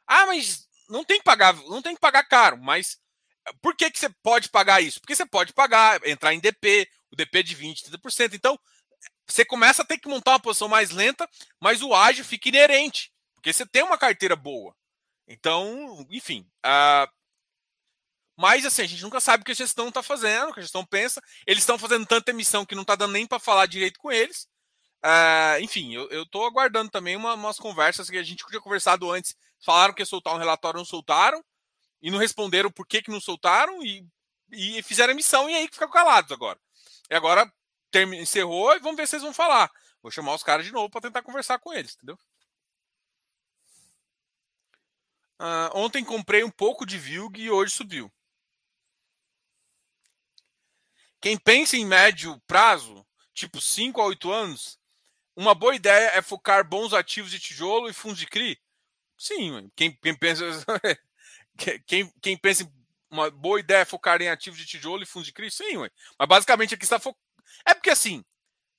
Ah, 0.06 0.26
mas 0.26 0.66
não 0.88 1.04
tem 1.04 1.18
que 1.18 1.24
pagar, 1.24 1.54
não 1.54 1.80
tem 1.80 1.94
que 1.94 2.00
pagar 2.00 2.24
caro, 2.24 2.58
mas 2.58 2.98
por 3.62 3.76
que, 3.76 3.90
que 3.90 3.98
você 3.98 4.08
pode 4.22 4.48
pagar 4.48 4.82
isso? 4.82 5.00
Porque 5.00 5.14
você 5.14 5.24
pode 5.24 5.52
pagar, 5.52 6.04
entrar 6.06 6.34
em 6.34 6.40
DP, 6.40 6.88
o 7.10 7.16
DP 7.16 7.42
de 7.42 7.54
20, 7.54 7.84
30%. 7.90 8.34
Então, 8.34 8.58
você 9.26 9.44
começa 9.44 9.82
a 9.82 9.84
ter 9.84 9.98
que 9.98 10.08
montar 10.08 10.32
uma 10.32 10.40
posição 10.40 10.68
mais 10.68 10.90
lenta, 10.90 11.28
mas 11.60 11.82
o 11.82 11.94
ágio 11.94 12.24
fica 12.24 12.48
inerente, 12.48 13.12
porque 13.34 13.52
você 13.52 13.66
tem 13.66 13.82
uma 13.82 13.98
carteira 13.98 14.34
boa. 14.34 14.74
Então, 15.26 16.06
enfim. 16.10 16.46
Uh, 16.64 17.08
mas 18.36 18.64
assim, 18.64 18.82
a 18.82 18.86
gente 18.86 19.02
nunca 19.02 19.20
sabe 19.20 19.42
o 19.42 19.44
que 19.44 19.52
a 19.52 19.54
gestão 19.54 19.88
está 19.88 20.02
fazendo, 20.02 20.50
o 20.50 20.54
que 20.54 20.60
a 20.60 20.62
gestão 20.62 20.84
pensa. 20.84 21.22
Eles 21.46 21.62
estão 21.62 21.78
fazendo 21.78 22.06
tanta 22.06 22.30
emissão 22.30 22.66
que 22.66 22.74
não 22.74 22.82
está 22.82 22.96
dando 22.96 23.12
nem 23.12 23.26
para 23.26 23.38
falar 23.38 23.66
direito 23.66 23.98
com 23.98 24.10
eles. 24.10 24.48
Uh, 25.04 25.60
enfim, 25.60 25.94
eu 25.94 26.22
estou 26.22 26.46
aguardando 26.46 26.90
também 26.90 27.14
uma, 27.14 27.34
umas 27.34 27.58
conversas 27.58 28.08
que 28.08 28.16
a 28.16 28.22
gente 28.22 28.44
tinha 28.44 28.60
conversado 28.60 29.10
antes. 29.10 29.36
Falaram 29.64 29.94
que 29.94 30.02
ia 30.02 30.06
soltar 30.06 30.34
um 30.34 30.38
relatório, 30.38 30.78
não 30.78 30.84
soltaram. 30.84 31.44
E 32.02 32.10
não 32.10 32.18
responderam 32.18 32.70
por 32.70 32.86
que, 32.86 33.02
que 33.02 33.10
não 33.10 33.20
soltaram 33.20 33.82
e, 33.82 34.06
e 34.50 34.82
fizeram 34.82 35.12
emissão 35.12 35.48
e 35.48 35.54
aí 35.54 35.68
ficaram 35.70 35.92
calados 35.92 36.32
agora. 36.32 36.58
E 37.10 37.14
agora 37.14 37.50
term... 37.90 38.12
encerrou 38.14 38.74
e 38.74 38.80
vamos 38.80 38.96
ver 38.96 39.06
se 39.08 39.16
eles 39.16 39.22
vão 39.22 39.32
falar. 39.32 39.70
Vou 40.02 40.10
chamar 40.10 40.34
os 40.34 40.42
caras 40.42 40.66
de 40.66 40.72
novo 40.72 40.90
para 40.90 41.00
tentar 41.00 41.22
conversar 41.22 41.58
com 41.58 41.72
eles, 41.72 41.94
entendeu? 41.94 42.18
Uh, 45.40 45.70
ontem 45.74 46.04
comprei 46.04 46.44
um 46.44 46.50
pouco 46.50 46.84
de 46.84 46.98
VILG 46.98 47.42
e 47.42 47.50
hoje 47.50 47.72
subiu. 47.72 48.12
Quem 51.24 51.38
pensa 51.38 51.74
em 51.74 51.86
médio 51.86 52.38
prazo, 52.46 53.02
tipo 53.32 53.58
5 53.58 53.98
a 53.98 54.04
8 54.04 54.30
anos, 54.30 54.78
uma 55.34 55.54
boa 55.54 55.74
ideia 55.74 56.10
é 56.10 56.20
focar 56.20 56.68
bons 56.68 56.92
ativos 56.92 57.30
de 57.30 57.40
tijolo 57.40 57.88
e 57.88 57.94
fundos 57.94 58.18
de 58.18 58.26
CRI? 58.26 58.60
Sim, 59.16 59.70
quem, 59.74 59.90
quem 60.02 60.14
pensa 60.14 60.44
quem, 61.86 62.12
quem 62.20 62.36
pensa 62.36 62.64
em 62.64 62.70
uma 63.10 63.30
boa 63.30 63.58
ideia 63.58 63.78
é 63.78 63.84
focar 63.86 64.20
em 64.20 64.28
ativos 64.28 64.58
de 64.58 64.66
tijolo 64.66 65.02
e 65.02 65.06
fundos 65.06 65.26
de 65.26 65.32
CRI? 65.32 65.50
Sim, 65.50 65.78
ué. 65.78 65.90
mas 66.18 66.28
basicamente 66.28 66.74
aqui 66.74 66.84
está 66.84 66.98
focado 66.98 67.24
é 67.64 67.72
porque 67.72 67.88
assim, 67.88 68.22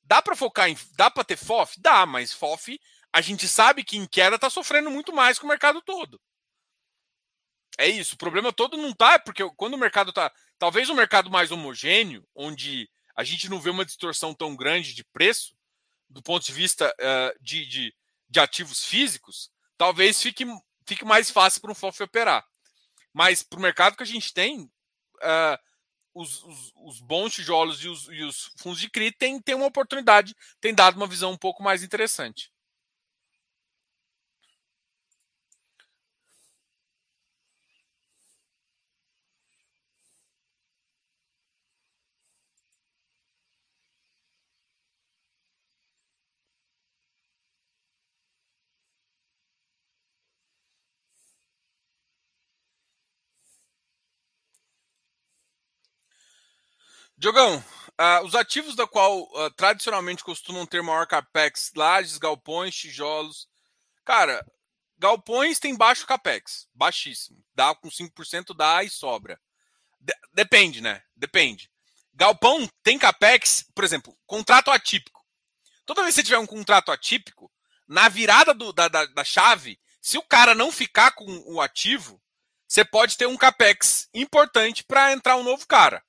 dá 0.04 0.22
para 0.22 0.36
focar 0.36 0.70
em. 0.70 0.78
Dá 0.96 1.10
para 1.10 1.24
ter 1.24 1.38
FOF? 1.38 1.82
Dá, 1.82 2.06
mas 2.06 2.32
FOF, 2.32 2.80
a 3.12 3.22
gente 3.22 3.48
sabe 3.48 3.84
que 3.84 3.98
em 3.98 4.06
queda 4.06 4.38
tá 4.38 4.52
sofrendo 4.52 4.92
muito 4.92 5.12
mais 5.12 5.40
que 5.40 5.46
o 5.46 5.48
mercado 5.48 5.82
todo. 5.82 6.22
É 7.78 7.88
isso. 7.88 8.16
O 8.16 8.18
problema 8.18 8.54
todo 8.54 8.78
não 8.78 8.94
tá, 8.94 9.20
porque 9.20 9.44
quando 9.56 9.74
o 9.74 9.78
mercado 9.78 10.14
tá. 10.14 10.32
Talvez 10.58 10.90
um 10.90 10.96
mercado 10.96 11.30
mais 11.30 11.52
homogêneo, 11.52 12.26
onde 12.34 12.90
a 13.16 13.24
gente 13.24 13.50
não 13.50 13.60
vê 13.60 13.70
uma 13.70 13.86
distorção 13.86 14.34
tão 14.34 14.56
grande 14.56 14.94
de 14.94 15.04
preço, 15.04 15.56
do 16.10 16.22
ponto 16.22 16.46
de 16.46 16.54
vista 16.54 16.94
uh, 17.00 17.44
de, 17.44 17.66
de, 17.66 17.96
de, 18.30 18.40
ativos 18.40 18.86
físicos, 18.86 19.50
talvez 19.78 20.22
fique, 20.22 20.46
fique 20.86 21.04
mais 21.04 21.30
fácil 21.30 21.62
para 21.62 21.72
um 21.72 21.76
FOF 21.76 22.04
operar. 22.04 22.46
Mas 23.14 23.44
para 23.44 23.60
o 23.60 23.62
mercado 23.62 23.96
que 23.96 24.04
a 24.04 24.06
gente 24.06 24.34
tem, 24.34 24.62
uh, 24.62 25.58
os, 26.14 26.44
os, 26.44 26.74
os, 26.76 27.02
bons 27.02 27.34
tijolos 27.34 27.84
e 27.84 27.88
os, 27.90 28.08
e 28.10 28.24
os 28.24 28.52
fundos 28.58 28.80
de 28.80 28.90
CRI 28.90 29.12
têm, 29.12 29.42
têm 29.42 29.56
uma 29.56 29.66
oportunidade, 29.66 30.36
têm 30.62 30.74
dado 30.74 30.96
uma 30.96 31.08
visão 31.08 31.32
um 31.32 31.38
pouco 31.38 31.64
mais 31.64 31.84
interessante. 31.84 32.52
Diogão, 57.18 57.64
Uh, 57.98 58.26
os 58.26 58.36
ativos 58.36 58.76
da 58.76 58.86
qual 58.86 59.22
uh, 59.22 59.50
tradicionalmente 59.52 60.22
costumam 60.22 60.66
ter 60.66 60.84
maior 60.84 61.08
capex, 61.08 61.72
lajes, 61.74 62.18
galpões, 62.18 62.76
tijolos. 62.76 63.48
Cara, 64.04 64.46
galpões 64.98 65.60
tem 65.60 65.78
baixo 65.78 66.06
capex, 66.06 66.68
baixíssimo. 66.74 67.42
Dá 67.54 67.74
com 67.74 67.88
5% 67.88 68.54
dá 68.54 68.84
e 68.84 68.90
sobra. 68.90 69.40
De 69.98 70.14
depende, 70.34 70.82
né? 70.82 71.02
Depende. 71.16 71.72
Galpão 72.14 72.68
tem 72.84 73.00
capex, 73.00 73.66
por 73.74 73.86
exemplo, 73.86 74.18
contrato 74.26 74.70
atípico. 74.70 75.26
Toda 75.86 76.02
vez 76.02 76.16
que 76.16 76.22
você 76.22 76.26
tiver 76.26 76.40
um 76.40 76.46
contrato 76.46 76.92
atípico, 76.92 77.50
na 77.88 78.10
virada 78.10 78.54
do, 78.54 78.74
da, 78.74 78.90
da, 78.90 79.06
da 79.06 79.24
chave, 79.24 79.80
se 80.02 80.18
o 80.18 80.24
cara 80.24 80.54
não 80.54 80.70
ficar 80.70 81.12
com 81.12 81.26
o 81.46 81.62
ativo, 81.62 82.22
você 82.68 82.84
pode 82.84 83.16
ter 83.16 83.26
um 83.26 83.38
capex 83.38 84.10
importante 84.14 84.84
para 84.84 85.14
entrar 85.14 85.38
um 85.38 85.44
novo 85.44 85.66
cara, 85.66 86.04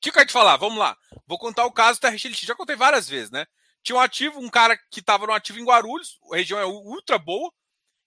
que 0.00 0.10
eu 0.10 0.12
quero 0.12 0.26
te 0.26 0.32
falar? 0.32 0.56
Vamos 0.56 0.78
lá. 0.78 0.96
Vou 1.26 1.38
contar 1.38 1.64
o 1.66 1.72
caso 1.72 2.00
da 2.00 2.08
RXLX. 2.08 2.40
Já 2.40 2.54
contei 2.54 2.76
várias 2.76 3.08
vezes, 3.08 3.30
né? 3.30 3.46
Tinha 3.82 3.96
um 3.96 4.00
ativo, 4.00 4.40
um 4.40 4.48
cara 4.48 4.76
que 4.90 5.00
estava 5.00 5.26
no 5.26 5.32
ativo 5.32 5.58
em 5.58 5.64
Guarulhos, 5.64 6.18
a 6.32 6.36
região 6.36 6.58
é 6.58 6.66
ultra 6.66 7.18
boa. 7.18 7.52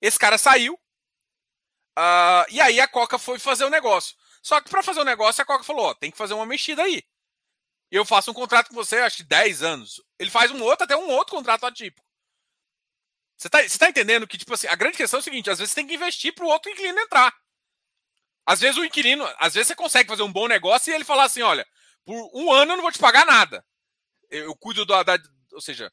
Esse 0.02 0.18
cara 0.18 0.38
saiu. 0.38 0.74
Uh, 1.98 2.46
e 2.50 2.62
aí 2.62 2.80
a 2.80 2.88
Coca 2.88 3.18
foi 3.18 3.40
fazer 3.40 3.66
o 3.66 3.70
negócio. 3.70 4.16
Só 4.42 4.60
que 4.60 4.70
para 4.70 4.84
fazer 4.84 5.02
o 5.02 5.06
negócio, 5.06 5.42
a 5.42 5.46
Coca 5.46 5.64
falou: 5.64 5.88
ó, 5.88 5.94
tem 5.94 6.12
que 6.12 6.18
fazer 6.18 6.34
uma 6.34 6.46
mexida 6.46 6.84
aí. 6.84 7.04
Eu 7.92 8.06
faço 8.06 8.32
um 8.32 8.34
contrato 8.34 8.70
com 8.70 8.76
você, 8.76 9.00
acho 9.00 9.18
que 9.18 9.24
10 9.24 9.64
anos. 9.64 10.02
Ele 10.18 10.32
faz 10.32 10.50
um 10.50 10.62
outro, 10.64 10.86
até 10.86 10.96
um 10.96 11.10
outro 11.10 11.36
contrato 11.36 11.66
atípico. 11.66 12.06
Você 13.38 13.50
tá, 13.50 13.62
você 13.62 13.78
tá 13.78 13.90
entendendo 13.90 14.28
que, 14.28 14.38
tipo 14.38 14.54
assim, 14.54 14.68
a 14.68 14.76
grande 14.76 14.98
questão 14.98 15.18
é 15.18 15.22
o 15.22 15.24
seguinte: 15.24 15.50
às 15.50 15.60
vezes 15.60 15.72
você 15.72 15.76
tem 15.76 15.88
que 15.88 15.96
investir 15.96 16.34
para 16.34 16.46
o 16.46 16.48
outro 16.48 16.72
inquilino 16.72 17.00
entrar. 17.00 17.34
Às 18.46 18.62
vezes 18.62 18.78
o 18.78 18.86
inquilino, 18.86 19.28
às 19.38 19.54
vezes 19.54 19.68
você 19.68 19.76
consegue 19.76 20.10
fazer 20.10 20.24
um 20.24 20.32
bom 20.32 20.48
negócio 20.48 20.92
e 20.92 20.96
ele 20.96 21.04
falar 21.04 21.26
assim: 21.26 21.42
olha, 21.42 21.68
por 22.06 22.32
um 22.34 22.52
ano 22.52 22.74
eu 22.74 22.76
não 22.78 22.84
vou 22.84 22.92
te 22.92 23.00
pagar 23.00 23.26
nada. 23.26 23.66
Eu, 24.30 24.46
eu 24.46 24.56
cuido 24.56 24.86
da, 24.86 25.04
da, 25.04 25.18
Ou 25.54 25.62
seja, 25.62 25.92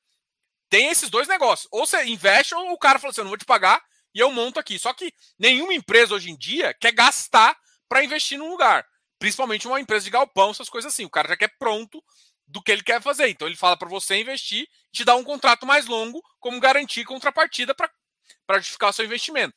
tem 0.69 0.89
esses 0.89 1.11
dois 1.11 1.29
negócios. 1.29 1.69
Ou 1.71 1.87
você 1.87 2.05
investe, 2.05 2.55
ou 2.55 2.73
o 2.73 2.79
cara 2.79 2.99
fala 2.99 3.11
assim: 3.11 3.21
eu 3.21 3.25
não 3.25 3.31
vou 3.31 3.39
te 3.39 3.45
pagar 3.45 3.83
e 4.15 4.21
eu 4.21 4.31
monto 4.31 4.59
aqui. 4.59 4.79
Só 4.79 4.93
que 4.93 5.13
nenhuma 5.39 5.75
empresa 5.75 6.15
hoje 6.15 6.31
em 6.31 6.37
dia 6.37 6.75
quer 6.75 6.93
gastar 6.93 7.57
para 7.89 8.05
investir 8.05 8.39
num 8.39 8.51
lugar. 8.51 8.87
Principalmente 9.19 9.67
uma 9.67 9.81
empresa 9.81 10.05
de 10.05 10.11
galpão, 10.11 10.51
essas 10.51 10.69
coisas 10.69 10.93
assim. 10.93 11.05
O 11.05 11.11
cara 11.11 11.29
já 11.29 11.37
quer 11.37 11.53
pronto 11.59 12.03
do 12.47 12.63
que 12.63 12.73
ele 12.73 12.83
quer 12.83 13.03
fazer. 13.03 13.29
Então 13.29 13.47
ele 13.47 13.57
fala 13.57 13.77
para 13.77 13.89
você 13.89 14.17
investir, 14.21 14.69
te 14.93 15.05
dá 15.05 15.15
um 15.15 15.25
contrato 15.25 15.67
mais 15.67 15.87
longo 15.87 16.23
como 16.39 16.61
garantia 16.61 17.03
e 17.03 17.07
contrapartida 17.07 17.75
para 17.75 18.59
justificar 18.59 18.91
o 18.91 18.93
seu 18.93 19.05
investimento. 19.05 19.55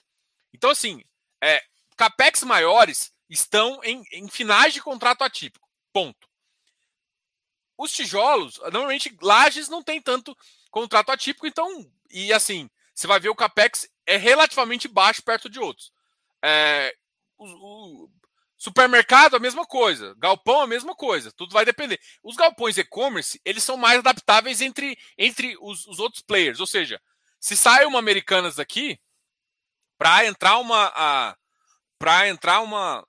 Então, 0.54 0.70
assim, 0.70 1.02
é, 1.42 1.64
capex 1.96 2.44
maiores 2.44 3.12
estão 3.30 3.80
em, 3.84 4.04
em 4.12 4.28
finais 4.28 4.74
de 4.74 4.82
contrato 4.82 5.24
atípico. 5.24 5.68
Ponto. 5.94 6.31
Os 7.82 7.92
tijolos, 7.92 8.60
normalmente, 8.72 9.18
lajes 9.20 9.68
não 9.68 9.82
tem 9.82 10.00
tanto 10.00 10.38
contrato 10.70 11.12
atípico, 11.12 11.48
então, 11.48 11.68
e 12.12 12.32
assim, 12.32 12.70
você 12.94 13.08
vai 13.08 13.20
ver 13.20 13.30
o 13.30 13.36
capex 13.36 13.90
é 14.06 14.18
relativamente 14.18 14.88
baixo 14.88 15.24
perto 15.24 15.50
de 15.50 15.60
outros. 15.60 15.92
É, 16.44 16.94
o, 17.40 17.46
o, 17.46 18.12
supermercado, 18.56 19.36
a 19.36 19.40
mesma 19.40 19.66
coisa. 19.66 20.14
Galpão, 20.20 20.62
a 20.62 20.68
mesma 20.68 20.96
coisa. 20.96 21.32
Tudo 21.32 21.54
vai 21.54 21.66
depender. 21.66 22.00
Os 22.22 22.36
galpões 22.36 22.78
e-commerce, 22.78 23.42
eles 23.44 23.64
são 23.64 23.76
mais 23.78 23.98
adaptáveis 23.98 24.62
entre, 24.62 24.96
entre 25.18 25.58
os, 25.60 25.88
os 25.88 25.98
outros 25.98 26.22
players. 26.22 26.60
Ou 26.60 26.68
seja, 26.68 27.02
se 27.40 27.58
sai 27.58 27.84
uma 27.86 27.98
Americanas 27.98 28.58
daqui, 28.58 29.00
para 29.98 30.28
entrar 30.28 30.60
uma. 30.60 31.36
Para 31.98 32.28
entrar 32.30 32.62
uma. 32.62 33.04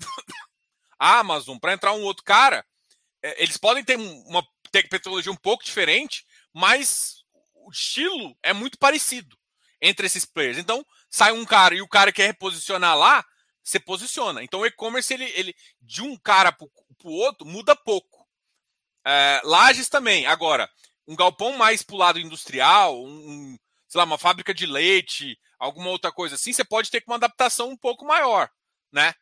Amazon, 0.98 1.56
para 1.56 1.72
entrar 1.72 1.94
um 1.94 2.02
outro 2.02 2.24
cara, 2.24 2.66
eles 3.22 3.56
podem 3.56 3.84
ter 3.84 3.96
uma 3.96 4.46
tecnologia 4.70 5.32
um 5.32 5.36
pouco 5.36 5.64
diferente, 5.64 6.24
mas 6.52 7.24
o 7.54 7.70
estilo 7.70 8.36
é 8.42 8.52
muito 8.52 8.78
parecido 8.78 9.36
entre 9.80 10.06
esses 10.06 10.24
players. 10.24 10.58
Então, 10.58 10.84
sai 11.10 11.32
um 11.32 11.44
cara 11.44 11.74
e 11.74 11.82
o 11.82 11.88
cara 11.88 12.12
quer 12.12 12.26
reposicionar 12.26 12.96
lá, 12.96 13.24
você 13.62 13.78
posiciona. 13.78 14.42
Então, 14.42 14.60
o 14.60 14.66
e-commerce, 14.66 15.12
ele, 15.12 15.24
ele, 15.34 15.54
de 15.80 16.02
um 16.02 16.16
cara 16.16 16.52
para 16.52 16.66
o 17.04 17.12
outro, 17.12 17.46
muda 17.46 17.76
pouco. 17.76 18.26
É, 19.04 19.40
lajes 19.44 19.88
também. 19.88 20.26
Agora, 20.26 20.68
um 21.06 21.14
galpão 21.14 21.56
mais 21.56 21.82
para 21.82 21.94
o 21.94 21.98
lado 21.98 22.18
industrial, 22.18 23.02
um, 23.04 23.56
sei 23.88 23.98
lá, 23.98 24.04
uma 24.04 24.18
fábrica 24.18 24.52
de 24.52 24.66
leite, 24.66 25.38
alguma 25.58 25.90
outra 25.90 26.12
coisa 26.12 26.34
assim, 26.34 26.52
você 26.52 26.64
pode 26.64 26.90
ter 26.90 27.02
uma 27.06 27.16
adaptação 27.16 27.70
um 27.70 27.76
pouco 27.76 28.04
maior, 28.04 28.50
né? 28.92 29.14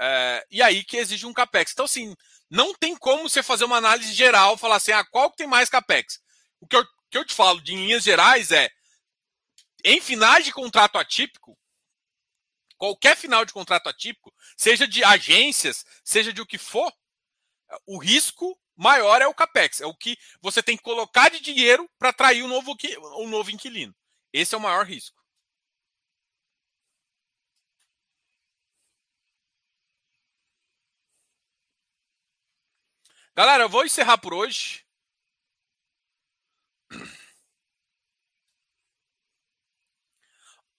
É, 0.00 0.46
e 0.50 0.62
aí 0.62 0.84
que 0.84 0.96
exige 0.96 1.26
um 1.26 1.32
capex. 1.32 1.72
Então, 1.72 1.84
assim, 1.84 2.14
não 2.50 2.74
tem 2.74 2.96
como 2.96 3.28
você 3.28 3.42
fazer 3.42 3.64
uma 3.64 3.76
análise 3.76 4.12
geral, 4.12 4.56
falar 4.56 4.76
assim, 4.76 4.92
ah, 4.92 5.04
qual 5.04 5.30
que 5.30 5.38
tem 5.38 5.46
mais 5.46 5.68
capex? 5.68 6.20
O 6.60 6.66
que 6.66 6.76
eu, 6.76 6.84
que 7.10 7.18
eu 7.18 7.24
te 7.24 7.34
falo 7.34 7.60
de 7.60 7.74
linhas 7.74 8.02
gerais 8.02 8.50
é, 8.50 8.70
em 9.84 10.00
finais 10.00 10.44
de 10.44 10.52
contrato 10.52 10.98
atípico, 10.98 11.58
qualquer 12.76 13.16
final 13.16 13.44
de 13.44 13.52
contrato 13.52 13.88
atípico, 13.88 14.32
seja 14.56 14.86
de 14.86 15.04
agências, 15.04 15.84
seja 16.04 16.32
de 16.32 16.40
o 16.40 16.46
que 16.46 16.58
for, 16.58 16.92
o 17.86 17.98
risco 17.98 18.58
maior 18.76 19.20
é 19.20 19.26
o 19.26 19.34
capex, 19.34 19.80
é 19.80 19.86
o 19.86 19.94
que 19.94 20.16
você 20.40 20.62
tem 20.62 20.76
que 20.76 20.82
colocar 20.82 21.28
de 21.28 21.40
dinheiro 21.40 21.90
para 21.98 22.10
atrair 22.10 22.42
um 22.42 22.48
novo, 22.48 22.76
um 23.18 23.28
novo 23.28 23.50
inquilino. 23.50 23.94
Esse 24.32 24.54
é 24.54 24.58
o 24.58 24.60
maior 24.60 24.86
risco. 24.86 25.17
Galera, 33.38 33.62
eu 33.62 33.68
vou 33.68 33.84
encerrar 33.84 34.18
por 34.18 34.34
hoje. 34.34 34.84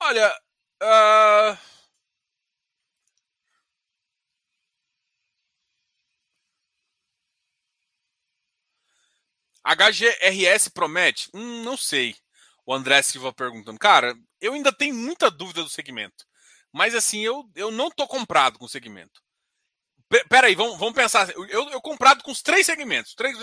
Olha, 0.01 0.29
uh... 0.83 1.57
HGRS 9.63 10.69
promete? 10.71 11.29
Hum, 11.33 11.63
não 11.63 11.77
sei. 11.77 12.13
O 12.65 12.73
André 12.73 13.01
Silva 13.01 13.31
perguntando. 13.31 13.79
Cara, 13.79 14.13
eu 14.41 14.53
ainda 14.53 14.73
tenho 14.73 14.93
muita 14.93 15.31
dúvida 15.31 15.63
do 15.63 15.69
segmento. 15.69 16.25
Mas 16.73 16.93
assim, 16.93 17.21
eu, 17.21 17.49
eu 17.55 17.71
não 17.71 17.89
tô 17.89 18.05
comprado 18.05 18.59
com 18.59 18.65
o 18.65 18.69
segmento. 18.69 19.21
Pera 20.27 20.47
aí, 20.47 20.55
vamos, 20.55 20.79
vamos 20.79 20.95
pensar. 20.95 21.29
Eu, 21.29 21.69
eu 21.69 21.81
comprado 21.81 22.23
com 22.23 22.31
os 22.31 22.41
três 22.41 22.65
segmentos. 22.65 23.13
Três, 23.13 23.37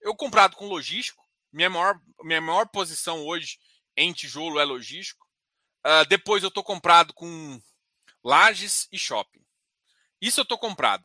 eu 0.00 0.14
comprado 0.14 0.54
com 0.54 0.68
logístico. 0.68 1.24
Minha 1.52 1.68
maior, 1.68 2.00
minha 2.22 2.40
maior 2.40 2.68
posição 2.68 3.26
hoje 3.26 3.58
em 3.96 4.12
tijolo 4.12 4.60
é 4.60 4.64
logístico. 4.64 5.26
Uh, 5.84 6.06
depois 6.08 6.42
eu 6.42 6.50
tô 6.50 6.62
comprado 6.62 7.12
com 7.12 7.60
lajes 8.22 8.88
e 8.92 8.98
shopping. 8.98 9.44
Isso 10.20 10.40
eu 10.40 10.44
tô 10.44 10.56
comprado. 10.56 11.04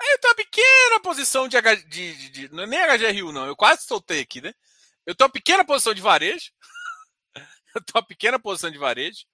Aí 0.00 0.12
eu 0.12 0.18
tenho 0.18 0.32
uma 0.32 0.36
pequena 0.36 1.00
posição 1.00 1.48
de, 1.48 1.56
H, 1.56 1.74
de, 1.76 2.14
de, 2.14 2.28
de 2.28 2.48
não 2.52 2.64
é 2.64 2.66
nem 2.66 2.80
HGRU, 2.80 3.32
não. 3.32 3.46
Eu 3.46 3.56
quase 3.56 3.84
soltei 3.86 4.20
aqui, 4.20 4.40
né? 4.40 4.52
Eu 5.06 5.14
tenho 5.14 5.26
uma 5.26 5.32
pequena 5.32 5.64
posição 5.64 5.94
de 5.94 6.02
varejo. 6.02 6.50
eu 7.74 7.82
tenho 7.82 7.96
uma 7.96 8.06
pequena 8.06 8.38
posição 8.38 8.70
de 8.70 8.78
varejo. 8.78 9.24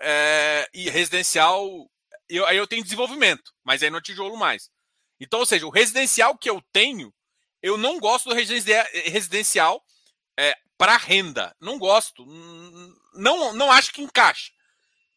É, 0.00 0.68
e 0.72 0.88
residencial 0.88 1.90
eu, 2.30 2.46
aí 2.46 2.56
eu 2.56 2.66
tenho 2.66 2.82
desenvolvimento, 2.82 3.52
mas 3.64 3.82
aí 3.82 3.90
não 3.90 4.00
tijolo 4.00 4.36
mais. 4.36 4.70
Então, 5.18 5.40
ou 5.40 5.46
seja, 5.46 5.66
o 5.66 5.70
residencial 5.70 6.36
que 6.38 6.48
eu 6.48 6.62
tenho, 6.72 7.12
eu 7.62 7.76
não 7.76 7.98
gosto 7.98 8.30
do 8.30 8.34
residencial 8.34 9.84
é, 10.38 10.56
para 10.78 10.96
renda. 10.96 11.54
Não 11.60 11.78
gosto. 11.78 12.24
Não, 13.14 13.52
não 13.52 13.70
acho 13.70 13.92
que 13.92 14.00
encaixa. 14.00 14.50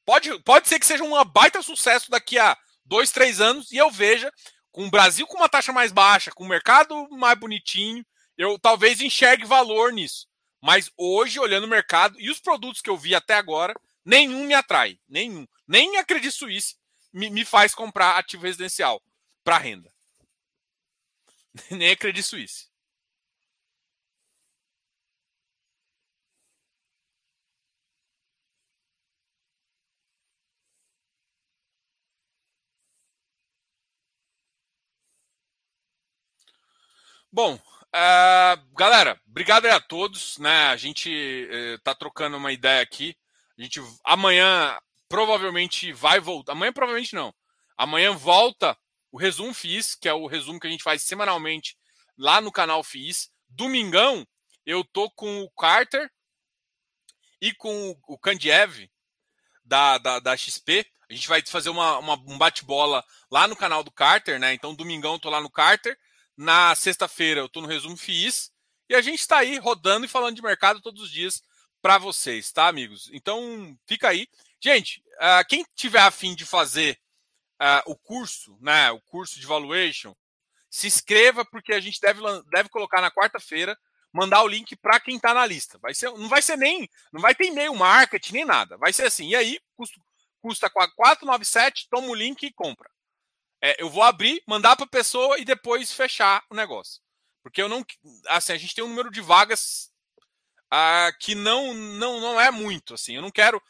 Pode, 0.05 0.37
pode 0.43 0.67
ser 0.67 0.79
que 0.79 0.85
seja 0.85 1.03
um 1.03 1.23
baita 1.23 1.61
sucesso 1.61 2.11
daqui 2.11 2.37
a 2.37 2.57
dois, 2.85 3.11
três 3.11 3.39
anos 3.39 3.71
e 3.71 3.77
eu 3.77 3.89
veja 3.89 4.29
com 4.73 4.85
o 4.85 4.89
Brasil 4.89 5.25
com 5.27 5.37
uma 5.37 5.47
taxa 5.47 5.71
mais 5.71 5.91
baixa, 5.91 6.31
com 6.31 6.43
o 6.43 6.49
mercado 6.49 7.07
mais 7.11 7.39
bonitinho, 7.39 8.03
eu 8.37 8.57
talvez 8.59 8.99
enxergue 8.99 9.45
valor 9.45 9.93
nisso. 9.93 10.27
Mas 10.61 10.91
hoje, 10.97 11.39
olhando 11.39 11.65
o 11.65 11.69
mercado 11.69 12.19
e 12.19 12.29
os 12.29 12.39
produtos 12.39 12.81
que 12.81 12.89
eu 12.89 12.97
vi 12.97 13.13
até 13.13 13.35
agora, 13.35 13.73
nenhum 14.03 14.45
me 14.45 14.53
atrai. 14.53 14.97
Nenhum. 15.07 15.47
Nem 15.67 15.97
a 15.97 16.03
Credit 16.03 16.33
Suisse 16.33 16.75
me, 17.13 17.29
me 17.29 17.45
faz 17.45 17.75
comprar 17.75 18.17
ativo 18.17 18.43
residencial 18.43 19.01
para 19.43 19.57
renda. 19.57 19.93
Nem 21.71 21.91
a 21.91 21.95
Credit 21.95 22.23
Suisse. 22.23 22.67
Bom, 37.31 37.55
uh, 37.55 38.75
galera, 38.77 39.19
obrigado 39.27 39.65
a 39.65 39.79
todos, 39.79 40.37
né? 40.37 40.67
A 40.67 40.77
gente 40.77 41.09
uh, 41.49 41.79
tá 41.81 41.95
trocando 41.95 42.37
uma 42.37 42.51
ideia 42.51 42.81
aqui. 42.81 43.15
A 43.57 43.63
gente 43.63 43.81
amanhã 44.03 44.77
provavelmente 45.07 45.91
vai 45.93 46.19
voltar. 46.19 46.53
Amanhã 46.53 46.73
provavelmente 46.73 47.15
não. 47.15 47.33
Amanhã 47.77 48.13
volta 48.13 48.77
o 49.11 49.17
resumo 49.17 49.53
FIS, 49.53 49.95
que 49.95 50.09
é 50.09 50.13
o 50.13 50.27
resumo 50.27 50.59
que 50.59 50.67
a 50.67 50.69
gente 50.69 50.83
faz 50.83 51.03
semanalmente 51.03 51.77
lá 52.17 52.41
no 52.41 52.51
canal 52.51 52.83
FIIs. 52.83 53.29
Domingão, 53.47 54.27
eu 54.65 54.83
tô 54.83 55.09
com 55.11 55.41
o 55.41 55.51
Carter 55.51 56.11
e 57.41 57.53
com 57.53 57.95
o 58.07 58.17
Kandiev 58.17 58.89
da, 59.63 59.97
da, 59.97 60.19
da 60.19 60.37
XP. 60.37 60.85
A 61.09 61.13
gente 61.13 61.27
vai 61.27 61.41
fazer 61.45 61.69
uma, 61.69 61.99
uma 61.99 62.15
um 62.15 62.37
bate-bola 62.37 63.03
lá 63.29 63.47
no 63.47 63.55
canal 63.55 63.83
do 63.83 63.91
Carter, 63.91 64.39
né? 64.39 64.53
Então, 64.53 64.73
domingão 64.73 65.13
eu 65.13 65.19
tô 65.19 65.29
lá 65.29 65.41
no 65.41 65.49
Carter. 65.49 65.97
Na 66.35 66.73
sexta-feira 66.73 67.41
eu 67.41 67.49
tô 67.49 67.61
no 67.61 67.67
Resumo 67.67 67.97
FIIs. 67.97 68.51
E 68.89 68.95
a 68.95 69.01
gente 69.01 69.19
está 69.19 69.37
aí 69.37 69.57
rodando 69.57 70.05
e 70.05 70.09
falando 70.09 70.35
de 70.35 70.41
mercado 70.41 70.81
todos 70.81 71.03
os 71.03 71.11
dias 71.11 71.41
para 71.81 71.97
vocês, 71.97 72.51
tá, 72.51 72.67
amigos? 72.67 73.09
Então, 73.11 73.77
fica 73.85 74.07
aí. 74.07 74.27
Gente, 74.63 75.03
uh, 75.15 75.45
quem 75.49 75.65
tiver 75.75 75.99
afim 75.99 76.33
de 76.33 76.45
fazer 76.45 76.97
uh, 77.61 77.91
o 77.91 77.97
curso, 77.97 78.57
né, 78.61 78.91
o 78.91 79.01
curso 79.01 79.37
de 79.37 79.45
valuation, 79.45 80.15
se 80.69 80.87
inscreva 80.87 81.43
porque 81.43 81.73
a 81.73 81.81
gente 81.81 81.99
deve, 81.99 82.21
deve 82.49 82.69
colocar 82.69 83.01
na 83.01 83.11
quarta-feira, 83.11 83.77
mandar 84.13 84.41
o 84.41 84.47
link 84.47 84.73
para 84.77 85.01
quem 85.01 85.17
está 85.17 85.33
na 85.33 85.45
lista. 85.45 85.77
Vai 85.79 85.93
ser, 85.93 86.09
não 86.11 86.29
vai 86.29 86.41
ser 86.41 86.55
nem, 86.55 86.89
não 87.11 87.19
vai 87.19 87.35
ter 87.35 87.47
e-mail 87.47 87.75
marketing 87.75 88.33
nem 88.33 88.45
nada. 88.45 88.77
Vai 88.77 88.93
ser 88.93 89.03
assim. 89.03 89.27
E 89.27 89.35
aí, 89.35 89.59
custo, 89.75 89.99
custa 90.39 90.69
497, 90.69 91.89
toma 91.89 92.07
o 92.07 92.15
link 92.15 92.43
e 92.43 92.53
compra. 92.53 92.89
É, 93.61 93.81
eu 93.81 93.89
vou 93.89 94.01
abrir, 94.01 94.41
mandar 94.47 94.77
para 94.77 94.85
a 94.85 94.89
pessoa 94.89 95.37
e 95.39 95.43
depois 95.43 95.91
fechar 95.91 96.41
o 96.49 96.55
negócio. 96.55 97.01
Porque 97.41 97.61
eu 97.61 97.67
não, 97.67 97.85
assim, 98.27 98.53
a 98.53 98.57
gente 98.57 98.73
tem 98.73 98.83
um 98.83 98.89
número 98.89 99.11
de 99.11 99.19
vagas 99.19 99.92
que 101.19 101.35
não, 101.35 101.73
não, 101.73 102.19
não 102.19 102.41
é 102.41 102.49
muito, 102.49 102.93
assim. 102.93 103.15
Eu 103.15 103.21
não 103.21 103.31
quero, 103.31 103.61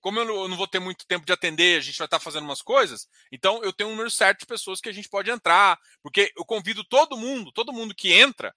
como 0.00 0.18
eu 0.18 0.48
não 0.48 0.56
vou 0.56 0.68
ter 0.68 0.78
muito 0.78 1.06
tempo 1.06 1.24
de 1.24 1.32
atender, 1.32 1.78
a 1.78 1.82
gente 1.82 1.98
vai 1.98 2.06
estar 2.06 2.18
fazendo 2.18 2.44
umas 2.44 2.62
coisas, 2.62 3.06
então 3.30 3.62
eu 3.62 3.72
tenho 3.72 3.88
um 3.88 3.92
número 3.92 4.10
certo 4.10 4.40
de 4.40 4.46
pessoas 4.46 4.80
que 4.80 4.88
a 4.88 4.92
gente 4.92 5.08
pode 5.08 5.30
entrar, 5.30 5.78
porque 6.02 6.32
eu 6.36 6.44
convido 6.44 6.84
todo 6.84 7.16
mundo, 7.16 7.52
todo 7.52 7.72
mundo 7.72 7.94
que 7.94 8.12
entra, 8.12 8.54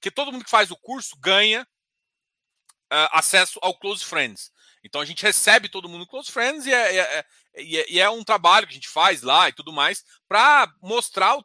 que 0.00 0.10
todo 0.10 0.32
mundo 0.32 0.44
que 0.44 0.50
faz 0.50 0.70
o 0.70 0.76
curso 0.76 1.16
ganha 1.18 1.66
uh, 2.92 3.08
acesso 3.12 3.58
ao 3.62 3.78
Close 3.78 4.04
Friends. 4.04 4.52
Então 4.82 5.00
a 5.00 5.04
gente 5.04 5.22
recebe 5.22 5.68
todo 5.68 5.88
mundo 5.88 6.06
Close 6.06 6.30
Friends 6.30 6.66
e 6.66 6.72
é, 6.72 6.96
é, 6.96 7.18
é, 7.18 7.24
e 7.92 8.00
é, 8.00 8.08
um 8.08 8.24
trabalho 8.24 8.66
que 8.66 8.72
a 8.72 8.74
gente 8.74 8.88
faz 8.88 9.22
lá 9.22 9.48
e 9.48 9.52
tudo 9.52 9.72
mais 9.72 10.04
para 10.28 10.72
mostrar, 10.80 11.38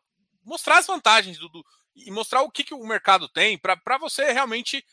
mostrar 0.43 0.77
as 0.77 0.87
vantagens 0.87 1.37
do, 1.37 1.49
do, 1.49 1.65
e 1.95 2.11
mostrar 2.11 2.41
o 2.41 2.51
que, 2.51 2.63
que 2.63 2.73
o 2.73 2.85
mercado 2.85 3.27
tem 3.27 3.57
para 3.57 3.97
você 3.97 4.31
realmente 4.31 4.85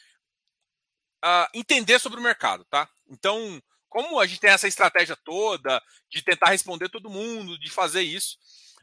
uh, 1.24 1.48
entender 1.54 1.98
sobre 1.98 2.18
o 2.18 2.22
mercado, 2.22 2.64
tá? 2.64 2.88
Então, 3.08 3.62
como 3.88 4.18
a 4.18 4.26
gente 4.26 4.40
tem 4.40 4.50
essa 4.50 4.68
estratégia 4.68 5.16
toda 5.16 5.82
de 6.10 6.22
tentar 6.22 6.50
responder 6.50 6.88
todo 6.88 7.10
mundo, 7.10 7.58
de 7.58 7.70
fazer 7.70 8.02
isso, 8.02 8.38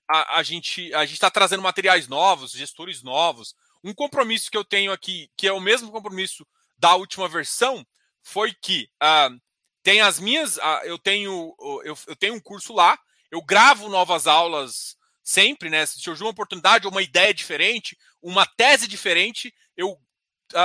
a, 0.10 0.38
a 0.38 0.44
gente 0.44 0.94
a 0.94 1.04
está 1.04 1.30
trazendo 1.30 1.64
materiais 1.64 2.08
novos, 2.08 2.52
gestores 2.52 3.04
novos. 3.04 3.56
Um 3.84 3.94
compromisso 3.94 4.52
que 4.52 4.58
eu 4.58 4.64
tenho 4.64 4.92
aqui, 4.92 5.30
que 5.38 5.48
é 5.48 5.54
o 5.54 5.60
mesmo 5.60 5.92
compromisso 5.92 6.46
da 6.78 6.96
última 6.96 7.28
versão, 7.28 7.86
foi 8.22 8.54
que 8.54 8.90
uh, 9.02 9.40
tem 9.84 10.02
as 10.02 10.20
minhas, 10.20 10.58
uh, 10.58 10.82
eu 10.84 10.98
tenho 10.98 11.56
eu, 11.84 11.98
eu 12.08 12.16
tenho 12.16 12.36
um 12.36 12.40
curso 12.40 12.74
lá, 12.74 12.98
eu 13.32 13.42
gravo 13.42 13.90
novas 13.90 14.28
aulas 14.28 14.98
sempre, 15.24 15.70
né? 15.70 15.86
Se 15.86 16.00
surgir 16.00 16.24
uma 16.24 16.32
oportunidade 16.32 16.88
uma 16.88 17.02
ideia 17.02 17.34
diferente, 17.34 17.98
uma 18.22 18.46
tese 18.46 18.88
diferente, 18.88 19.54
eu 19.78 19.98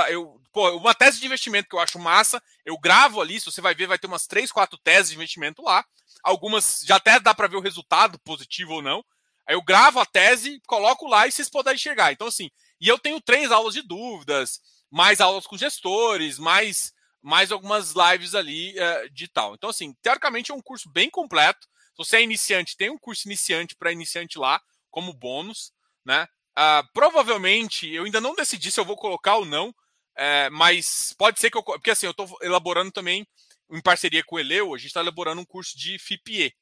eu, 0.09 0.41
pô, 0.51 0.69
uma 0.77 0.93
tese 0.93 1.19
de 1.19 1.25
investimento 1.25 1.69
que 1.69 1.75
eu 1.75 1.79
acho 1.79 1.99
massa, 1.99 2.41
eu 2.65 2.77
gravo 2.77 3.21
ali, 3.21 3.39
se 3.39 3.45
você 3.45 3.61
vai 3.61 3.75
ver, 3.75 3.87
vai 3.87 3.99
ter 3.99 4.07
umas 4.07 4.27
três, 4.27 4.51
quatro 4.51 4.77
teses 4.77 5.09
de 5.09 5.15
investimento 5.15 5.61
lá. 5.61 5.85
Algumas 6.23 6.81
já 6.85 6.95
até 6.95 7.19
dá 7.19 7.33
para 7.33 7.47
ver 7.47 7.57
o 7.57 7.61
resultado, 7.61 8.19
positivo 8.19 8.73
ou 8.73 8.81
não. 8.81 9.03
Aí 9.47 9.55
eu 9.55 9.61
gravo 9.61 9.99
a 9.99 10.05
tese, 10.05 10.59
coloco 10.67 11.07
lá 11.07 11.27
e 11.27 11.31
vocês 11.31 11.49
podem 11.49 11.75
enxergar. 11.75 12.11
Então, 12.11 12.27
assim, 12.27 12.49
e 12.81 12.87
eu 12.87 12.97
tenho 12.97 13.21
três 13.21 13.51
aulas 13.51 13.73
de 13.73 13.81
dúvidas, 13.81 14.59
mais 14.89 15.21
aulas 15.21 15.45
com 15.45 15.57
gestores, 15.57 16.39
mais, 16.39 16.91
mais 17.21 17.51
algumas 17.51 17.93
lives 17.93 18.33
ali 18.33 18.75
uh, 18.79 19.09
de 19.11 19.27
tal. 19.27 19.53
Então, 19.53 19.69
assim, 19.69 19.93
teoricamente 20.01 20.51
é 20.51 20.55
um 20.55 20.61
curso 20.61 20.89
bem 20.89 21.09
completo. 21.09 21.67
Se 21.91 21.97
você 21.97 22.17
é 22.17 22.23
iniciante, 22.23 22.75
tem 22.75 22.89
um 22.89 22.97
curso 22.97 23.27
iniciante 23.27 23.75
para 23.75 23.91
iniciante 23.91 24.37
lá, 24.39 24.59
como 24.89 25.13
bônus, 25.13 25.71
né? 26.03 26.27
Uh, 26.57 26.87
provavelmente, 26.93 27.91
eu 27.91 28.05
ainda 28.05 28.21
não 28.21 28.33
decidi 28.33 28.71
se 28.71 28.79
eu 28.79 28.85
vou 28.85 28.95
colocar 28.95 29.35
ou 29.35 29.45
não, 29.45 29.73
é, 30.15 30.49
mas 30.49 31.13
pode 31.17 31.39
ser 31.39 31.51
que 31.51 31.57
eu. 31.57 31.63
Porque 31.63 31.91
assim, 31.91 32.05
eu 32.05 32.11
estou 32.11 32.37
elaborando 32.41 32.91
também, 32.91 33.27
em 33.69 33.81
parceria 33.81 34.23
com 34.23 34.37
o 34.37 34.39
Eleu, 34.39 34.73
a 34.73 34.77
gente 34.77 34.87
está 34.87 35.01
elaborando 35.01 35.41
um 35.41 35.45
curso 35.45 35.77
de 35.77 35.99
FIPE. 35.99 36.55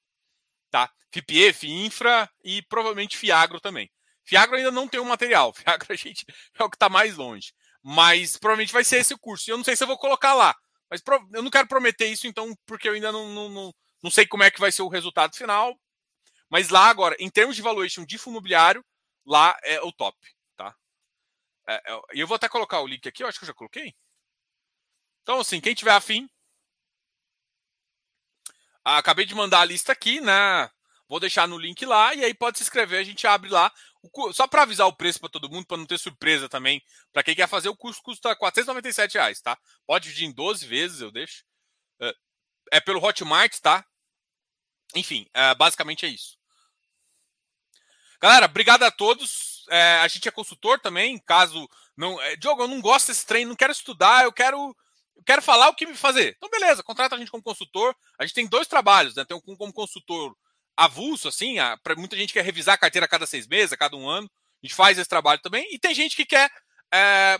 Tá? 0.71 0.91
FIPE, 1.11 1.53
FIINFRA 1.53 2.27
e 2.43 2.63
provavelmente 2.63 3.17
FIAGRO 3.17 3.59
também. 3.59 3.91
FIAGRO 4.25 4.55
ainda 4.55 4.71
não 4.71 4.87
tem 4.87 4.99
o 4.99 5.05
material, 5.05 5.53
FIAGRO 5.53 5.93
a 5.93 5.95
gente 5.95 6.25
é 6.57 6.63
o 6.63 6.69
que 6.69 6.75
está 6.75 6.89
mais 6.89 7.15
longe. 7.15 7.53
Mas 7.83 8.37
provavelmente 8.37 8.73
vai 8.73 8.83
ser 8.83 8.97
esse 8.97 9.13
o 9.13 9.19
curso. 9.19 9.51
Eu 9.51 9.57
não 9.57 9.63
sei 9.63 9.75
se 9.75 9.83
eu 9.83 9.87
vou 9.87 9.97
colocar 9.97 10.33
lá. 10.33 10.55
Mas 10.89 11.01
eu 11.33 11.43
não 11.43 11.51
quero 11.51 11.67
prometer 11.67 12.07
isso, 12.07 12.27
então, 12.27 12.55
porque 12.65 12.87
eu 12.87 12.93
ainda 12.93 13.11
não, 13.11 13.27
não, 13.29 13.49
não, 13.49 13.73
não 14.01 14.11
sei 14.11 14.25
como 14.25 14.43
é 14.43 14.49
que 14.49 14.59
vai 14.59 14.71
ser 14.71 14.81
o 14.83 14.87
resultado 14.87 15.35
final. 15.35 15.77
Mas 16.49 16.69
lá 16.69 16.87
agora, 16.87 17.15
em 17.19 17.29
termos 17.29 17.55
de 17.55 17.61
valuation 17.61 18.05
de 18.05 18.17
fundo 18.17 18.35
imobiliário, 18.35 18.83
lá 19.25 19.57
é 19.63 19.81
o 19.81 19.91
top, 19.91 20.17
tá? 20.55 20.75
É, 21.67 21.75
é, 21.75 22.01
e 22.13 22.19
eu 22.19 22.27
vou 22.27 22.35
até 22.35 22.49
colocar 22.49 22.81
o 22.81 22.87
link 22.87 23.07
aqui, 23.07 23.23
eu 23.23 23.27
acho 23.27 23.39
que 23.39 23.45
eu 23.45 23.47
já 23.47 23.53
coloquei. 23.53 23.95
Então, 25.21 25.39
assim, 25.39 25.61
quem 25.61 25.73
tiver 25.73 25.91
afim, 25.93 26.29
ah, 28.83 28.97
acabei 28.97 29.25
de 29.25 29.33
mandar 29.33 29.61
a 29.61 29.65
lista 29.65 29.93
aqui, 29.93 30.19
né? 30.19 30.69
Vou 31.07 31.19
deixar 31.19 31.47
no 31.47 31.57
link 31.57 31.85
lá 31.85 32.13
e 32.13 32.25
aí 32.25 32.33
pode 32.33 32.57
se 32.57 32.63
inscrever, 32.63 32.99
a 32.99 33.03
gente 33.03 33.25
abre 33.25 33.49
lá. 33.49 33.71
Só 34.33 34.47
para 34.47 34.63
avisar 34.63 34.87
o 34.87 34.95
preço 34.95 35.19
para 35.19 35.29
todo 35.29 35.49
mundo, 35.49 35.65
para 35.65 35.77
não 35.77 35.85
ter 35.85 35.97
surpresa 35.97 36.49
também. 36.49 36.83
Para 37.13 37.23
quem 37.23 37.35
quer 37.35 37.47
fazer, 37.47 37.69
o 37.69 37.75
custo 37.75 38.03
custa 38.03 38.35
497 38.35 39.13
reais, 39.13 39.41
tá? 39.41 39.57
Pode 39.85 40.05
dividir 40.05 40.27
em 40.27 40.33
12 40.33 40.65
vezes, 40.65 41.01
eu 41.01 41.11
deixo. 41.11 41.45
É, 42.01 42.13
é 42.73 42.81
pelo 42.81 43.03
Hotmart, 43.03 43.59
tá? 43.59 43.85
Enfim, 44.95 45.29
é, 45.33 45.55
basicamente 45.55 46.05
é 46.05 46.09
isso. 46.09 46.37
Galera, 48.23 48.45
obrigado 48.45 48.83
a 48.83 48.89
todos. 48.89 49.65
É, 49.69 49.97
a 49.97 50.07
gente 50.07 50.25
é 50.25 50.31
consultor 50.31 50.79
também, 50.79 51.19
caso 51.25 51.67
não. 51.97 52.21
É, 52.21 52.37
Diogo, 52.37 52.63
eu 52.63 52.69
não 52.69 52.79
gosto 52.79 53.07
desse 53.07 53.25
treino, 53.25 53.49
não 53.49 53.55
quero 53.57 53.73
estudar, 53.73 54.23
eu 54.23 54.31
quero. 54.31 54.73
Eu 55.13 55.23
quero 55.25 55.41
falar 55.41 55.67
o 55.67 55.75
que 55.75 55.85
me 55.85 55.93
fazer. 55.93 56.33
Então, 56.37 56.49
beleza, 56.49 56.81
contrata 56.81 57.15
a 57.15 57.17
gente 57.17 57.29
como 57.29 57.43
consultor. 57.43 57.93
A 58.17 58.25
gente 58.25 58.33
tem 58.33 58.47
dois 58.47 58.65
trabalhos, 58.65 59.13
né? 59.13 59.25
Tem 59.25 59.35
um 59.35 59.57
como 59.57 59.73
consultor 59.73 60.33
avulso, 60.77 61.27
assim, 61.27 61.57
para 61.83 61.97
muita 61.97 62.15
gente 62.15 62.31
quer 62.31 62.45
revisar 62.45 62.75
a 62.75 62.77
carteira 62.77 63.03
a 63.03 63.09
cada 63.09 63.27
seis 63.27 63.45
meses, 63.45 63.73
a 63.73 63.77
cada 63.77 63.97
um 63.97 64.07
ano. 64.07 64.31
A 64.63 64.65
gente 64.65 64.73
faz 64.73 64.97
esse 64.97 65.09
trabalho 65.09 65.41
também. 65.41 65.67
E 65.73 65.77
tem 65.77 65.93
gente 65.93 66.15
que 66.15 66.25
quer 66.25 66.49
é, 66.93 67.37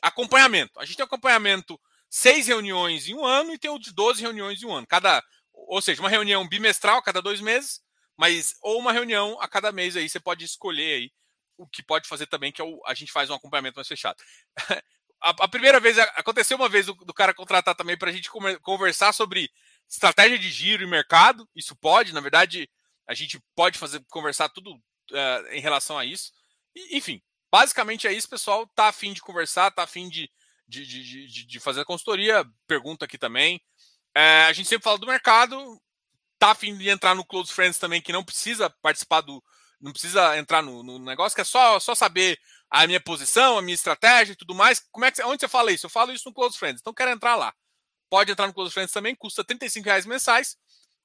acompanhamento. 0.00 0.80
A 0.80 0.86
gente 0.86 0.96
tem 0.96 1.04
acompanhamento 1.04 1.78
seis 2.08 2.46
reuniões 2.46 3.08
em 3.08 3.14
um 3.14 3.26
ano 3.26 3.52
e 3.52 3.58
tem 3.58 3.70
o 3.70 3.78
de 3.78 3.92
12 3.92 4.22
reuniões 4.22 4.62
em 4.62 4.66
um 4.66 4.74
ano. 4.74 4.86
Cada, 4.86 5.22
ou 5.52 5.82
seja, 5.82 6.00
uma 6.00 6.08
reunião 6.08 6.48
bimestral 6.48 6.96
a 6.96 7.02
cada 7.02 7.20
dois 7.20 7.42
meses 7.42 7.84
mas 8.16 8.54
ou 8.62 8.78
uma 8.78 8.92
reunião 8.92 9.40
a 9.40 9.48
cada 9.48 9.72
mês 9.72 9.96
aí, 9.96 10.08
você 10.08 10.20
pode 10.20 10.44
escolher 10.44 10.94
aí 10.94 11.12
o 11.58 11.66
que 11.66 11.82
pode 11.82 12.08
fazer 12.08 12.26
também, 12.26 12.52
que 12.52 12.60
é 12.60 12.64
o, 12.64 12.80
a 12.86 12.94
gente 12.94 13.12
faz 13.12 13.30
um 13.30 13.34
acompanhamento 13.34 13.76
mais 13.76 13.88
fechado. 13.88 14.22
a, 15.22 15.30
a, 15.30 15.48
primeira 15.48 15.80
vez, 15.80 15.98
aconteceu 15.98 16.56
uma 16.56 16.68
vez 16.68 16.86
do, 16.86 16.94
do 16.94 17.14
cara 17.14 17.34
contratar 17.34 17.74
também 17.74 17.96
para 17.96 18.10
a 18.10 18.12
gente 18.12 18.30
conversar 18.62 19.12
sobre 19.12 19.50
estratégia 19.88 20.38
de 20.38 20.50
giro 20.50 20.82
e 20.82 20.86
mercado. 20.86 21.48
Isso 21.54 21.74
pode, 21.76 22.12
na 22.12 22.20
verdade, 22.20 22.68
a 23.06 23.14
gente 23.14 23.40
pode 23.54 23.78
fazer 23.78 24.04
conversar 24.10 24.48
tudo 24.48 24.74
uh, 24.74 25.46
em 25.52 25.60
relação 25.60 25.98
a 25.98 26.04
isso. 26.04 26.32
E, 26.74 26.96
enfim, 26.96 27.22
basicamente 27.50 28.06
é 28.06 28.12
isso, 28.12 28.28
pessoal. 28.28 28.66
Tá 28.74 28.88
afim 28.88 29.12
de 29.12 29.20
conversar, 29.20 29.70
tá 29.70 29.82
afim 29.82 30.08
de, 30.08 30.30
de, 30.68 30.86
de, 30.86 31.26
de, 31.26 31.46
de 31.46 31.60
fazer 31.60 31.80
a 31.82 31.86
consultoria, 31.86 32.44
pergunta 32.66 33.04
aqui 33.04 33.16
também. 33.16 33.60
É, 34.14 34.44
a 34.44 34.52
gente 34.52 34.68
sempre 34.68 34.84
fala 34.84 34.98
do 34.98 35.06
mercado, 35.06 35.80
tá 36.38 36.50
afim 36.50 36.76
de 36.76 36.88
entrar 36.88 37.14
no 37.14 37.24
Close 37.24 37.52
Friends 37.52 37.78
também, 37.78 38.00
que 38.00 38.12
não 38.12 38.24
precisa 38.24 38.70
participar 38.82 39.20
do. 39.20 39.42
Não 39.80 39.92
precisa 39.92 40.38
entrar 40.38 40.62
no, 40.62 40.82
no 40.82 40.98
negócio, 40.98 41.34
que 41.34 41.42
é 41.42 41.44
só, 41.44 41.78
só 41.78 41.94
saber 41.94 42.38
a 42.70 42.86
minha 42.86 43.00
posição, 43.00 43.58
a 43.58 43.62
minha 43.62 43.74
estratégia 43.74 44.32
e 44.32 44.36
tudo 44.36 44.54
mais. 44.54 44.80
Como 44.90 45.04
é 45.04 45.12
que, 45.12 45.22
onde 45.22 45.40
você 45.40 45.48
fala 45.48 45.70
isso? 45.70 45.86
Eu 45.86 45.90
falo 45.90 46.12
isso 46.12 46.28
no 46.28 46.34
Close 46.34 46.58
Friends. 46.58 46.80
Então 46.80 46.94
quero 46.94 47.10
entrar 47.10 47.36
lá. 47.36 47.54
Pode 48.08 48.32
entrar 48.32 48.46
no 48.46 48.54
Close 48.54 48.72
Friends 48.72 48.92
também, 48.92 49.14
custa 49.14 49.44
R$ 49.46 49.82
reais 49.84 50.06
mensais 50.06 50.56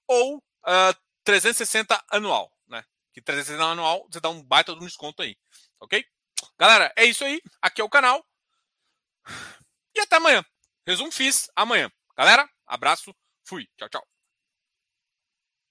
ou 0.08 0.38
uh, 0.38 0.42
ah, 0.64 0.96
360 1.24 2.02
anual, 2.10 2.52
né? 2.68 2.84
Que 3.14 3.22
360 3.22 3.64
anual 3.64 4.08
você 4.10 4.20
dá 4.20 4.30
um 4.30 4.44
baita 4.44 4.74
de 4.74 4.82
um 4.82 4.86
desconto 4.86 5.22
aí, 5.22 5.36
ok? 5.80 6.06
Galera, 6.58 6.94
é 6.96 7.06
isso 7.06 7.24
aí. 7.26 7.42
Aqui 7.62 7.82
é 7.82 7.84
o 7.84 7.90
canal. 7.90 8.26
E 9.96 10.00
até 10.00 10.16
amanhã. 10.16 10.44
Resumo 10.88 11.12
fiz 11.12 11.50
amanhã. 11.56 11.92
Galera, 12.16 12.50
abraço. 12.66 13.14
Fui. 13.46 13.68
Tchau, 13.78 13.90
tchau. 13.90 14.11